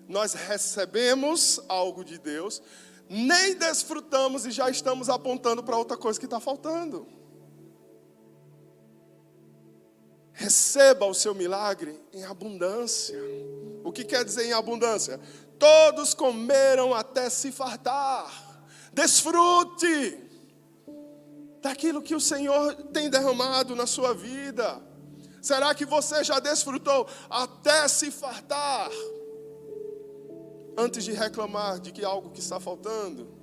Nós 0.08 0.34
recebemos 0.34 1.60
algo 1.68 2.04
de 2.06 2.20
Deus, 2.20 2.62
nem 3.10 3.56
desfrutamos 3.56 4.46
e 4.46 4.52
já 4.52 4.70
estamos 4.70 5.10
apontando 5.10 5.64
para 5.64 5.78
outra 5.78 5.98
coisa 5.98 6.20
que 6.20 6.28
está 6.28 6.40
faltando. 6.40 7.08
Receba 10.42 11.06
o 11.06 11.14
seu 11.14 11.36
milagre 11.36 12.02
em 12.12 12.24
abundância. 12.24 13.16
O 13.84 13.92
que 13.92 14.04
quer 14.04 14.26
dizer 14.26 14.46
em 14.46 14.54
abundância? 14.54 15.20
Todos 15.60 16.16
comeram 16.16 16.96
até 16.96 17.30
se 17.30 17.52
fartar. 17.52 18.28
Desfrute 18.92 20.18
daquilo 21.62 22.02
que 22.02 22.16
o 22.16 22.20
Senhor 22.20 22.74
tem 22.92 23.08
derramado 23.08 23.76
na 23.76 23.86
sua 23.86 24.16
vida. 24.16 24.82
Será 25.44 25.76
que 25.76 25.86
você 25.86 26.24
já 26.24 26.40
desfrutou 26.40 27.08
até 27.30 27.88
se 27.88 28.10
fartar? 28.10 28.90
Antes 30.76 31.04
de 31.04 31.12
reclamar 31.12 31.80
de 31.80 31.92
que 31.92 32.04
algo 32.04 32.32
que 32.32 32.40
está 32.40 32.60
faltando? 32.60 33.41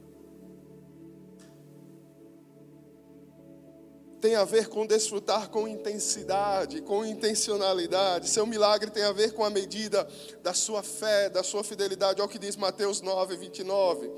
Tem 4.20 4.34
a 4.34 4.44
ver 4.44 4.68
com 4.68 4.86
desfrutar 4.86 5.48
com 5.48 5.68
intensidade, 5.68 6.82
com 6.82 7.04
intencionalidade. 7.04 8.28
Seu 8.28 8.46
milagre 8.46 8.90
tem 8.90 9.04
a 9.04 9.12
ver 9.12 9.32
com 9.32 9.44
a 9.44 9.50
medida 9.50 10.06
da 10.42 10.52
sua 10.52 10.82
fé, 10.82 11.28
da 11.28 11.42
sua 11.42 11.62
fidelidade. 11.62 12.20
O 12.20 12.28
que 12.28 12.38
diz 12.38 12.56
Mateus 12.56 13.00
9, 13.00 13.36
29. 13.36 14.10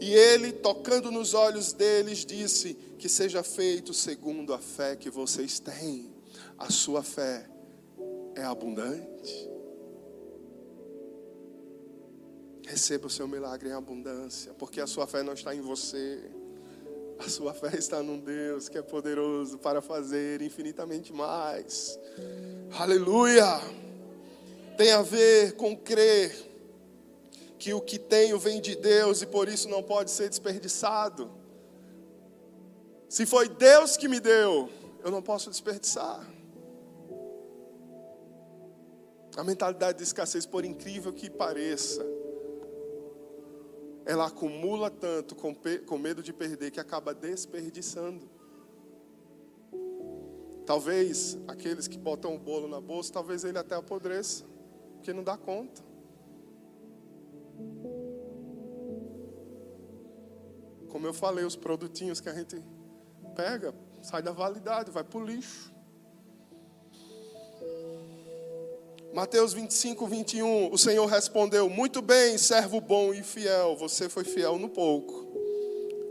E 0.00 0.12
ele, 0.12 0.52
tocando 0.52 1.10
nos 1.10 1.34
olhos 1.34 1.72
deles, 1.72 2.24
disse: 2.24 2.74
Que 2.98 3.08
seja 3.08 3.42
feito 3.42 3.94
segundo 3.94 4.52
a 4.52 4.58
fé 4.58 4.96
que 4.96 5.10
vocês 5.10 5.58
têm. 5.60 6.12
A 6.58 6.70
sua 6.70 7.02
fé 7.02 7.48
é 8.34 8.42
abundante. 8.42 9.50
Receba 12.66 13.06
o 13.06 13.10
seu 13.10 13.28
milagre 13.28 13.68
em 13.68 13.72
abundância, 13.72 14.52
porque 14.54 14.80
a 14.80 14.86
sua 14.86 15.06
fé 15.06 15.22
não 15.22 15.34
está 15.34 15.54
em 15.54 15.60
você. 15.60 16.18
A 17.18 17.28
sua 17.28 17.54
fé 17.54 17.76
está 17.76 18.02
num 18.02 18.18
Deus 18.18 18.68
que 18.68 18.76
é 18.76 18.82
poderoso 18.82 19.58
para 19.58 19.80
fazer 19.80 20.42
infinitamente 20.42 21.12
mais. 21.12 21.98
Aleluia! 22.78 23.60
Tem 24.76 24.92
a 24.92 25.02
ver 25.02 25.52
com 25.52 25.76
crer 25.76 26.34
que 27.58 27.72
o 27.72 27.80
que 27.80 27.98
tenho 27.98 28.38
vem 28.38 28.60
de 28.60 28.74
Deus 28.74 29.22
e 29.22 29.26
por 29.26 29.48
isso 29.48 29.68
não 29.68 29.82
pode 29.82 30.10
ser 30.10 30.28
desperdiçado. 30.28 31.30
Se 33.08 33.24
foi 33.24 33.48
Deus 33.48 33.96
que 33.96 34.08
me 34.08 34.18
deu, 34.18 34.68
eu 35.02 35.10
não 35.10 35.22
posso 35.22 35.48
desperdiçar. 35.48 36.28
A 39.36 39.44
mentalidade 39.44 39.98
de 39.98 40.04
escassez, 40.04 40.44
por 40.46 40.64
incrível 40.64 41.12
que 41.12 41.30
pareça, 41.30 42.04
ela 44.06 44.26
acumula 44.26 44.90
tanto 44.90 45.34
com, 45.34 45.54
com 45.86 45.98
medo 45.98 46.22
de 46.22 46.32
perder 46.32 46.70
que 46.70 46.80
acaba 46.80 47.14
desperdiçando. 47.14 48.28
Talvez 50.66 51.38
aqueles 51.46 51.86
que 51.86 51.98
botam 51.98 52.34
o 52.34 52.38
bolo 52.38 52.68
na 52.68 52.80
bolsa, 52.80 53.12
talvez 53.12 53.44
ele 53.44 53.58
até 53.58 53.74
apodreça, 53.74 54.44
porque 54.94 55.12
não 55.12 55.22
dá 55.22 55.36
conta. 55.36 55.82
Como 60.88 61.06
eu 61.06 61.12
falei, 61.12 61.44
os 61.44 61.56
produtinhos 61.56 62.20
que 62.20 62.28
a 62.28 62.34
gente 62.34 62.62
pega, 63.34 63.74
sai 64.00 64.22
da 64.22 64.32
validade, 64.32 64.90
vai 64.90 65.02
para 65.02 65.18
o 65.18 65.24
lixo. 65.24 65.73
Mateus 69.14 69.52
25, 69.52 70.08
21, 70.08 70.72
o 70.72 70.76
Senhor 70.76 71.06
respondeu: 71.06 71.70
Muito 71.70 72.02
bem, 72.02 72.36
servo 72.36 72.80
bom 72.80 73.14
e 73.14 73.22
fiel, 73.22 73.76
você 73.76 74.08
foi 74.08 74.24
fiel 74.24 74.58
no 74.58 74.68
pouco, 74.68 75.28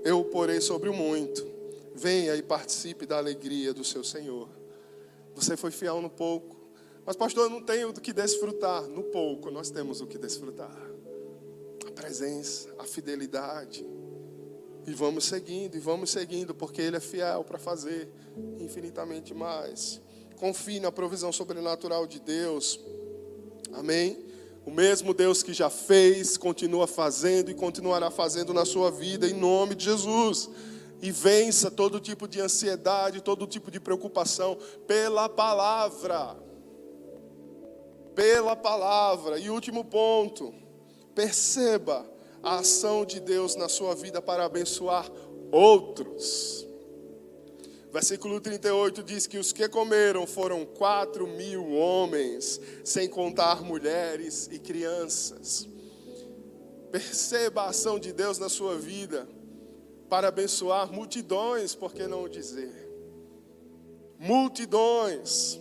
eu 0.05 0.21
o 0.21 0.23
porei 0.23 0.61
sobre 0.61 0.87
o 0.87 0.93
muito. 0.93 1.45
Venha 1.93 2.33
e 2.33 2.41
participe 2.41 3.05
da 3.05 3.17
alegria 3.17 3.73
do 3.73 3.83
seu 3.83 4.05
Senhor. 4.05 4.47
Você 5.35 5.57
foi 5.57 5.69
fiel 5.69 6.01
no 6.01 6.09
pouco, 6.09 6.55
mas, 7.05 7.17
pastor, 7.17 7.43
eu 7.43 7.49
não 7.49 7.61
tenho 7.61 7.91
do 7.91 7.99
que 7.99 8.13
desfrutar. 8.13 8.83
No 8.83 9.03
pouco, 9.03 9.51
nós 9.51 9.69
temos 9.69 9.99
o 9.99 10.07
que 10.07 10.17
desfrutar: 10.17 10.71
a 11.85 11.91
presença, 11.91 12.73
a 12.79 12.85
fidelidade. 12.85 13.85
E 14.87 14.93
vamos 14.93 15.25
seguindo, 15.25 15.75
e 15.75 15.79
vamos 15.79 16.09
seguindo, 16.09 16.55
porque 16.55 16.81
Ele 16.81 16.95
é 16.95 17.01
fiel 17.01 17.43
para 17.43 17.59
fazer 17.59 18.09
infinitamente 18.59 19.33
mais. 19.33 20.01
Confie 20.37 20.79
na 20.79 20.91
provisão 20.91 21.31
sobrenatural 21.31 22.05
de 22.05 22.19
Deus. 22.19 22.79
Amém? 23.73 24.17
O 24.65 24.71
mesmo 24.71 25.13
Deus 25.13 25.43
que 25.43 25.53
já 25.53 25.69
fez, 25.69 26.37
continua 26.37 26.87
fazendo 26.87 27.51
e 27.51 27.53
continuará 27.53 28.09
fazendo 28.09 28.53
na 28.53 28.65
sua 28.65 28.89
vida, 28.89 29.27
em 29.27 29.33
nome 29.33 29.75
de 29.75 29.85
Jesus. 29.85 30.49
E 31.01 31.11
vença 31.11 31.69
todo 31.69 31.99
tipo 31.99 32.27
de 32.27 32.39
ansiedade, 32.39 33.21
todo 33.21 33.45
tipo 33.45 33.69
de 33.69 33.79
preocupação 33.79 34.57
pela 34.87 35.27
palavra. 35.27 36.37
Pela 38.15 38.55
palavra. 38.55 39.37
E 39.37 39.49
último 39.49 39.83
ponto, 39.83 40.53
perceba 41.13 42.05
a 42.41 42.59
ação 42.59 43.03
de 43.03 43.19
Deus 43.19 43.55
na 43.55 43.67
sua 43.67 43.93
vida 43.95 44.21
para 44.21 44.45
abençoar 44.45 45.11
outros. 45.51 46.62
Versículo 47.93 48.41
38 48.41 49.03
diz 49.03 49.27
que 49.27 49.37
os 49.37 49.53
que 49.53 49.69
comeram 49.69 50.25
foram 50.25 50.65
quatro 50.65 51.27
mil 51.27 51.73
homens, 51.73 52.59
sem 52.83 53.07
contar 53.07 53.61
mulheres 53.61 54.49
e 54.51 54.57
crianças. 54.57 55.67
Perceba 56.91 57.61
a 57.61 57.69
ação 57.69 57.99
de 57.99 58.11
Deus 58.11 58.39
na 58.39 58.49
sua 58.49 58.79
vida 58.79 59.29
para 60.09 60.29
abençoar 60.29 60.91
multidões, 60.91 61.75
por 61.75 61.93
que 61.93 62.07
não 62.07 62.27
dizer? 62.27 62.73
Multidões. 64.17 65.59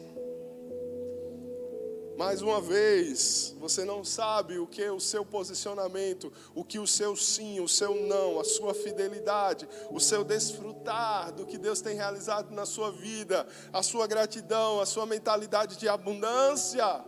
Mais 2.16 2.42
uma 2.42 2.60
vez, 2.60 3.54
você 3.58 3.84
não 3.84 4.04
sabe 4.04 4.58
o 4.58 4.66
que 4.66 4.88
o 4.90 5.00
seu 5.00 5.24
posicionamento, 5.24 6.30
o 6.54 6.62
que 6.62 6.78
o 6.78 6.86
seu 6.86 7.16
sim, 7.16 7.58
o 7.60 7.66
seu 7.66 7.94
não, 7.94 8.38
a 8.38 8.44
sua 8.44 8.74
fidelidade, 8.74 9.66
o 9.90 9.98
seu 9.98 10.22
desfrutar 10.22 11.32
do 11.32 11.46
que 11.46 11.56
Deus 11.56 11.80
tem 11.80 11.96
realizado 11.96 12.50
na 12.54 12.66
sua 12.66 12.92
vida, 12.92 13.46
a 13.72 13.82
sua 13.82 14.06
gratidão, 14.06 14.80
a 14.80 14.86
sua 14.86 15.06
mentalidade 15.06 15.78
de 15.78 15.88
abundância. 15.88 17.02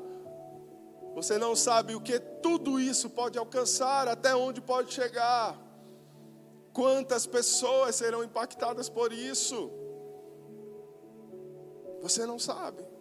Você 1.15 1.39
não 1.39 1.55
sabe 1.55 1.95
o 1.95 2.01
que 2.01 2.19
tudo 2.19 2.81
isso 2.81 3.11
pode 3.11 3.39
alcançar, 3.39 4.09
até 4.09 4.35
onde 4.35 4.61
pode 4.61 4.93
chegar. 4.93 5.61
Quantas 6.73 7.27
pessoas 7.27 7.95
serão 7.95 8.25
impactadas 8.25 8.89
por 8.89 9.13
isso? 9.13 9.71
Você 12.01 12.27
não 12.27 12.39
sabe. 12.39 12.94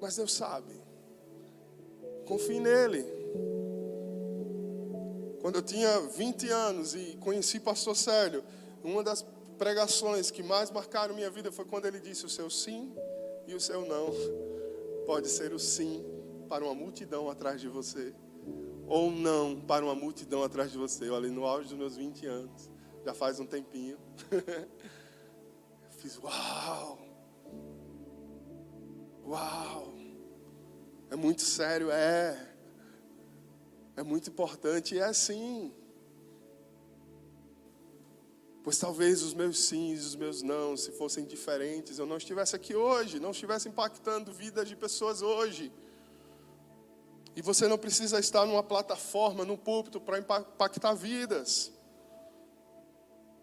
Mas 0.00 0.16
Deus 0.16 0.32
sabe. 0.32 0.72
Confie 2.26 2.60
nele. 2.60 3.04
Quando 5.40 5.56
eu 5.56 5.62
tinha 5.62 6.00
20 6.00 6.48
anos 6.50 6.94
e 6.94 7.16
conheci 7.20 7.60
pastor 7.60 7.96
Célio, 7.96 8.44
uma 8.82 9.02
das 9.02 9.24
pregações 9.56 10.30
que 10.30 10.42
mais 10.42 10.70
marcaram 10.70 11.14
minha 11.14 11.30
vida 11.30 11.50
foi 11.50 11.64
quando 11.64 11.86
ele 11.86 12.00
disse 12.00 12.24
o 12.24 12.28
seu 12.28 12.50
sim 12.50 12.94
e 13.46 13.54
o 13.54 13.60
seu 13.60 13.86
não. 13.86 14.12
Pode 15.06 15.28
ser 15.28 15.52
o 15.52 15.58
sim 15.58 16.04
para 16.48 16.64
uma 16.64 16.74
multidão 16.74 17.30
atrás 17.30 17.60
de 17.60 17.68
você, 17.68 18.14
ou 18.86 19.10
não 19.10 19.60
para 19.60 19.84
uma 19.84 19.94
multidão 19.94 20.42
atrás 20.42 20.70
de 20.70 20.78
você. 20.78 21.08
Eu 21.08 21.16
ali 21.16 21.30
no 21.30 21.44
auge 21.46 21.68
dos 21.68 21.78
meus 21.78 21.96
20 21.96 22.26
anos, 22.26 22.70
já 23.04 23.14
faz 23.14 23.40
um 23.40 23.46
tempinho. 23.46 23.98
fiz, 25.98 26.18
uau! 26.18 27.07
Uau! 29.28 29.92
É 31.10 31.16
muito 31.16 31.42
sério, 31.42 31.90
é. 31.90 32.48
É 33.94 34.02
muito 34.02 34.30
importante 34.30 34.98
é 34.98 35.04
assim. 35.04 35.70
Pois 38.64 38.78
talvez 38.78 39.22
os 39.22 39.34
meus 39.34 39.58
sims, 39.64 40.06
os 40.06 40.16
meus 40.16 40.40
não, 40.40 40.76
se 40.76 40.92
fossem 40.92 41.26
diferentes, 41.26 41.98
eu 41.98 42.06
não 42.06 42.16
estivesse 42.16 42.56
aqui 42.56 42.74
hoje, 42.74 43.20
não 43.20 43.32
estivesse 43.32 43.68
impactando 43.68 44.32
vidas 44.32 44.66
de 44.66 44.74
pessoas 44.74 45.20
hoje. 45.20 45.70
E 47.36 47.42
você 47.42 47.68
não 47.68 47.76
precisa 47.76 48.18
estar 48.18 48.46
numa 48.46 48.62
plataforma, 48.62 49.44
num 49.44 49.56
púlpito 49.58 50.00
para 50.00 50.18
impactar 50.18 50.94
vidas. 50.94 51.70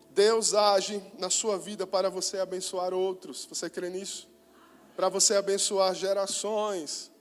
Deus 0.10 0.54
age 0.56 1.02
na 1.20 1.30
sua 1.30 1.60
vida 1.60 1.86
para 1.86 2.10
você 2.10 2.40
abençoar 2.40 2.92
outros. 2.92 3.46
Você 3.46 3.70
crê 3.70 3.90
nisso? 3.90 4.35
Para 4.96 5.10
você 5.10 5.36
abençoar 5.36 5.94
gerações. 5.94 7.12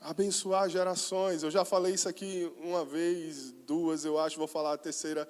Abençoar 0.00 0.68
gerações. 0.68 1.42
Eu 1.42 1.50
já 1.50 1.64
falei 1.64 1.94
isso 1.94 2.08
aqui 2.08 2.50
uma 2.58 2.84
vez, 2.84 3.52
duas, 3.66 4.04
eu 4.04 4.18
acho, 4.18 4.38
vou 4.38 4.46
falar 4.46 4.72
a 4.72 4.78
terceira 4.78 5.28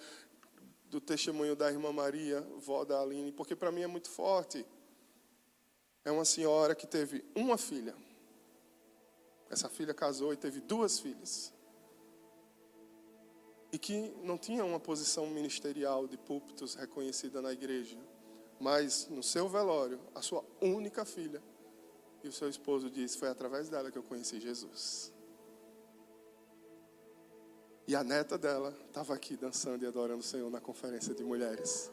do 0.90 1.00
testemunho 1.00 1.56
da 1.56 1.70
irmã 1.70 1.92
Maria, 1.92 2.40
vó 2.58 2.84
da 2.84 3.00
Aline, 3.00 3.32
porque 3.32 3.56
para 3.56 3.72
mim 3.72 3.82
é 3.82 3.86
muito 3.86 4.08
forte. 4.08 4.64
É 6.04 6.10
uma 6.10 6.24
senhora 6.24 6.74
que 6.74 6.86
teve 6.86 7.24
uma 7.34 7.58
filha. 7.58 7.94
Essa 9.50 9.68
filha 9.68 9.92
casou 9.92 10.32
e 10.32 10.36
teve 10.36 10.60
duas 10.60 11.00
filhas 11.00 11.52
e 13.72 13.78
que 13.78 14.14
não 14.22 14.38
tinha 14.38 14.64
uma 14.64 14.80
posição 14.80 15.26
ministerial 15.26 16.06
de 16.06 16.16
púlpitos 16.16 16.74
reconhecida 16.74 17.42
na 17.42 17.52
igreja, 17.52 17.98
mas 18.60 19.08
no 19.08 19.22
seu 19.22 19.48
velório, 19.48 20.00
a 20.14 20.22
sua 20.22 20.44
única 20.60 21.04
filha 21.04 21.42
e 22.22 22.28
o 22.28 22.32
seu 22.32 22.48
esposo 22.48 22.90
disse: 22.90 23.18
Foi 23.18 23.28
através 23.28 23.68
dela 23.68 23.90
que 23.90 23.98
eu 23.98 24.02
conheci 24.02 24.40
Jesus. 24.40 25.12
E 27.88 27.94
a 27.94 28.02
neta 28.02 28.36
dela 28.36 28.76
estava 28.86 29.14
aqui 29.14 29.36
dançando 29.36 29.84
e 29.84 29.86
adorando 29.86 30.20
o 30.20 30.24
Senhor 30.24 30.50
na 30.50 30.60
conferência 30.60 31.14
de 31.14 31.22
mulheres, 31.22 31.92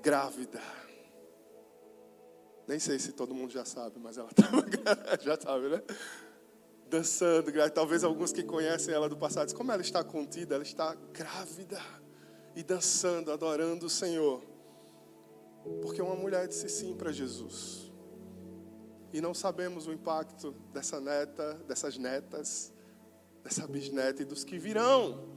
grávida. 0.00 0.60
Nem 2.66 2.78
sei 2.78 2.98
se 2.98 3.12
todo 3.12 3.34
mundo 3.34 3.52
já 3.52 3.64
sabe, 3.64 3.98
mas 3.98 4.16
ela 4.16 4.30
estava 4.32 5.22
já 5.22 5.38
sabe, 5.38 5.68
né? 5.68 5.82
dançando. 6.88 7.52
Talvez 7.72 8.04
alguns 8.04 8.32
que 8.32 8.42
conhecem 8.42 8.94
ela 8.94 9.08
do 9.08 9.16
passado, 9.16 9.54
como 9.54 9.70
ela 9.72 9.82
está 9.82 10.02
contida, 10.02 10.54
ela 10.54 10.64
está 10.64 10.94
grávida 11.12 11.80
e 12.54 12.62
dançando, 12.62 13.30
adorando 13.30 13.86
o 13.86 13.90
Senhor. 13.90 14.42
Porque 15.82 16.00
uma 16.00 16.14
mulher 16.14 16.46
disse 16.48 16.68
sim 16.68 16.94
para 16.94 17.12
Jesus. 17.12 17.92
E 19.12 19.20
não 19.20 19.32
sabemos 19.32 19.86
o 19.86 19.92
impacto 19.92 20.52
dessa 20.72 21.00
neta, 21.00 21.54
dessas 21.66 21.96
netas, 21.96 22.72
dessa 23.42 23.66
bisneta 23.66 24.22
e 24.22 24.24
dos 24.24 24.44
que 24.44 24.58
virão. 24.58 25.36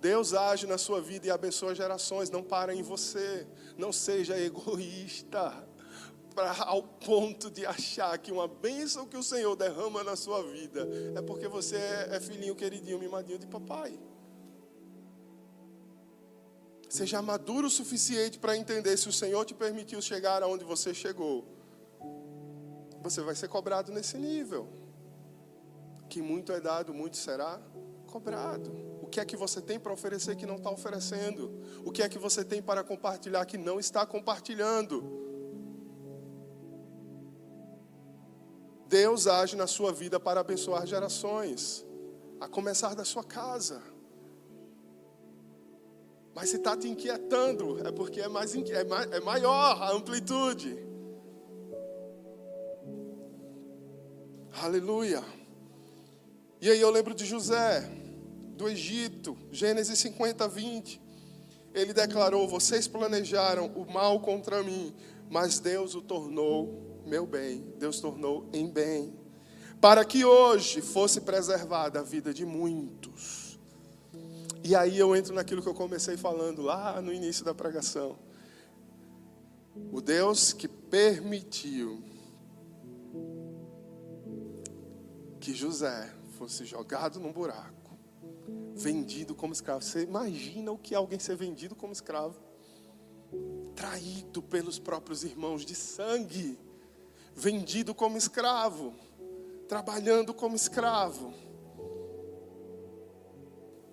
Deus 0.00 0.34
age 0.34 0.66
na 0.66 0.78
sua 0.78 1.00
vida 1.00 1.26
e 1.26 1.30
abençoa 1.30 1.74
gerações, 1.74 2.30
não 2.30 2.42
para 2.42 2.74
em 2.74 2.82
você. 2.82 3.46
Não 3.76 3.92
seja 3.92 4.38
egoísta 4.38 5.66
para 6.36 6.52
ao 6.64 6.82
ponto 6.82 7.50
de 7.50 7.64
achar 7.64 8.16
que 8.18 8.30
uma 8.30 8.46
bênção 8.46 9.06
que 9.06 9.16
o 9.16 9.22
Senhor 9.22 9.56
derrama 9.56 10.04
na 10.04 10.14
sua 10.14 10.42
vida 10.42 10.86
é 11.16 11.22
porque 11.22 11.48
você 11.48 11.76
é, 11.76 12.08
é 12.12 12.20
filhinho 12.20 12.54
queridinho, 12.54 12.98
mimadinho 12.98 13.38
de 13.38 13.46
papai. 13.46 13.98
Seja 16.96 17.20
maduro 17.20 17.66
o 17.66 17.70
suficiente 17.70 18.38
para 18.38 18.56
entender 18.56 18.96
se 18.96 19.06
o 19.06 19.12
Senhor 19.12 19.44
te 19.44 19.52
permitiu 19.52 20.00
chegar 20.00 20.42
aonde 20.42 20.64
você 20.64 20.94
chegou. 20.94 21.44
Você 23.02 23.20
vai 23.20 23.34
ser 23.34 23.48
cobrado 23.48 23.92
nesse 23.92 24.16
nível. 24.16 24.66
Que 26.08 26.22
muito 26.22 26.52
é 26.52 26.58
dado, 26.58 26.94
muito 26.94 27.18
será 27.18 27.60
cobrado. 28.06 28.70
O 29.02 29.06
que 29.08 29.20
é 29.20 29.26
que 29.26 29.36
você 29.36 29.60
tem 29.60 29.78
para 29.78 29.92
oferecer 29.92 30.36
que 30.36 30.46
não 30.46 30.56
está 30.56 30.70
oferecendo? 30.70 31.60
O 31.84 31.92
que 31.92 32.02
é 32.02 32.08
que 32.08 32.18
você 32.18 32.42
tem 32.42 32.62
para 32.62 32.82
compartilhar 32.82 33.44
que 33.44 33.58
não 33.58 33.78
está 33.78 34.06
compartilhando? 34.06 35.04
Deus 38.88 39.26
age 39.26 39.54
na 39.54 39.66
sua 39.66 39.92
vida 39.92 40.18
para 40.18 40.40
abençoar 40.40 40.86
gerações, 40.86 41.84
a 42.40 42.48
começar 42.48 42.94
da 42.94 43.04
sua 43.04 43.22
casa. 43.22 43.82
Mas 46.36 46.50
se 46.50 46.56
está 46.56 46.76
te 46.76 46.86
inquietando, 46.86 47.80
é 47.88 47.90
porque 47.90 48.20
é, 48.20 48.28
mais, 48.28 48.54
é, 48.54 48.86
é 49.10 49.20
maior 49.20 49.82
a 49.82 49.90
amplitude. 49.90 50.76
Aleluia. 54.60 55.24
E 56.60 56.70
aí 56.70 56.78
eu 56.78 56.90
lembro 56.90 57.14
de 57.14 57.24
José, 57.24 57.90
do 58.54 58.68
Egito, 58.68 59.34
Gênesis 59.50 59.98
50, 59.98 60.46
20. 60.46 61.00
Ele 61.72 61.94
declarou: 61.94 62.46
Vocês 62.46 62.86
planejaram 62.86 63.68
o 63.74 63.90
mal 63.90 64.20
contra 64.20 64.62
mim, 64.62 64.94
mas 65.30 65.58
Deus 65.58 65.94
o 65.94 66.02
tornou 66.02 67.00
meu 67.06 67.24
bem, 67.24 67.64
Deus 67.78 67.98
tornou 67.98 68.46
em 68.52 68.68
bem, 68.68 69.18
para 69.80 70.04
que 70.04 70.22
hoje 70.22 70.82
fosse 70.82 71.22
preservada 71.22 72.00
a 72.00 72.02
vida 72.02 72.34
de 72.34 72.44
muitos. 72.44 73.45
E 74.66 74.74
aí 74.74 74.98
eu 74.98 75.14
entro 75.14 75.32
naquilo 75.32 75.62
que 75.62 75.68
eu 75.68 75.74
comecei 75.74 76.16
falando 76.16 76.60
lá 76.60 77.00
no 77.00 77.12
início 77.12 77.44
da 77.44 77.54
pregação. 77.54 78.18
O 79.92 80.00
Deus 80.00 80.52
que 80.52 80.66
permitiu 80.66 82.02
que 85.38 85.54
José 85.54 86.12
fosse 86.36 86.64
jogado 86.64 87.20
num 87.20 87.32
buraco, 87.32 87.96
vendido 88.74 89.36
como 89.36 89.52
escravo. 89.52 89.82
Você 89.82 90.02
imagina 90.02 90.72
o 90.72 90.78
que 90.78 90.94
é 90.94 90.96
alguém 90.96 91.20
ser 91.20 91.36
vendido 91.36 91.76
como 91.76 91.92
escravo? 91.92 92.34
Traído 93.76 94.42
pelos 94.42 94.80
próprios 94.80 95.22
irmãos 95.22 95.64
de 95.64 95.76
sangue 95.76 96.58
vendido 97.36 97.94
como 97.94 98.18
escravo, 98.18 98.92
trabalhando 99.68 100.34
como 100.34 100.56
escravo, 100.56 101.32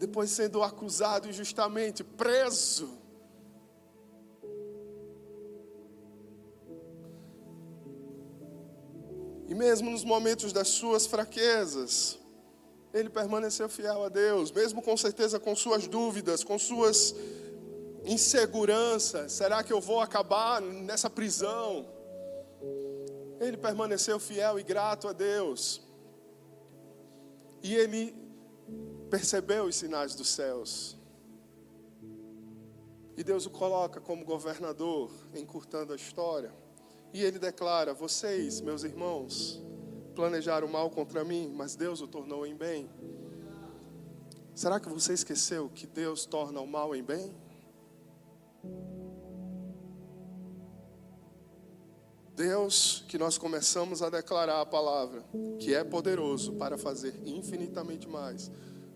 depois 0.05 0.29
sendo 0.29 0.61
acusado 0.61 1.29
injustamente, 1.29 2.03
preso. 2.03 2.89
E 9.47 9.55
mesmo 9.55 9.89
nos 9.89 10.03
momentos 10.03 10.51
das 10.51 10.67
suas 10.67 11.05
fraquezas, 11.05 12.19
ele 12.93 13.09
permaneceu 13.09 13.69
fiel 13.69 14.03
a 14.03 14.09
Deus, 14.09 14.51
mesmo 14.51 14.81
com 14.81 14.97
certeza 14.97 15.39
com 15.39 15.55
suas 15.55 15.87
dúvidas, 15.87 16.43
com 16.43 16.59
suas 16.59 17.15
inseguranças. 18.03 19.31
Será 19.31 19.63
que 19.63 19.71
eu 19.71 19.79
vou 19.79 20.01
acabar 20.01 20.61
nessa 20.61 21.09
prisão? 21.09 21.87
Ele 23.39 23.55
permaneceu 23.55 24.19
fiel 24.19 24.59
e 24.59 24.63
grato 24.63 25.07
a 25.07 25.13
Deus. 25.13 25.81
E 27.61 27.73
ele 27.73 28.13
percebeu 29.13 29.65
os 29.65 29.75
sinais 29.75 30.15
dos 30.15 30.27
céus. 30.27 30.97
E 33.15 33.23
Deus 33.23 33.45
o 33.45 33.49
coloca 33.51 34.01
como 34.01 34.25
governador, 34.25 35.11
encurtando 35.35 35.93
a 35.93 35.95
história. 35.95 36.51
E 37.13 37.23
ele 37.23 37.37
declara: 37.37 37.93
Vocês, 37.93 38.59
meus 38.59 38.83
irmãos, 38.83 39.61
planejaram 40.15 40.67
mal 40.67 40.89
contra 40.89 41.23
mim, 41.23 41.53
mas 41.55 41.75
Deus 41.75 42.01
o 42.01 42.07
tornou 42.07 42.43
em 42.43 42.55
bem. 42.55 42.89
Será 44.55 44.79
que 44.79 44.89
você 44.89 45.13
esqueceu 45.13 45.69
que 45.69 45.85
Deus 45.85 46.25
torna 46.25 46.59
o 46.59 46.65
mal 46.65 46.95
em 46.95 47.03
bem? 47.03 47.35
Deus, 52.35 53.05
que 53.07 53.19
nós 53.19 53.37
começamos 53.37 54.01
a 54.01 54.09
declarar 54.09 54.59
a 54.59 54.65
palavra, 54.65 55.23
que 55.59 55.71
é 55.71 55.83
poderoso 55.83 56.53
para 56.53 56.79
fazer 56.79 57.13
infinitamente 57.23 58.07
mais 58.07 58.49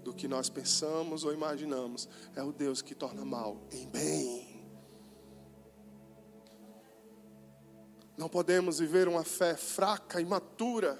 do 0.08 0.14
que 0.14 0.26
nós 0.26 0.49
pensamos 0.49 1.26
ou 1.26 1.34
imaginamos, 1.34 2.08
é 2.34 2.41
o 2.41 2.53
Deus 2.53 2.82
que 2.82 2.95
torna 2.95 3.26
mal 3.26 3.58
em 3.70 3.86
bem. 3.89 4.64
Não 8.16 8.30
podemos 8.30 8.80
viver 8.80 9.10
uma 9.10 9.26
fé 9.26 9.58
fraca, 9.58 10.22
imatura, 10.22 10.97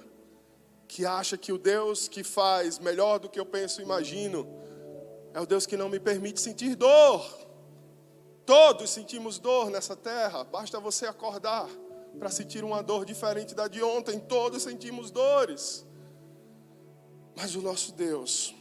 que 0.90 1.06
acha 1.06 1.38
que 1.38 1.54
o 1.54 1.58
Deus 1.58 2.10
que 2.10 2.22
faz 2.22 2.80
melhor 2.80 3.18
do 3.18 3.30
que 3.30 3.40
eu 3.40 3.46
penso 3.46 3.80
e 3.80 3.86
imagino, 3.86 4.46
é 5.34 5.40
o 5.40 5.46
Deus 5.46 5.66
que 5.66 5.78
não 5.78 5.88
me 5.88 6.02
permite 6.02 6.42
sentir 6.42 6.76
dor. 6.76 7.26
Todos 8.46 8.90
sentimos 8.90 9.40
dor 9.40 9.70
nessa 9.70 9.96
terra, 9.96 10.44
basta 10.44 10.82
você 10.82 11.06
acordar 11.06 11.70
para 12.20 12.30
sentir 12.30 12.62
uma 12.62 12.84
dor 12.84 13.06
diferente 13.06 13.56
da 13.56 13.70
de 13.70 13.82
ontem. 13.82 14.20
Todos 14.20 14.64
sentimos 14.64 15.12
dores. 15.12 15.86
Mas 17.38 17.56
o 17.56 17.62
nosso 17.62 17.94
Deus 17.94 18.57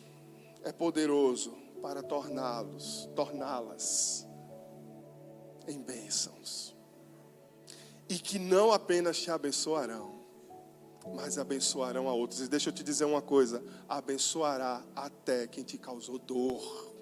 é 0.67 0.73
poderoso 0.73 1.57
para 1.81 2.03
torná-los, 2.03 3.09
torná-las 3.15 4.27
em 5.69 5.81
bênçãos. 5.81 6.77
E 8.09 8.19
que 8.19 8.37
não 8.37 8.73
apenas 8.73 9.17
te 9.19 9.31
abençoarão, 9.31 10.21
mas 11.15 11.39
abençoarão 11.39 12.09
a 12.09 12.13
outros. 12.13 12.41
E 12.41 12.49
deixa 12.49 12.71
eu 12.71 12.73
te 12.73 12.83
dizer 12.83 13.05
uma 13.05 13.23
coisa: 13.23 13.63
abençoará 13.89 14.85
até 14.97 15.47
quem 15.47 15.63
te 15.63 15.79
causou 15.79 16.19
dor. 16.19 16.93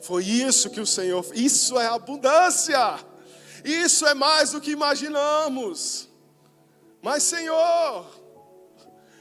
Foi 0.00 0.24
isso 0.24 0.70
que 0.70 0.80
o 0.80 0.86
Senhor, 0.86 1.24
isso 1.34 1.76
é 1.78 1.86
abundância. 1.88 3.04
Isso 3.64 4.06
é 4.06 4.14
mais 4.14 4.52
do 4.52 4.60
que 4.60 4.70
imaginamos. 4.70 6.08
Mas 7.02 7.24
Senhor, 7.24 8.06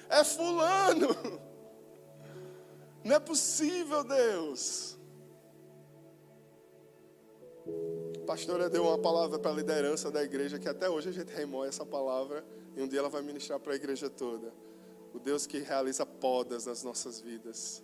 é 0.07 0.23
fulano. 0.23 1.43
Não 3.05 3.17
é 3.17 3.19
possível, 3.19 4.03
Deus. 4.03 4.97
A 8.19 8.25
pastora 8.25 8.67
deu 8.67 8.81
uma 8.81 8.97
palavra 8.97 9.37
para 9.37 9.51
a 9.51 9.53
liderança 9.53 10.09
da 10.09 10.23
igreja 10.23 10.57
que 10.57 10.67
até 10.67 10.89
hoje 10.89 11.09
a 11.09 11.11
gente 11.11 11.31
remoe 11.31 11.67
essa 11.67 11.85
palavra 11.85 12.43
e 12.75 12.81
um 12.81 12.87
dia 12.87 12.97
ela 12.97 13.09
vai 13.09 13.21
ministrar 13.21 13.59
para 13.59 13.73
a 13.73 13.75
igreja 13.75 14.09
toda. 14.09 14.51
O 15.13 15.19
Deus 15.19 15.45
que 15.45 15.59
realiza 15.59 16.03
podas 16.03 16.65
nas 16.65 16.81
nossas 16.81 17.21
vidas. 17.21 17.83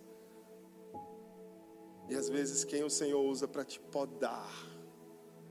E 2.08 2.16
às 2.16 2.28
vezes 2.28 2.64
quem 2.64 2.82
o 2.82 2.90
Senhor 2.90 3.22
usa 3.22 3.46
para 3.46 3.64
te 3.64 3.78
podar. 3.78 4.52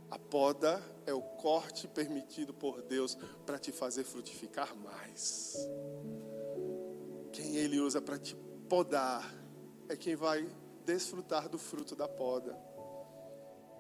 A 0.10 0.20
poda 0.20 0.84
é 1.06 1.14
o 1.14 1.22
corte 1.22 1.88
permitido 1.88 2.54
por 2.54 2.82
Deus 2.82 3.18
para 3.46 3.58
te 3.58 3.72
fazer 3.72 4.04
frutificar 4.04 4.76
mais. 4.76 5.56
Quem 7.32 7.56
Ele 7.56 7.80
usa 7.80 8.02
para 8.02 8.20
te 8.20 8.36
podar 8.68 9.41
é 9.92 9.96
quem 9.98 10.16
vai 10.16 10.48
desfrutar 10.86 11.50
do 11.50 11.58
fruto 11.58 11.96
da 11.96 12.08
poda. 12.08 12.58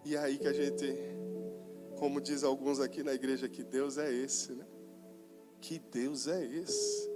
E 0.03 0.15
é 0.15 0.19
aí 0.19 0.37
que 0.37 0.47
a 0.47 0.51
gente, 0.51 0.93
como 1.97 2.19
diz 2.19 2.43
alguns 2.43 2.81
aqui 2.81 3.01
na 3.01 3.13
igreja, 3.13 3.47
que 3.47 3.63
Deus 3.63 3.97
é 3.97 4.13
esse, 4.13 4.51
né? 4.51 4.65
Que 5.61 5.79
Deus 5.79 6.27
é 6.27 6.43
esse? 6.43 7.09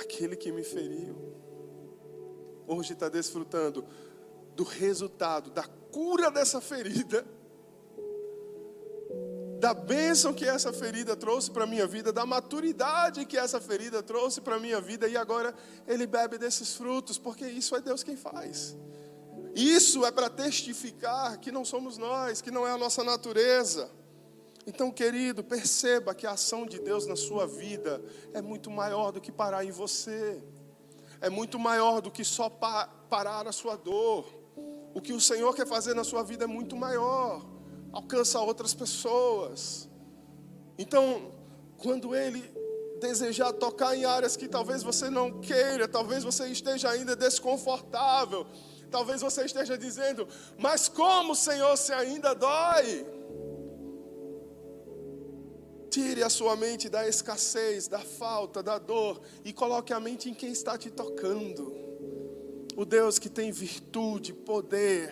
Aquele 0.00 0.36
que 0.36 0.52
me 0.52 0.62
feriu. 0.62 1.16
Hoje 2.66 2.92
está 2.92 3.08
desfrutando 3.08 3.86
do 4.54 4.64
resultado, 4.64 5.50
da 5.50 5.64
cura 5.64 6.30
dessa 6.30 6.60
ferida, 6.60 7.24
da 9.66 9.74
bênção 9.74 10.32
que 10.32 10.44
essa 10.44 10.72
ferida 10.72 11.16
trouxe 11.16 11.50
para 11.50 11.64
a 11.64 11.66
minha 11.66 11.88
vida, 11.88 12.12
da 12.12 12.24
maturidade 12.24 13.26
que 13.26 13.36
essa 13.36 13.60
ferida 13.60 14.00
trouxe 14.00 14.40
para 14.40 14.54
a 14.54 14.60
minha 14.60 14.80
vida, 14.80 15.08
e 15.08 15.16
agora 15.16 15.52
ele 15.88 16.06
bebe 16.06 16.38
desses 16.38 16.76
frutos, 16.76 17.18
porque 17.18 17.44
isso 17.48 17.74
é 17.74 17.80
Deus 17.80 18.04
quem 18.04 18.16
faz. 18.16 18.76
Isso 19.56 20.06
é 20.06 20.12
para 20.12 20.30
testificar 20.30 21.38
que 21.38 21.50
não 21.50 21.64
somos 21.64 21.98
nós, 21.98 22.40
que 22.40 22.52
não 22.52 22.64
é 22.64 22.70
a 22.70 22.78
nossa 22.78 23.02
natureza. 23.02 23.90
Então, 24.64 24.88
querido, 24.92 25.42
perceba 25.42 26.14
que 26.14 26.28
a 26.28 26.32
ação 26.38 26.64
de 26.64 26.78
Deus 26.78 27.04
na 27.04 27.16
sua 27.16 27.44
vida 27.44 28.00
é 28.32 28.40
muito 28.40 28.70
maior 28.70 29.10
do 29.10 29.20
que 29.20 29.32
parar 29.32 29.64
em 29.64 29.72
você, 29.72 30.40
é 31.20 31.28
muito 31.28 31.58
maior 31.58 32.00
do 32.00 32.08
que 32.08 32.22
só 32.22 32.48
parar 32.48 33.48
a 33.48 33.52
sua 33.52 33.74
dor. 33.74 34.32
O 34.94 35.00
que 35.00 35.12
o 35.12 35.20
Senhor 35.20 35.52
quer 35.56 35.66
fazer 35.66 35.92
na 35.94 36.04
sua 36.04 36.22
vida 36.22 36.44
é 36.44 36.46
muito 36.46 36.76
maior, 36.76 37.55
alcança 37.96 38.38
outras 38.40 38.74
pessoas. 38.74 39.88
Então, 40.76 41.32
quando 41.78 42.14
Ele 42.14 42.42
desejar 43.00 43.52
tocar 43.54 43.96
em 43.96 44.04
áreas 44.04 44.36
que 44.36 44.46
talvez 44.46 44.82
você 44.82 45.08
não 45.08 45.40
queira, 45.40 45.88
talvez 45.88 46.22
você 46.22 46.46
esteja 46.48 46.90
ainda 46.90 47.16
desconfortável, 47.16 48.46
talvez 48.90 49.22
você 49.22 49.46
esteja 49.46 49.78
dizendo, 49.78 50.28
mas 50.58 50.88
como, 50.88 51.34
Senhor, 51.34 51.74
se 51.78 51.92
ainda 51.92 52.34
dói? 52.34 53.06
Tire 55.90 56.22
a 56.22 56.28
sua 56.28 56.54
mente 56.54 56.90
da 56.90 57.08
escassez, 57.08 57.88
da 57.88 58.00
falta, 58.00 58.62
da 58.62 58.78
dor 58.78 59.22
e 59.42 59.54
coloque 59.54 59.94
a 59.94 60.00
mente 60.00 60.28
em 60.28 60.34
quem 60.34 60.52
está 60.52 60.76
te 60.76 60.90
tocando. 60.90 61.74
O 62.76 62.84
Deus 62.84 63.18
que 63.18 63.30
tem 63.30 63.50
virtude, 63.50 64.34
poder 64.34 65.10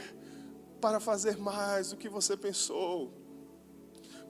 para 0.85 1.01
fazer 1.01 1.39
mais 1.39 1.89
do 1.89 1.97
que 1.97 2.11
você 2.11 2.37
pensou, 2.37 3.11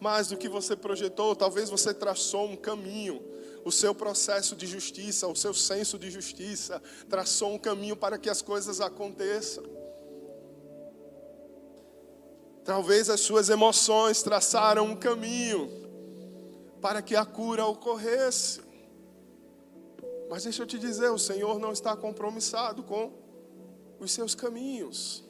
mais 0.01 0.29
do 0.29 0.37
que 0.37 0.49
você 0.49 0.77
projetou. 0.77 1.35
Talvez 1.35 1.69
você 1.69 1.93
traçou 1.93 2.47
um 2.47 2.55
caminho, 2.55 3.21
o 3.65 3.73
seu 3.73 3.93
processo 3.93 4.55
de 4.55 4.65
justiça, 4.65 5.27
o 5.27 5.35
seu 5.35 5.53
senso 5.53 5.99
de 5.99 6.13
justiça, 6.13 6.81
traçou 7.09 7.53
um 7.53 7.59
caminho 7.59 7.97
para 7.97 8.19
que 8.19 8.31
as 8.31 8.41
coisas 8.41 8.81
aconteçam. 8.81 9.65
Talvez 12.65 13.11
as 13.11 13.19
suas 13.19 13.49
emoções 13.49 14.23
traçaram 14.23 14.85
um 14.87 14.95
caminho 14.95 15.69
para 16.81 17.03
que 17.03 17.17
a 17.17 17.25
cura 17.25 17.67
ocorresse. 17.67 18.61
Mas 20.31 20.45
deixa 20.45 20.63
eu 20.63 20.69
te 20.69 20.79
dizer, 20.79 21.11
o 21.11 21.19
Senhor 21.19 21.59
não 21.59 21.73
está 21.73 21.97
compromissado 21.97 22.85
com 22.85 23.13
os 23.99 24.13
seus 24.13 24.37
caminhos. 24.37 25.24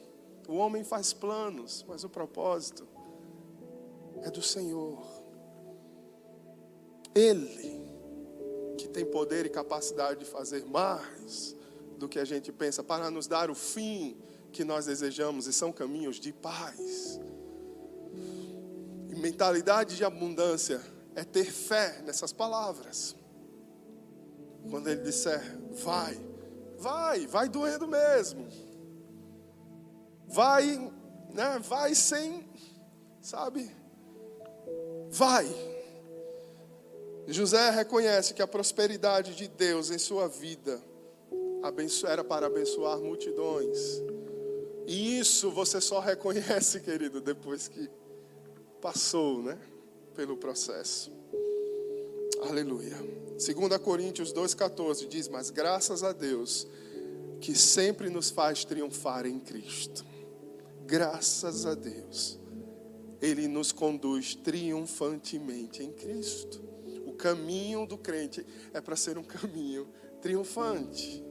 O 0.47 0.55
homem 0.55 0.83
faz 0.83 1.13
planos, 1.13 1.83
mas 1.87 2.03
o 2.03 2.09
propósito 2.09 2.87
é 4.21 4.29
do 4.29 4.41
Senhor. 4.41 5.03
Ele, 7.13 7.81
que 8.77 8.87
tem 8.87 9.05
poder 9.05 9.45
e 9.45 9.49
capacidade 9.49 10.19
de 10.19 10.25
fazer 10.25 10.65
mais 10.65 11.55
do 11.97 12.09
que 12.09 12.19
a 12.19 12.25
gente 12.25 12.51
pensa, 12.51 12.83
para 12.83 13.09
nos 13.09 13.25
dar 13.27 13.49
o 13.49 13.55
fim 13.55 14.17
que 14.51 14.63
nós 14.63 14.85
desejamos, 14.85 15.47
e 15.47 15.53
são 15.53 15.71
caminhos 15.71 16.17
de 16.17 16.31
paz. 16.31 17.19
E 19.09 19.15
mentalidade 19.15 19.95
de 19.95 20.03
abundância 20.03 20.81
é 21.15 21.23
ter 21.23 21.45
fé 21.45 22.01
nessas 22.05 22.33
palavras. 22.33 23.15
Quando 24.69 24.89
ele 24.89 25.01
disser, 25.01 25.41
vai, 25.71 26.19
vai, 26.77 27.27
vai 27.27 27.47
doendo 27.47 27.87
mesmo. 27.87 28.47
Vai, 30.27 30.91
né? 31.33 31.59
Vai 31.59 31.95
sem, 31.95 32.47
sabe? 33.21 33.69
Vai. 35.09 35.47
José 37.27 37.69
reconhece 37.71 38.33
que 38.33 38.41
a 38.41 38.47
prosperidade 38.47 39.35
de 39.35 39.47
Deus 39.47 39.89
em 39.89 39.97
sua 39.97 40.27
vida 40.27 40.81
era 42.07 42.23
para 42.23 42.45
abençoar 42.45 42.99
multidões. 42.99 44.01
E 44.85 45.17
isso 45.19 45.49
você 45.49 45.81
só 45.81 45.99
reconhece, 45.99 46.79
querido, 46.81 47.19
depois 47.19 47.67
que 47.67 47.89
passou, 48.79 49.41
né? 49.41 49.57
pelo 50.15 50.37
processo. 50.37 51.11
Aleluia. 52.47 52.95
2 53.37 53.77
Coríntios 53.79 54.33
2,14 54.33 55.07
diz: 55.07 55.27
Mas 55.27 55.49
graças 55.49 56.03
a 56.03 56.13
Deus, 56.13 56.65
que 57.41 57.53
sempre 57.53 58.09
nos 58.09 58.29
faz 58.29 58.63
triunfar 58.63 59.25
em 59.25 59.39
Cristo. 59.39 60.05
Graças 60.85 61.65
a 61.65 61.73
Deus, 61.73 62.39
Ele 63.19 63.47
nos 63.47 63.71
conduz 63.71 64.35
triunfantemente 64.35 65.81
em 65.81 65.91
Cristo. 65.91 66.63
O 67.07 67.13
caminho 67.13 67.87
do 67.87 67.97
crente 67.97 68.45
é 68.73 68.79
para 68.79 68.95
ser 68.95 69.17
um 69.17 69.23
caminho 69.23 69.87
triunfante 70.21 71.23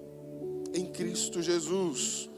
em 0.73 0.91
Cristo 0.91 1.41
Jesus. 1.41 2.29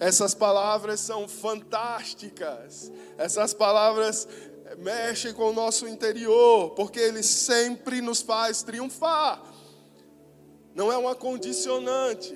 Essas 0.00 0.34
palavras 0.34 1.00
são 1.00 1.28
fantásticas. 1.28 2.90
Essas 3.18 3.52
palavras 3.52 4.26
mexem 4.78 5.34
com 5.34 5.50
o 5.50 5.52
nosso 5.52 5.86
interior, 5.86 6.70
porque 6.70 6.98
Ele 6.98 7.22
sempre 7.22 8.00
nos 8.00 8.22
faz 8.22 8.62
triunfar. 8.62 9.42
Não 10.74 10.90
é 10.90 10.96
uma 10.96 11.14
condicionante, 11.14 12.34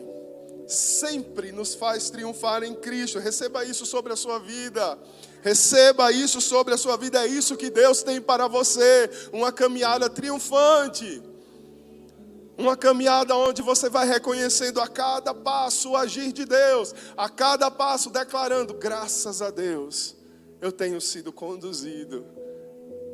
sempre 0.68 1.50
nos 1.50 1.74
faz 1.74 2.10
triunfar 2.10 2.62
em 2.62 2.74
Cristo. 2.74 3.18
Receba 3.18 3.64
isso 3.64 3.86
sobre 3.86 4.12
a 4.12 4.16
sua 4.16 4.38
vida. 4.38 4.98
Receba 5.42 6.12
isso 6.12 6.40
sobre 6.40 6.74
a 6.74 6.76
sua 6.76 6.96
vida. 6.96 7.24
É 7.24 7.26
isso 7.26 7.56
que 7.56 7.70
Deus 7.70 8.02
tem 8.02 8.20
para 8.20 8.46
você. 8.46 9.10
Uma 9.32 9.50
caminhada 9.50 10.10
triunfante. 10.10 11.22
Uma 12.56 12.76
caminhada 12.76 13.34
onde 13.36 13.62
você 13.62 13.88
vai 13.88 14.06
reconhecendo 14.06 14.80
a 14.80 14.88
cada 14.88 15.32
passo 15.32 15.90
o 15.90 15.96
agir 15.96 16.32
de 16.32 16.44
Deus, 16.44 16.92
a 17.16 17.28
cada 17.28 17.70
passo 17.70 18.10
declarando: 18.10 18.74
graças 18.74 19.40
a 19.40 19.48
Deus 19.48 20.16
eu 20.60 20.72
tenho 20.72 21.00
sido 21.00 21.32
conduzido 21.32 22.26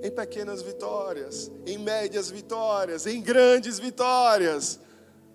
em 0.03 0.11
pequenas 0.11 0.63
vitórias, 0.63 1.51
em 1.67 1.79
médias 1.79 2.31
vitórias, 2.31 3.07
em 3.07 3.21
grandes 3.21 3.79
vitórias, 3.79 4.79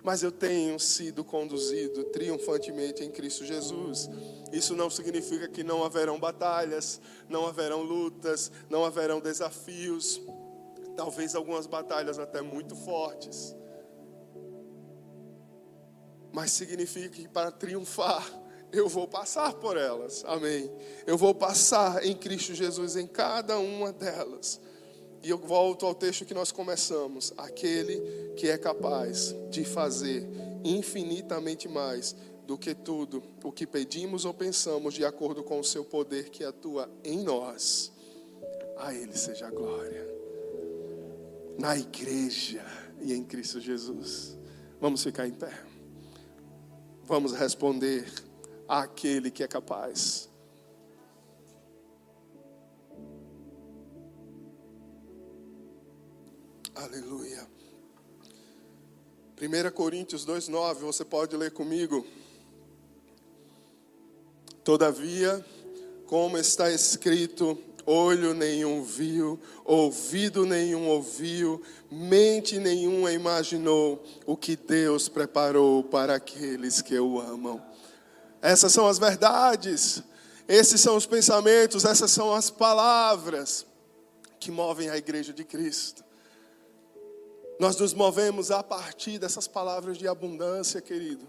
mas 0.03 0.23
eu 0.23 0.31
tenho 0.31 0.79
sido 0.79 1.23
conduzido 1.23 2.05
triunfantemente 2.05 3.03
em 3.03 3.11
Cristo 3.11 3.45
Jesus. 3.45 4.09
Isso 4.51 4.75
não 4.75 4.89
significa 4.89 5.47
que 5.47 5.63
não 5.63 5.83
haverão 5.83 6.19
batalhas, 6.19 6.99
não 7.27 7.45
haverão 7.45 7.81
lutas, 7.81 8.51
não 8.69 8.85
haverão 8.85 9.19
desafios, 9.19 10.21
talvez 10.95 11.35
algumas 11.35 11.67
batalhas 11.67 12.17
até 12.17 12.41
muito 12.41 12.75
fortes. 12.75 13.55
Mas 16.31 16.51
significa 16.51 17.09
que 17.09 17.27
para 17.27 17.51
triunfar 17.51 18.25
eu 18.71 18.87
vou 18.87 19.07
passar 19.07 19.53
por 19.53 19.77
elas. 19.77 20.23
Amém. 20.25 20.71
Eu 21.05 21.17
vou 21.17 21.33
passar 21.33 22.05
em 22.05 22.15
Cristo 22.15 22.53
Jesus 22.53 22.95
em 22.95 23.07
cada 23.07 23.57
uma 23.57 23.91
delas. 23.91 24.61
E 25.21 25.29
eu 25.29 25.37
volto 25.37 25.85
ao 25.85 25.93
texto 25.93 26.25
que 26.25 26.33
nós 26.33 26.51
começamos: 26.51 27.33
aquele 27.37 27.99
que 28.35 28.49
é 28.49 28.57
capaz 28.57 29.35
de 29.49 29.63
fazer 29.63 30.27
infinitamente 30.63 31.67
mais 31.67 32.15
do 32.45 32.57
que 32.57 32.73
tudo 32.73 33.21
o 33.43 33.51
que 33.51 33.67
pedimos 33.67 34.25
ou 34.25 34.33
pensamos, 34.33 34.93
de 34.93 35.05
acordo 35.05 35.43
com 35.43 35.59
o 35.59 35.63
seu 35.63 35.83
poder 35.83 36.29
que 36.29 36.43
atua 36.43 36.89
em 37.03 37.19
nós. 37.23 37.91
A 38.77 38.93
Ele 38.93 39.15
seja 39.15 39.47
a 39.47 39.51
glória. 39.51 40.07
Na 41.57 41.77
igreja 41.77 42.65
e 43.01 43.13
em 43.13 43.23
Cristo 43.23 43.59
Jesus. 43.59 44.37
Vamos 44.79 45.03
ficar 45.03 45.27
em 45.27 45.33
pé. 45.33 45.51
Vamos 47.03 47.33
responder 47.33 48.05
àquele 48.67 49.29
que 49.29 49.43
é 49.43 49.47
capaz. 49.47 50.28
Aleluia. 56.81 57.45
1 59.37 59.71
Coríntios 59.71 60.25
2,9, 60.25 60.75
você 60.75 61.03
pode 61.03 61.35
ler 61.35 61.51
comigo. 61.51 62.07
Todavia, 64.63 65.45
como 66.05 66.37
está 66.37 66.71
escrito, 66.71 67.57
olho 67.85 68.33
nenhum 68.33 68.81
viu, 68.81 69.37
ouvido 69.65 70.45
nenhum 70.45 70.87
ouviu, 70.87 71.61
mente 71.91 72.57
nenhuma 72.57 73.11
imaginou 73.11 74.01
o 74.25 74.37
que 74.37 74.55
Deus 74.55 75.09
preparou 75.09 75.83
para 75.83 76.15
aqueles 76.15 76.81
que 76.81 76.97
o 76.97 77.19
amam. 77.19 77.61
Essas 78.41 78.71
são 78.71 78.87
as 78.87 78.97
verdades, 78.97 80.01
esses 80.47 80.79
são 80.79 80.95
os 80.95 81.05
pensamentos, 81.05 81.83
essas 81.83 82.09
são 82.09 82.33
as 82.33 82.49
palavras 82.49 83.65
que 84.39 84.49
movem 84.49 84.89
a 84.89 84.95
igreja 84.95 85.33
de 85.33 85.43
Cristo. 85.43 86.07
Nós 87.59 87.75
nos 87.75 87.93
movemos 87.93 88.51
a 88.51 88.63
partir 88.63 89.19
dessas 89.19 89.45
palavras 89.45 89.97
de 89.97 90.07
abundância, 90.07 90.79
querido. 90.79 91.27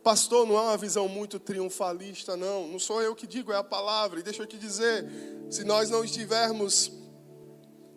Pastor, 0.00 0.46
não 0.46 0.56
é 0.56 0.60
uma 0.60 0.76
visão 0.76 1.08
muito 1.08 1.40
triunfalista, 1.40 2.36
não. 2.36 2.68
Não 2.68 2.78
sou 2.78 3.02
eu 3.02 3.16
que 3.16 3.26
digo, 3.26 3.52
é 3.52 3.56
a 3.56 3.64
palavra. 3.64 4.20
E 4.20 4.22
deixa 4.22 4.42
eu 4.42 4.46
te 4.46 4.56
dizer: 4.56 5.04
se 5.50 5.64
nós 5.64 5.90
não 5.90 6.04
estivermos 6.04 6.92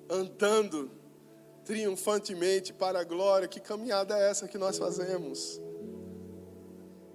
andando 0.09 0.89
triunfantemente 1.63 2.73
para 2.73 2.99
a 2.99 3.03
glória, 3.03 3.47
que 3.47 3.59
caminhada 3.59 4.17
é 4.17 4.29
essa 4.31 4.47
que 4.47 4.57
nós 4.57 4.77
fazemos? 4.77 5.61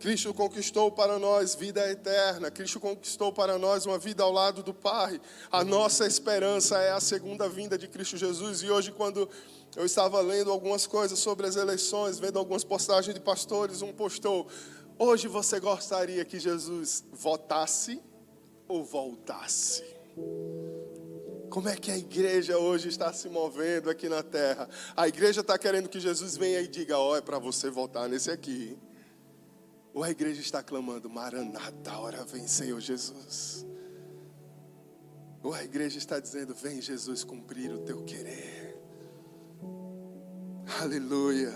Cristo 0.00 0.32
conquistou 0.32 0.90
para 0.90 1.18
nós 1.18 1.54
vida 1.54 1.86
eterna, 1.90 2.50
Cristo 2.50 2.80
conquistou 2.80 3.30
para 3.30 3.58
nós 3.58 3.84
uma 3.84 3.98
vida 3.98 4.22
ao 4.22 4.32
lado 4.32 4.62
do 4.62 4.72
Pai. 4.72 5.20
A 5.52 5.62
nossa 5.62 6.06
esperança 6.06 6.78
é 6.78 6.90
a 6.90 7.00
segunda 7.00 7.46
vinda 7.50 7.76
de 7.76 7.86
Cristo 7.86 8.16
Jesus. 8.16 8.62
E 8.62 8.70
hoje, 8.70 8.92
quando 8.92 9.28
eu 9.76 9.84
estava 9.84 10.18
lendo 10.22 10.50
algumas 10.50 10.86
coisas 10.86 11.18
sobre 11.18 11.46
as 11.46 11.54
eleições, 11.54 12.18
vendo 12.18 12.38
algumas 12.38 12.64
postagens 12.64 13.14
de 13.14 13.20
pastores, 13.20 13.82
um 13.82 13.92
postou: 13.92 14.48
Hoje 14.98 15.28
você 15.28 15.60
gostaria 15.60 16.24
que 16.24 16.40
Jesus 16.40 17.04
votasse 17.12 18.00
ou 18.66 18.82
voltasse? 18.82 19.84
Como 21.50 21.68
é 21.68 21.76
que 21.76 21.90
a 21.90 21.98
igreja 21.98 22.56
hoje 22.56 22.88
está 22.88 23.12
se 23.12 23.28
movendo 23.28 23.90
aqui 23.90 24.08
na 24.08 24.22
terra? 24.22 24.66
A 24.96 25.06
igreja 25.06 25.42
está 25.42 25.58
querendo 25.58 25.90
que 25.90 26.00
Jesus 26.00 26.38
venha 26.38 26.62
e 26.62 26.68
diga: 26.68 26.98
Ó, 26.98 27.10
oh, 27.10 27.16
é 27.16 27.20
para 27.20 27.38
você 27.38 27.68
votar 27.68 28.08
nesse 28.08 28.30
aqui. 28.30 28.78
Ou 29.92 30.02
a 30.02 30.10
igreja 30.10 30.40
está 30.40 30.62
clamando: 30.62 31.08
Maranata, 31.10 31.98
hora 31.98 32.24
vem, 32.24 32.46
Senhor 32.46 32.80
Jesus. 32.80 33.66
Ou 35.42 35.52
a 35.52 35.64
igreja 35.64 35.98
está 35.98 36.20
dizendo: 36.20 36.54
Vem, 36.54 36.80
Jesus, 36.80 37.24
cumprir 37.24 37.72
o 37.72 37.78
teu 37.78 38.04
querer. 38.04 38.78
Aleluia. 40.80 41.52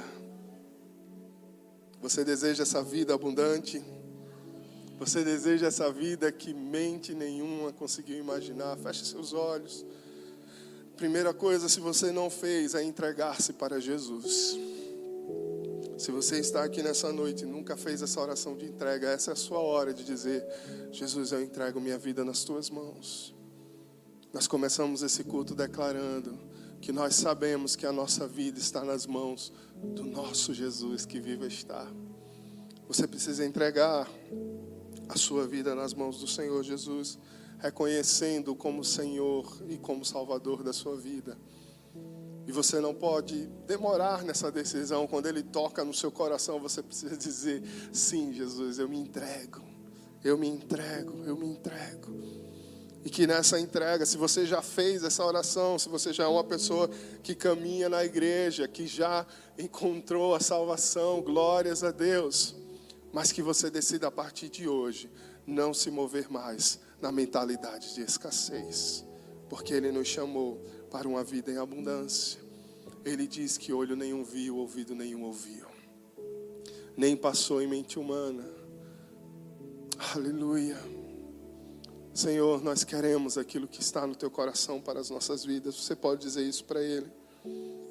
Você 2.00 2.24
deseja 2.24 2.64
essa 2.64 2.82
vida 2.82 3.14
abundante? 3.14 3.82
Você 4.98 5.24
deseja 5.24 5.68
essa 5.68 5.90
vida 5.90 6.30
que 6.30 6.52
mente 6.52 7.14
nenhuma 7.14 7.72
conseguiu 7.72 8.18
imaginar? 8.18 8.76
Feche 8.76 9.04
seus 9.04 9.32
olhos. 9.32 9.84
Primeira 10.96 11.34
coisa, 11.34 11.68
se 11.68 11.80
você 11.80 12.12
não 12.12 12.30
fez, 12.30 12.74
é 12.74 12.82
entregar-se 12.82 13.52
para 13.54 13.80
Jesus. 13.80 14.56
Se 15.96 16.10
você 16.10 16.40
está 16.40 16.64
aqui 16.64 16.82
nessa 16.82 17.12
noite 17.12 17.44
e 17.44 17.46
nunca 17.46 17.76
fez 17.76 18.02
essa 18.02 18.20
oração 18.20 18.56
de 18.56 18.66
entrega, 18.66 19.08
essa 19.08 19.30
é 19.30 19.32
a 19.32 19.36
sua 19.36 19.60
hora 19.60 19.94
de 19.94 20.04
dizer: 20.04 20.44
Jesus, 20.90 21.30
eu 21.30 21.42
entrego 21.42 21.80
minha 21.80 21.96
vida 21.96 22.24
nas 22.24 22.42
tuas 22.42 22.68
mãos. 22.68 23.34
Nós 24.32 24.48
começamos 24.48 25.02
esse 25.02 25.22
culto 25.22 25.54
declarando 25.54 26.36
que 26.80 26.90
nós 26.90 27.14
sabemos 27.14 27.76
que 27.76 27.86
a 27.86 27.92
nossa 27.92 28.26
vida 28.26 28.58
está 28.58 28.84
nas 28.84 29.06
mãos 29.06 29.52
do 29.94 30.04
nosso 30.04 30.52
Jesus 30.52 31.06
que 31.06 31.20
vive 31.20 31.46
está. 31.46 31.86
Você 32.88 33.06
precisa 33.06 33.44
entregar 33.46 34.10
a 35.08 35.16
sua 35.16 35.46
vida 35.46 35.74
nas 35.74 35.94
mãos 35.94 36.18
do 36.18 36.26
Senhor 36.26 36.62
Jesus, 36.64 37.18
reconhecendo 37.58 38.54
como 38.56 38.84
Senhor 38.84 39.46
e 39.68 39.78
como 39.78 40.04
Salvador 40.04 40.64
da 40.64 40.72
sua 40.72 40.96
vida. 40.96 41.38
E 42.46 42.52
você 42.52 42.80
não 42.80 42.94
pode 42.94 43.46
demorar 43.66 44.22
nessa 44.22 44.50
decisão. 44.50 45.06
Quando 45.06 45.26
Ele 45.26 45.42
toca 45.42 45.84
no 45.84 45.94
seu 45.94 46.10
coração, 46.10 46.60
você 46.60 46.82
precisa 46.82 47.16
dizer: 47.16 47.62
Sim, 47.92 48.32
Jesus, 48.32 48.78
eu 48.78 48.88
me 48.88 48.98
entrego. 48.98 49.62
Eu 50.22 50.38
me 50.38 50.48
entrego, 50.48 51.22
eu 51.24 51.36
me 51.36 51.46
entrego. 51.46 52.12
E 53.04 53.10
que 53.10 53.26
nessa 53.26 53.60
entrega, 53.60 54.06
se 54.06 54.16
você 54.16 54.46
já 54.46 54.62
fez 54.62 55.04
essa 55.04 55.22
oração, 55.22 55.78
se 55.78 55.90
você 55.90 56.10
já 56.10 56.24
é 56.24 56.26
uma 56.26 56.42
pessoa 56.42 56.88
que 57.22 57.34
caminha 57.34 57.86
na 57.86 58.02
igreja, 58.02 58.66
que 58.66 58.86
já 58.86 59.26
encontrou 59.58 60.34
a 60.34 60.40
salvação, 60.40 61.20
glórias 61.20 61.84
a 61.84 61.90
Deus, 61.90 62.56
mas 63.12 63.30
que 63.30 63.42
você 63.42 63.70
decida 63.70 64.06
a 64.08 64.10
partir 64.10 64.48
de 64.48 64.66
hoje 64.66 65.10
não 65.46 65.74
se 65.74 65.90
mover 65.90 66.30
mais 66.30 66.80
na 66.98 67.12
mentalidade 67.12 67.94
de 67.94 68.00
escassez, 68.00 69.04
porque 69.50 69.74
Ele 69.74 69.92
nos 69.92 70.08
chamou 70.08 70.64
para 70.94 71.08
uma 71.08 71.24
vida 71.24 71.50
em 71.50 71.58
abundância. 71.58 72.38
Ele 73.04 73.26
diz 73.26 73.58
que 73.58 73.72
olho 73.72 73.96
nenhum 73.96 74.22
viu, 74.22 74.58
ouvido 74.58 74.94
nenhum 74.94 75.24
ouviu, 75.24 75.66
nem 76.96 77.16
passou 77.16 77.60
em 77.60 77.66
mente 77.66 77.98
humana. 77.98 78.48
Aleluia. 80.14 80.78
Senhor, 82.14 82.62
nós 82.62 82.84
queremos 82.84 83.36
aquilo 83.36 83.66
que 83.66 83.80
está 83.80 84.06
no 84.06 84.14
teu 84.14 84.30
coração 84.30 84.80
para 84.80 85.00
as 85.00 85.10
nossas 85.10 85.44
vidas. 85.44 85.74
Você 85.74 85.96
pode 85.96 86.20
dizer 86.20 86.44
isso 86.44 86.64
para 86.64 86.80
Ele. 86.80 87.10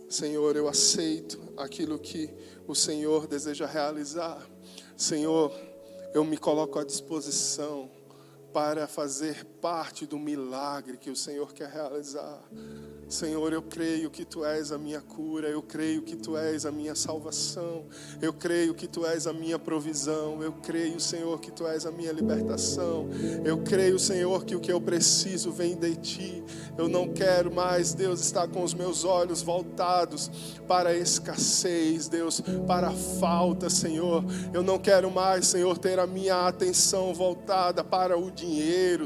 Senhor, 0.07 0.55
eu 0.55 0.69
aceito 0.69 1.37
aquilo 1.57 1.99
que 1.99 2.33
o 2.65 2.73
Senhor 2.73 3.27
deseja 3.27 3.65
realizar. 3.65 4.41
Senhor, 4.95 5.53
eu 6.13 6.23
me 6.23 6.37
coloco 6.37 6.79
à 6.79 6.85
disposição 6.85 7.91
para 8.53 8.87
fazer 8.87 9.43
parte 9.59 10.05
do 10.05 10.19
milagre 10.19 10.97
que 10.97 11.09
o 11.09 11.15
Senhor 11.15 11.51
quer 11.53 11.69
realizar. 11.69 12.39
Senhor, 13.09 13.53
eu 13.53 13.61
creio 13.61 14.09
que 14.09 14.25
tu 14.25 14.43
és 14.43 14.71
a 14.71 14.77
minha 14.77 15.01
cura, 15.01 15.47
eu 15.47 15.61
creio 15.61 16.01
que 16.01 16.15
tu 16.15 16.35
és 16.37 16.65
a 16.65 16.71
minha 16.71 16.95
salvação, 16.95 17.85
eu 18.21 18.33
creio 18.33 18.73
que 18.73 18.87
tu 18.87 19.05
és 19.05 19.27
a 19.27 19.33
minha 19.33 19.59
provisão, 19.59 20.41
eu 20.41 20.53
creio, 20.53 20.99
Senhor, 20.99 21.39
que 21.39 21.51
tu 21.51 21.67
és 21.67 21.85
a 21.85 21.91
minha 21.91 22.11
libertação, 22.11 23.07
eu 23.45 23.59
creio, 23.59 23.99
Senhor, 23.99 24.43
que 24.45 24.55
o 24.55 24.59
que 24.59 24.71
eu 24.71 24.81
preciso 24.81 25.51
vem 25.51 25.75
de 25.75 25.95
ti. 25.95 26.43
Eu 26.75 26.87
não 26.87 27.07
quero 27.13 27.53
mais, 27.53 27.93
Deus, 27.93 28.19
estar 28.19 28.47
com 28.47 28.63
os 28.63 28.73
meus 28.73 29.03
olhos 29.03 29.41
voltados 29.43 30.31
para 30.67 30.89
a 30.89 30.97
escassez, 30.97 32.07
Deus, 32.07 32.41
para 32.65 32.87
a 32.87 32.93
falta, 32.93 33.69
Senhor. 33.69 34.23
Eu 34.51 34.63
não 34.63 34.79
quero 34.79 35.11
mais, 35.11 35.47
Senhor, 35.47 35.77
ter 35.77 35.99
a 35.99 36.07
minha 36.07 36.47
atenção 36.47 37.13
voltada 37.13 37.83
para 37.83 38.17
o 38.17 38.31
dinheiro, 38.31 38.42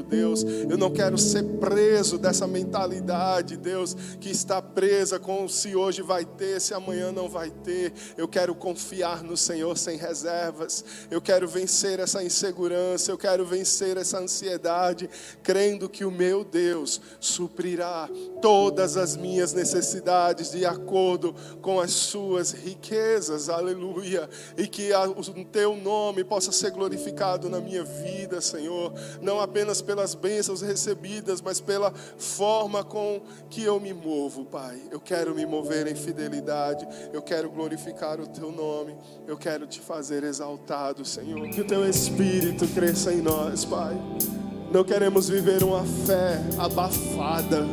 Deus. 0.02 0.42
Eu 0.42 0.76
não 0.76 0.90
quero 0.90 1.16
ser 1.18 1.44
preso 1.58 2.18
dessa 2.18 2.46
mentalidade, 2.46 3.56
Deus 3.56 3.96
que 4.20 4.30
está 4.30 4.60
presa 4.60 5.18
com 5.18 5.48
se 5.48 5.76
hoje 5.76 6.02
vai 6.02 6.24
ter, 6.24 6.60
se 6.60 6.74
amanhã 6.74 7.12
não 7.12 7.28
vai 7.28 7.50
ter. 7.50 7.92
Eu 8.16 8.26
quero 8.26 8.54
confiar 8.54 9.22
no 9.22 9.36
Senhor 9.36 9.76
sem 9.76 9.96
reservas. 9.96 10.84
Eu 11.10 11.20
quero 11.20 11.46
vencer 11.46 12.00
essa 12.00 12.22
insegurança, 12.22 13.10
eu 13.10 13.18
quero 13.18 13.44
vencer 13.44 13.96
essa 13.96 14.18
ansiedade, 14.18 15.08
crendo 15.42 15.88
que 15.88 16.04
o 16.04 16.10
meu 16.10 16.44
Deus 16.44 17.00
suprirá 17.20 18.08
todas 18.40 18.96
as 18.96 19.16
minhas 19.16 19.52
necessidades 19.52 20.50
de 20.50 20.64
acordo 20.64 21.34
com 21.60 21.80
as 21.80 21.92
suas 21.92 22.52
riquezas. 22.52 23.48
Aleluia. 23.48 24.28
E 24.56 24.66
que 24.66 24.90
o 24.94 25.44
teu 25.44 25.76
nome 25.76 26.24
possa 26.24 26.52
ser 26.52 26.70
glorificado 26.70 27.48
na 27.48 27.60
minha 27.60 27.84
vida, 27.84 28.40
Senhor, 28.40 28.92
não 29.28 29.40
apenas 29.40 29.82
pelas 29.82 30.14
bênçãos 30.14 30.62
recebidas, 30.62 31.42
mas 31.42 31.60
pela 31.60 31.92
forma 32.16 32.82
com 32.82 33.20
que 33.50 33.62
eu 33.62 33.78
me 33.78 33.92
movo, 33.92 34.46
Pai. 34.46 34.80
Eu 34.90 34.98
quero 34.98 35.34
me 35.34 35.44
mover 35.44 35.86
em 35.86 35.94
fidelidade, 35.94 36.88
eu 37.12 37.20
quero 37.20 37.50
glorificar 37.50 38.18
o 38.20 38.26
Teu 38.26 38.50
nome, 38.50 38.96
eu 39.26 39.36
quero 39.36 39.66
te 39.66 39.80
fazer 39.80 40.24
exaltado, 40.24 41.04
Senhor. 41.04 41.46
Que 41.50 41.60
o 41.60 41.66
Teu 41.66 41.86
Espírito 41.86 42.66
cresça 42.68 43.12
em 43.12 43.20
nós, 43.20 43.66
Pai. 43.66 44.00
Não 44.72 44.82
queremos 44.82 45.28
viver 45.28 45.62
uma 45.62 45.84
fé 45.84 46.40
abafada. 46.56 47.66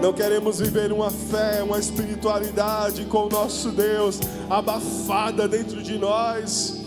Não 0.00 0.14
queremos 0.14 0.58
viver 0.58 0.90
uma 0.90 1.10
fé, 1.10 1.62
uma 1.62 1.78
espiritualidade 1.78 3.04
com 3.04 3.26
o 3.26 3.28
nosso 3.28 3.70
Deus 3.70 4.18
abafada 4.48 5.46
dentro 5.46 5.82
de 5.82 5.98
nós 5.98 6.81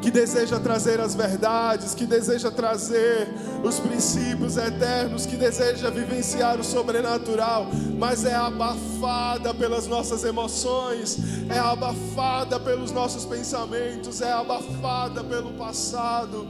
que 0.00 0.10
deseja 0.10 0.58
trazer 0.58 1.00
as 1.00 1.14
verdades, 1.14 1.94
que 1.94 2.06
deseja 2.06 2.50
trazer 2.50 3.28
os 3.62 3.78
princípios 3.78 4.56
eternos, 4.56 5.26
que 5.26 5.36
deseja 5.36 5.90
vivenciar 5.90 6.58
o 6.58 6.64
sobrenatural, 6.64 7.66
mas 7.98 8.24
é 8.24 8.34
abafada 8.34 9.52
pelas 9.52 9.86
nossas 9.86 10.24
emoções, 10.24 11.18
é 11.50 11.58
abafada 11.58 12.58
pelos 12.58 12.90
nossos 12.90 13.24
pensamentos, 13.24 14.20
é 14.20 14.32
abafada 14.32 15.22
pelo 15.22 15.52
passado. 15.52 16.46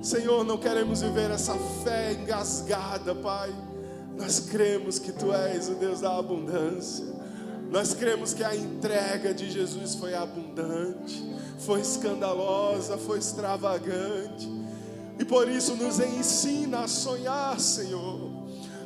Senhor, 0.00 0.44
não 0.44 0.58
queremos 0.58 1.02
viver 1.02 1.30
essa 1.30 1.54
fé 1.84 2.12
engasgada, 2.14 3.14
Pai. 3.14 3.52
Nós 4.16 4.40
cremos 4.40 4.98
que 4.98 5.12
Tu 5.12 5.32
és 5.32 5.68
o 5.68 5.74
Deus 5.74 6.00
da 6.00 6.18
abundância. 6.18 7.21
Nós 7.72 7.92
cremos 7.92 8.32
que 8.32 8.44
a 8.44 8.54
entrega 8.54 9.34
de 9.34 9.50
Jesus 9.50 9.96
foi 9.96 10.14
abundante 10.14 11.32
foi 11.64 11.80
escandalosa, 11.80 12.98
foi 12.98 13.18
extravagante. 13.18 14.50
E 15.18 15.24
por 15.24 15.48
isso 15.48 15.74
nos 15.76 16.00
ensina 16.00 16.80
a 16.80 16.88
sonhar, 16.88 17.58
Senhor. 17.60 18.30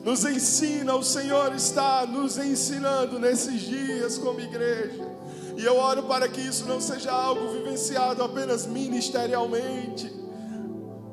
Nos 0.05 0.24
ensina, 0.24 0.95
o 0.95 1.03
Senhor 1.03 1.55
está 1.55 2.07
nos 2.07 2.37
ensinando 2.39 3.18
nesses 3.18 3.61
dias 3.62 4.18
como 4.18 4.41
igreja. 4.41 5.05
E 5.57 5.64
eu 5.64 5.76
oro 5.76 6.03
para 6.05 6.28
que 6.28 6.41
isso 6.41 6.66
não 6.66 6.80
seja 6.80 7.11
algo 7.11 7.49
vivenciado 7.49 8.22
apenas 8.22 8.66
ministerialmente, 8.66 10.12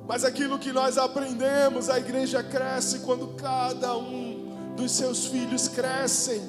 mas 0.05 0.25
aquilo 0.25 0.59
que 0.59 0.73
nós 0.73 0.97
aprendemos, 0.97 1.89
a 1.89 1.97
igreja 1.97 2.43
cresce 2.43 2.99
quando 2.99 3.27
cada 3.35 3.97
um 3.97 4.73
dos 4.75 4.91
seus 4.91 5.27
filhos 5.27 5.69
crescem. 5.69 6.41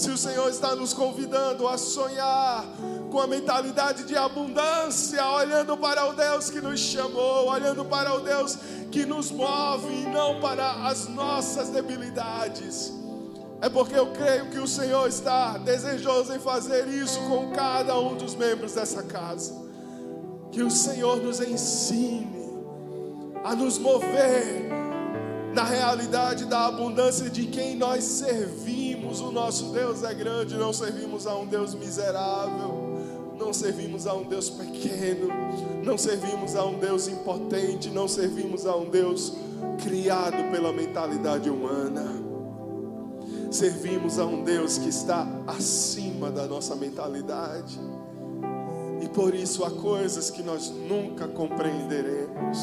Se 0.00 0.08
o 0.08 0.16
Senhor 0.16 0.48
está 0.48 0.74
nos 0.74 0.94
convidando 0.94 1.68
a 1.68 1.76
sonhar 1.76 2.64
com 3.10 3.20
a 3.20 3.26
mentalidade 3.26 4.04
de 4.04 4.16
abundância, 4.16 5.22
olhando 5.28 5.76
para 5.76 6.06
o 6.06 6.14
Deus 6.14 6.48
que 6.48 6.58
nos 6.58 6.80
chamou, 6.80 7.50
olhando 7.50 7.84
para 7.84 8.14
o 8.14 8.20
Deus 8.20 8.56
que 8.90 9.04
nos 9.04 9.30
move 9.30 9.92
e 9.92 10.06
não 10.06 10.40
para 10.40 10.88
as 10.88 11.06
nossas 11.06 11.68
debilidades. 11.68 12.90
É 13.60 13.68
porque 13.68 13.94
eu 13.94 14.06
creio 14.12 14.46
que 14.46 14.58
o 14.58 14.66
Senhor 14.66 15.06
está 15.06 15.58
desejoso 15.58 16.32
em 16.32 16.38
fazer 16.38 16.88
isso 16.88 17.20
com 17.28 17.50
cada 17.50 17.98
um 17.98 18.16
dos 18.16 18.34
membros 18.34 18.72
dessa 18.72 19.02
casa. 19.02 19.52
Que 20.50 20.62
o 20.62 20.70
Senhor 20.70 21.18
nos 21.18 21.42
ensine 21.42 22.54
a 23.44 23.54
nos 23.54 23.76
mover 23.76 24.79
na 25.54 25.64
realidade 25.64 26.44
da 26.44 26.66
abundância 26.66 27.28
de 27.28 27.46
quem 27.46 27.76
nós 27.76 28.04
servimos. 28.04 29.20
O 29.20 29.30
nosso 29.30 29.72
Deus 29.72 30.04
é 30.04 30.14
grande, 30.14 30.56
não 30.56 30.72
servimos 30.72 31.26
a 31.26 31.34
um 31.36 31.46
Deus 31.46 31.74
miserável 31.74 32.90
não 33.40 33.54
servimos 33.54 34.06
a 34.06 34.14
um 34.14 34.22
Deus 34.22 34.50
pequeno, 34.50 35.28
não 35.82 35.96
servimos 35.96 36.54
a 36.54 36.64
um 36.64 36.78
Deus 36.78 37.08
impotente, 37.08 37.88
não 37.88 38.06
servimos 38.06 38.66
a 38.66 38.76
um 38.76 38.90
Deus 38.90 39.32
criado 39.82 40.50
pela 40.50 40.72
mentalidade 40.72 41.48
humana. 41.48 42.04
Servimos 43.50 44.18
a 44.18 44.26
um 44.26 44.44
Deus 44.44 44.78
que 44.78 44.90
está 44.90 45.26
acima 45.46 46.30
da 46.30 46.46
nossa 46.46 46.76
mentalidade. 46.76 47.80
E 49.00 49.08
por 49.08 49.34
isso 49.34 49.64
há 49.64 49.70
coisas 49.70 50.30
que 50.30 50.42
nós 50.42 50.70
nunca 50.70 51.26
compreenderemos. 51.26 52.58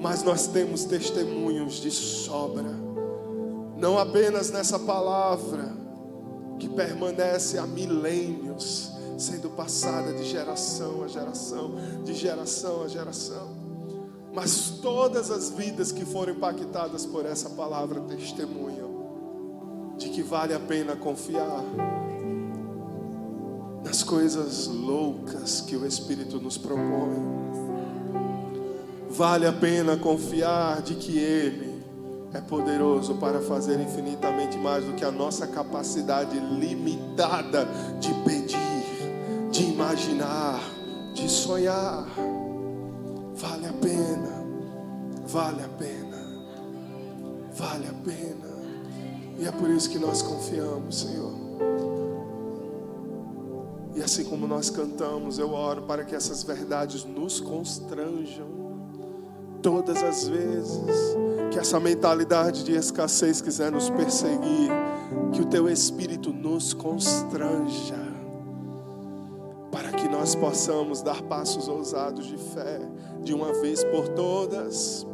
Mas 0.00 0.22
nós 0.22 0.46
temos 0.46 0.84
testemunhos 0.84 1.74
de 1.74 1.90
sobra. 1.90 2.74
Não 3.76 3.98
apenas 3.98 4.50
nessa 4.50 4.78
palavra 4.78 5.76
que 6.58 6.68
permanece 6.68 7.58
há 7.58 7.66
milênios, 7.66 8.90
sendo 9.18 9.50
passada 9.50 10.14
de 10.14 10.24
geração 10.24 11.04
a 11.04 11.08
geração, 11.08 11.74
de 12.02 12.14
geração 12.14 12.82
a 12.82 12.88
geração. 12.88 13.48
Mas 14.32 14.78
todas 14.82 15.30
as 15.30 15.50
vidas 15.50 15.92
que 15.92 16.04
foram 16.04 16.32
impactadas 16.32 17.04
por 17.04 17.26
essa 17.26 17.50
palavra 17.50 18.00
testemunham 18.00 18.90
de 19.98 20.08
que 20.08 20.22
vale 20.22 20.54
a 20.54 20.60
pena 20.60 20.96
confiar 20.96 21.62
nas 23.84 24.02
coisas 24.02 24.66
loucas 24.66 25.60
que 25.60 25.76
o 25.76 25.86
Espírito 25.86 26.40
nos 26.40 26.56
propõe. 26.56 27.59
Vale 29.10 29.46
a 29.46 29.52
pena 29.52 29.96
confiar 29.96 30.80
de 30.82 30.94
que 30.94 31.18
Ele 31.18 31.82
é 32.32 32.40
poderoso 32.40 33.16
para 33.16 33.40
fazer 33.40 33.80
infinitamente 33.80 34.56
mais 34.56 34.84
do 34.84 34.92
que 34.94 35.04
a 35.04 35.10
nossa 35.10 35.46
capacidade 35.46 36.38
limitada 36.38 37.66
de 37.98 38.14
pedir 38.24 38.70
de 39.50 39.64
imaginar, 39.64 40.60
de 41.12 41.28
sonhar. 41.28 42.06
Vale 43.34 43.66
a 43.66 43.72
pena, 43.72 44.44
vale 45.26 45.62
a 45.62 45.68
pena, 45.68 46.18
vale 47.52 47.86
a 47.88 47.92
pena. 48.04 48.50
E 49.38 49.46
é 49.46 49.52
por 49.52 49.70
isso 49.70 49.90
que 49.90 49.98
nós 49.98 50.22
confiamos, 50.22 51.00
Senhor. 51.00 51.32
E 53.94 54.02
assim 54.02 54.24
como 54.24 54.46
nós 54.46 54.70
cantamos, 54.70 55.38
eu 55.38 55.52
oro 55.52 55.82
para 55.82 56.04
que 56.04 56.14
essas 56.14 56.42
verdades 56.42 57.04
nos 57.04 57.40
constranjam. 57.40 58.59
Todas 59.62 60.02
as 60.02 60.26
vezes 60.26 61.16
que 61.50 61.58
essa 61.58 61.80
mentalidade 61.80 62.64
de 62.64 62.74
escassez 62.74 63.40
quiser 63.40 63.70
nos 63.70 63.90
perseguir, 63.90 64.70
que 65.32 65.42
o 65.42 65.46
Teu 65.46 65.68
Espírito 65.68 66.32
nos 66.32 66.72
constranja 66.72 68.10
nós 70.20 70.34
possamos 70.34 71.00
dar 71.00 71.22
passos 71.22 71.66
ousados 71.66 72.26
de 72.26 72.36
fé 72.36 72.78
de 73.22 73.32
uma 73.32 73.54
vez 73.54 73.82
por 73.84 74.06
todas, 74.08 75.06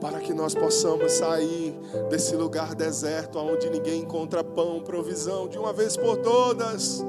para 0.00 0.18
que 0.18 0.34
nós 0.34 0.52
possamos 0.52 1.12
sair 1.12 1.78
desse 2.10 2.34
lugar 2.34 2.74
deserto 2.74 3.38
onde 3.38 3.70
ninguém 3.70 4.02
encontra 4.02 4.42
pão, 4.42 4.80
provisão, 4.80 5.46
de 5.46 5.58
uma 5.58 5.72
vez 5.72 5.96
por 5.96 6.16
todas, 6.16 7.04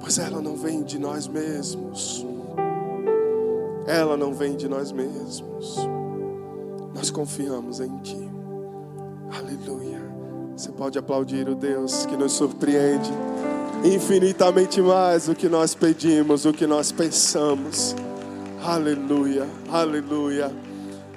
pois 0.00 0.18
ela 0.18 0.40
não 0.40 0.56
vem 0.56 0.82
de 0.82 0.98
nós 0.98 1.28
mesmos, 1.28 2.24
ela 3.86 4.16
não 4.16 4.32
vem 4.34 4.56
de 4.56 4.68
nós 4.68 4.92
mesmos, 4.92 5.76
nós 6.94 7.10
confiamos 7.10 7.80
em 7.80 7.96
Ti, 7.98 8.30
aleluia. 9.36 10.00
Você 10.56 10.70
pode 10.72 10.98
aplaudir 10.98 11.48
o 11.48 11.54
Deus 11.54 12.04
que 12.04 12.16
nos 12.16 12.32
surpreende 12.32 13.10
infinitamente 13.84 14.80
mais 14.82 15.26
do 15.26 15.34
que 15.34 15.48
nós 15.48 15.74
pedimos, 15.74 16.42
do 16.42 16.52
que 16.52 16.66
nós 16.66 16.92
pensamos. 16.92 17.94
Aleluia, 18.62 19.48
aleluia. 19.70 20.54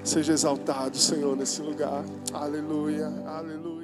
Seja 0.04 0.34
exaltado, 0.34 0.98
Senhor, 0.98 1.36
nesse 1.36 1.62
lugar. 1.62 2.04
Aleluia, 2.34 3.12
aleluia. 3.26 3.83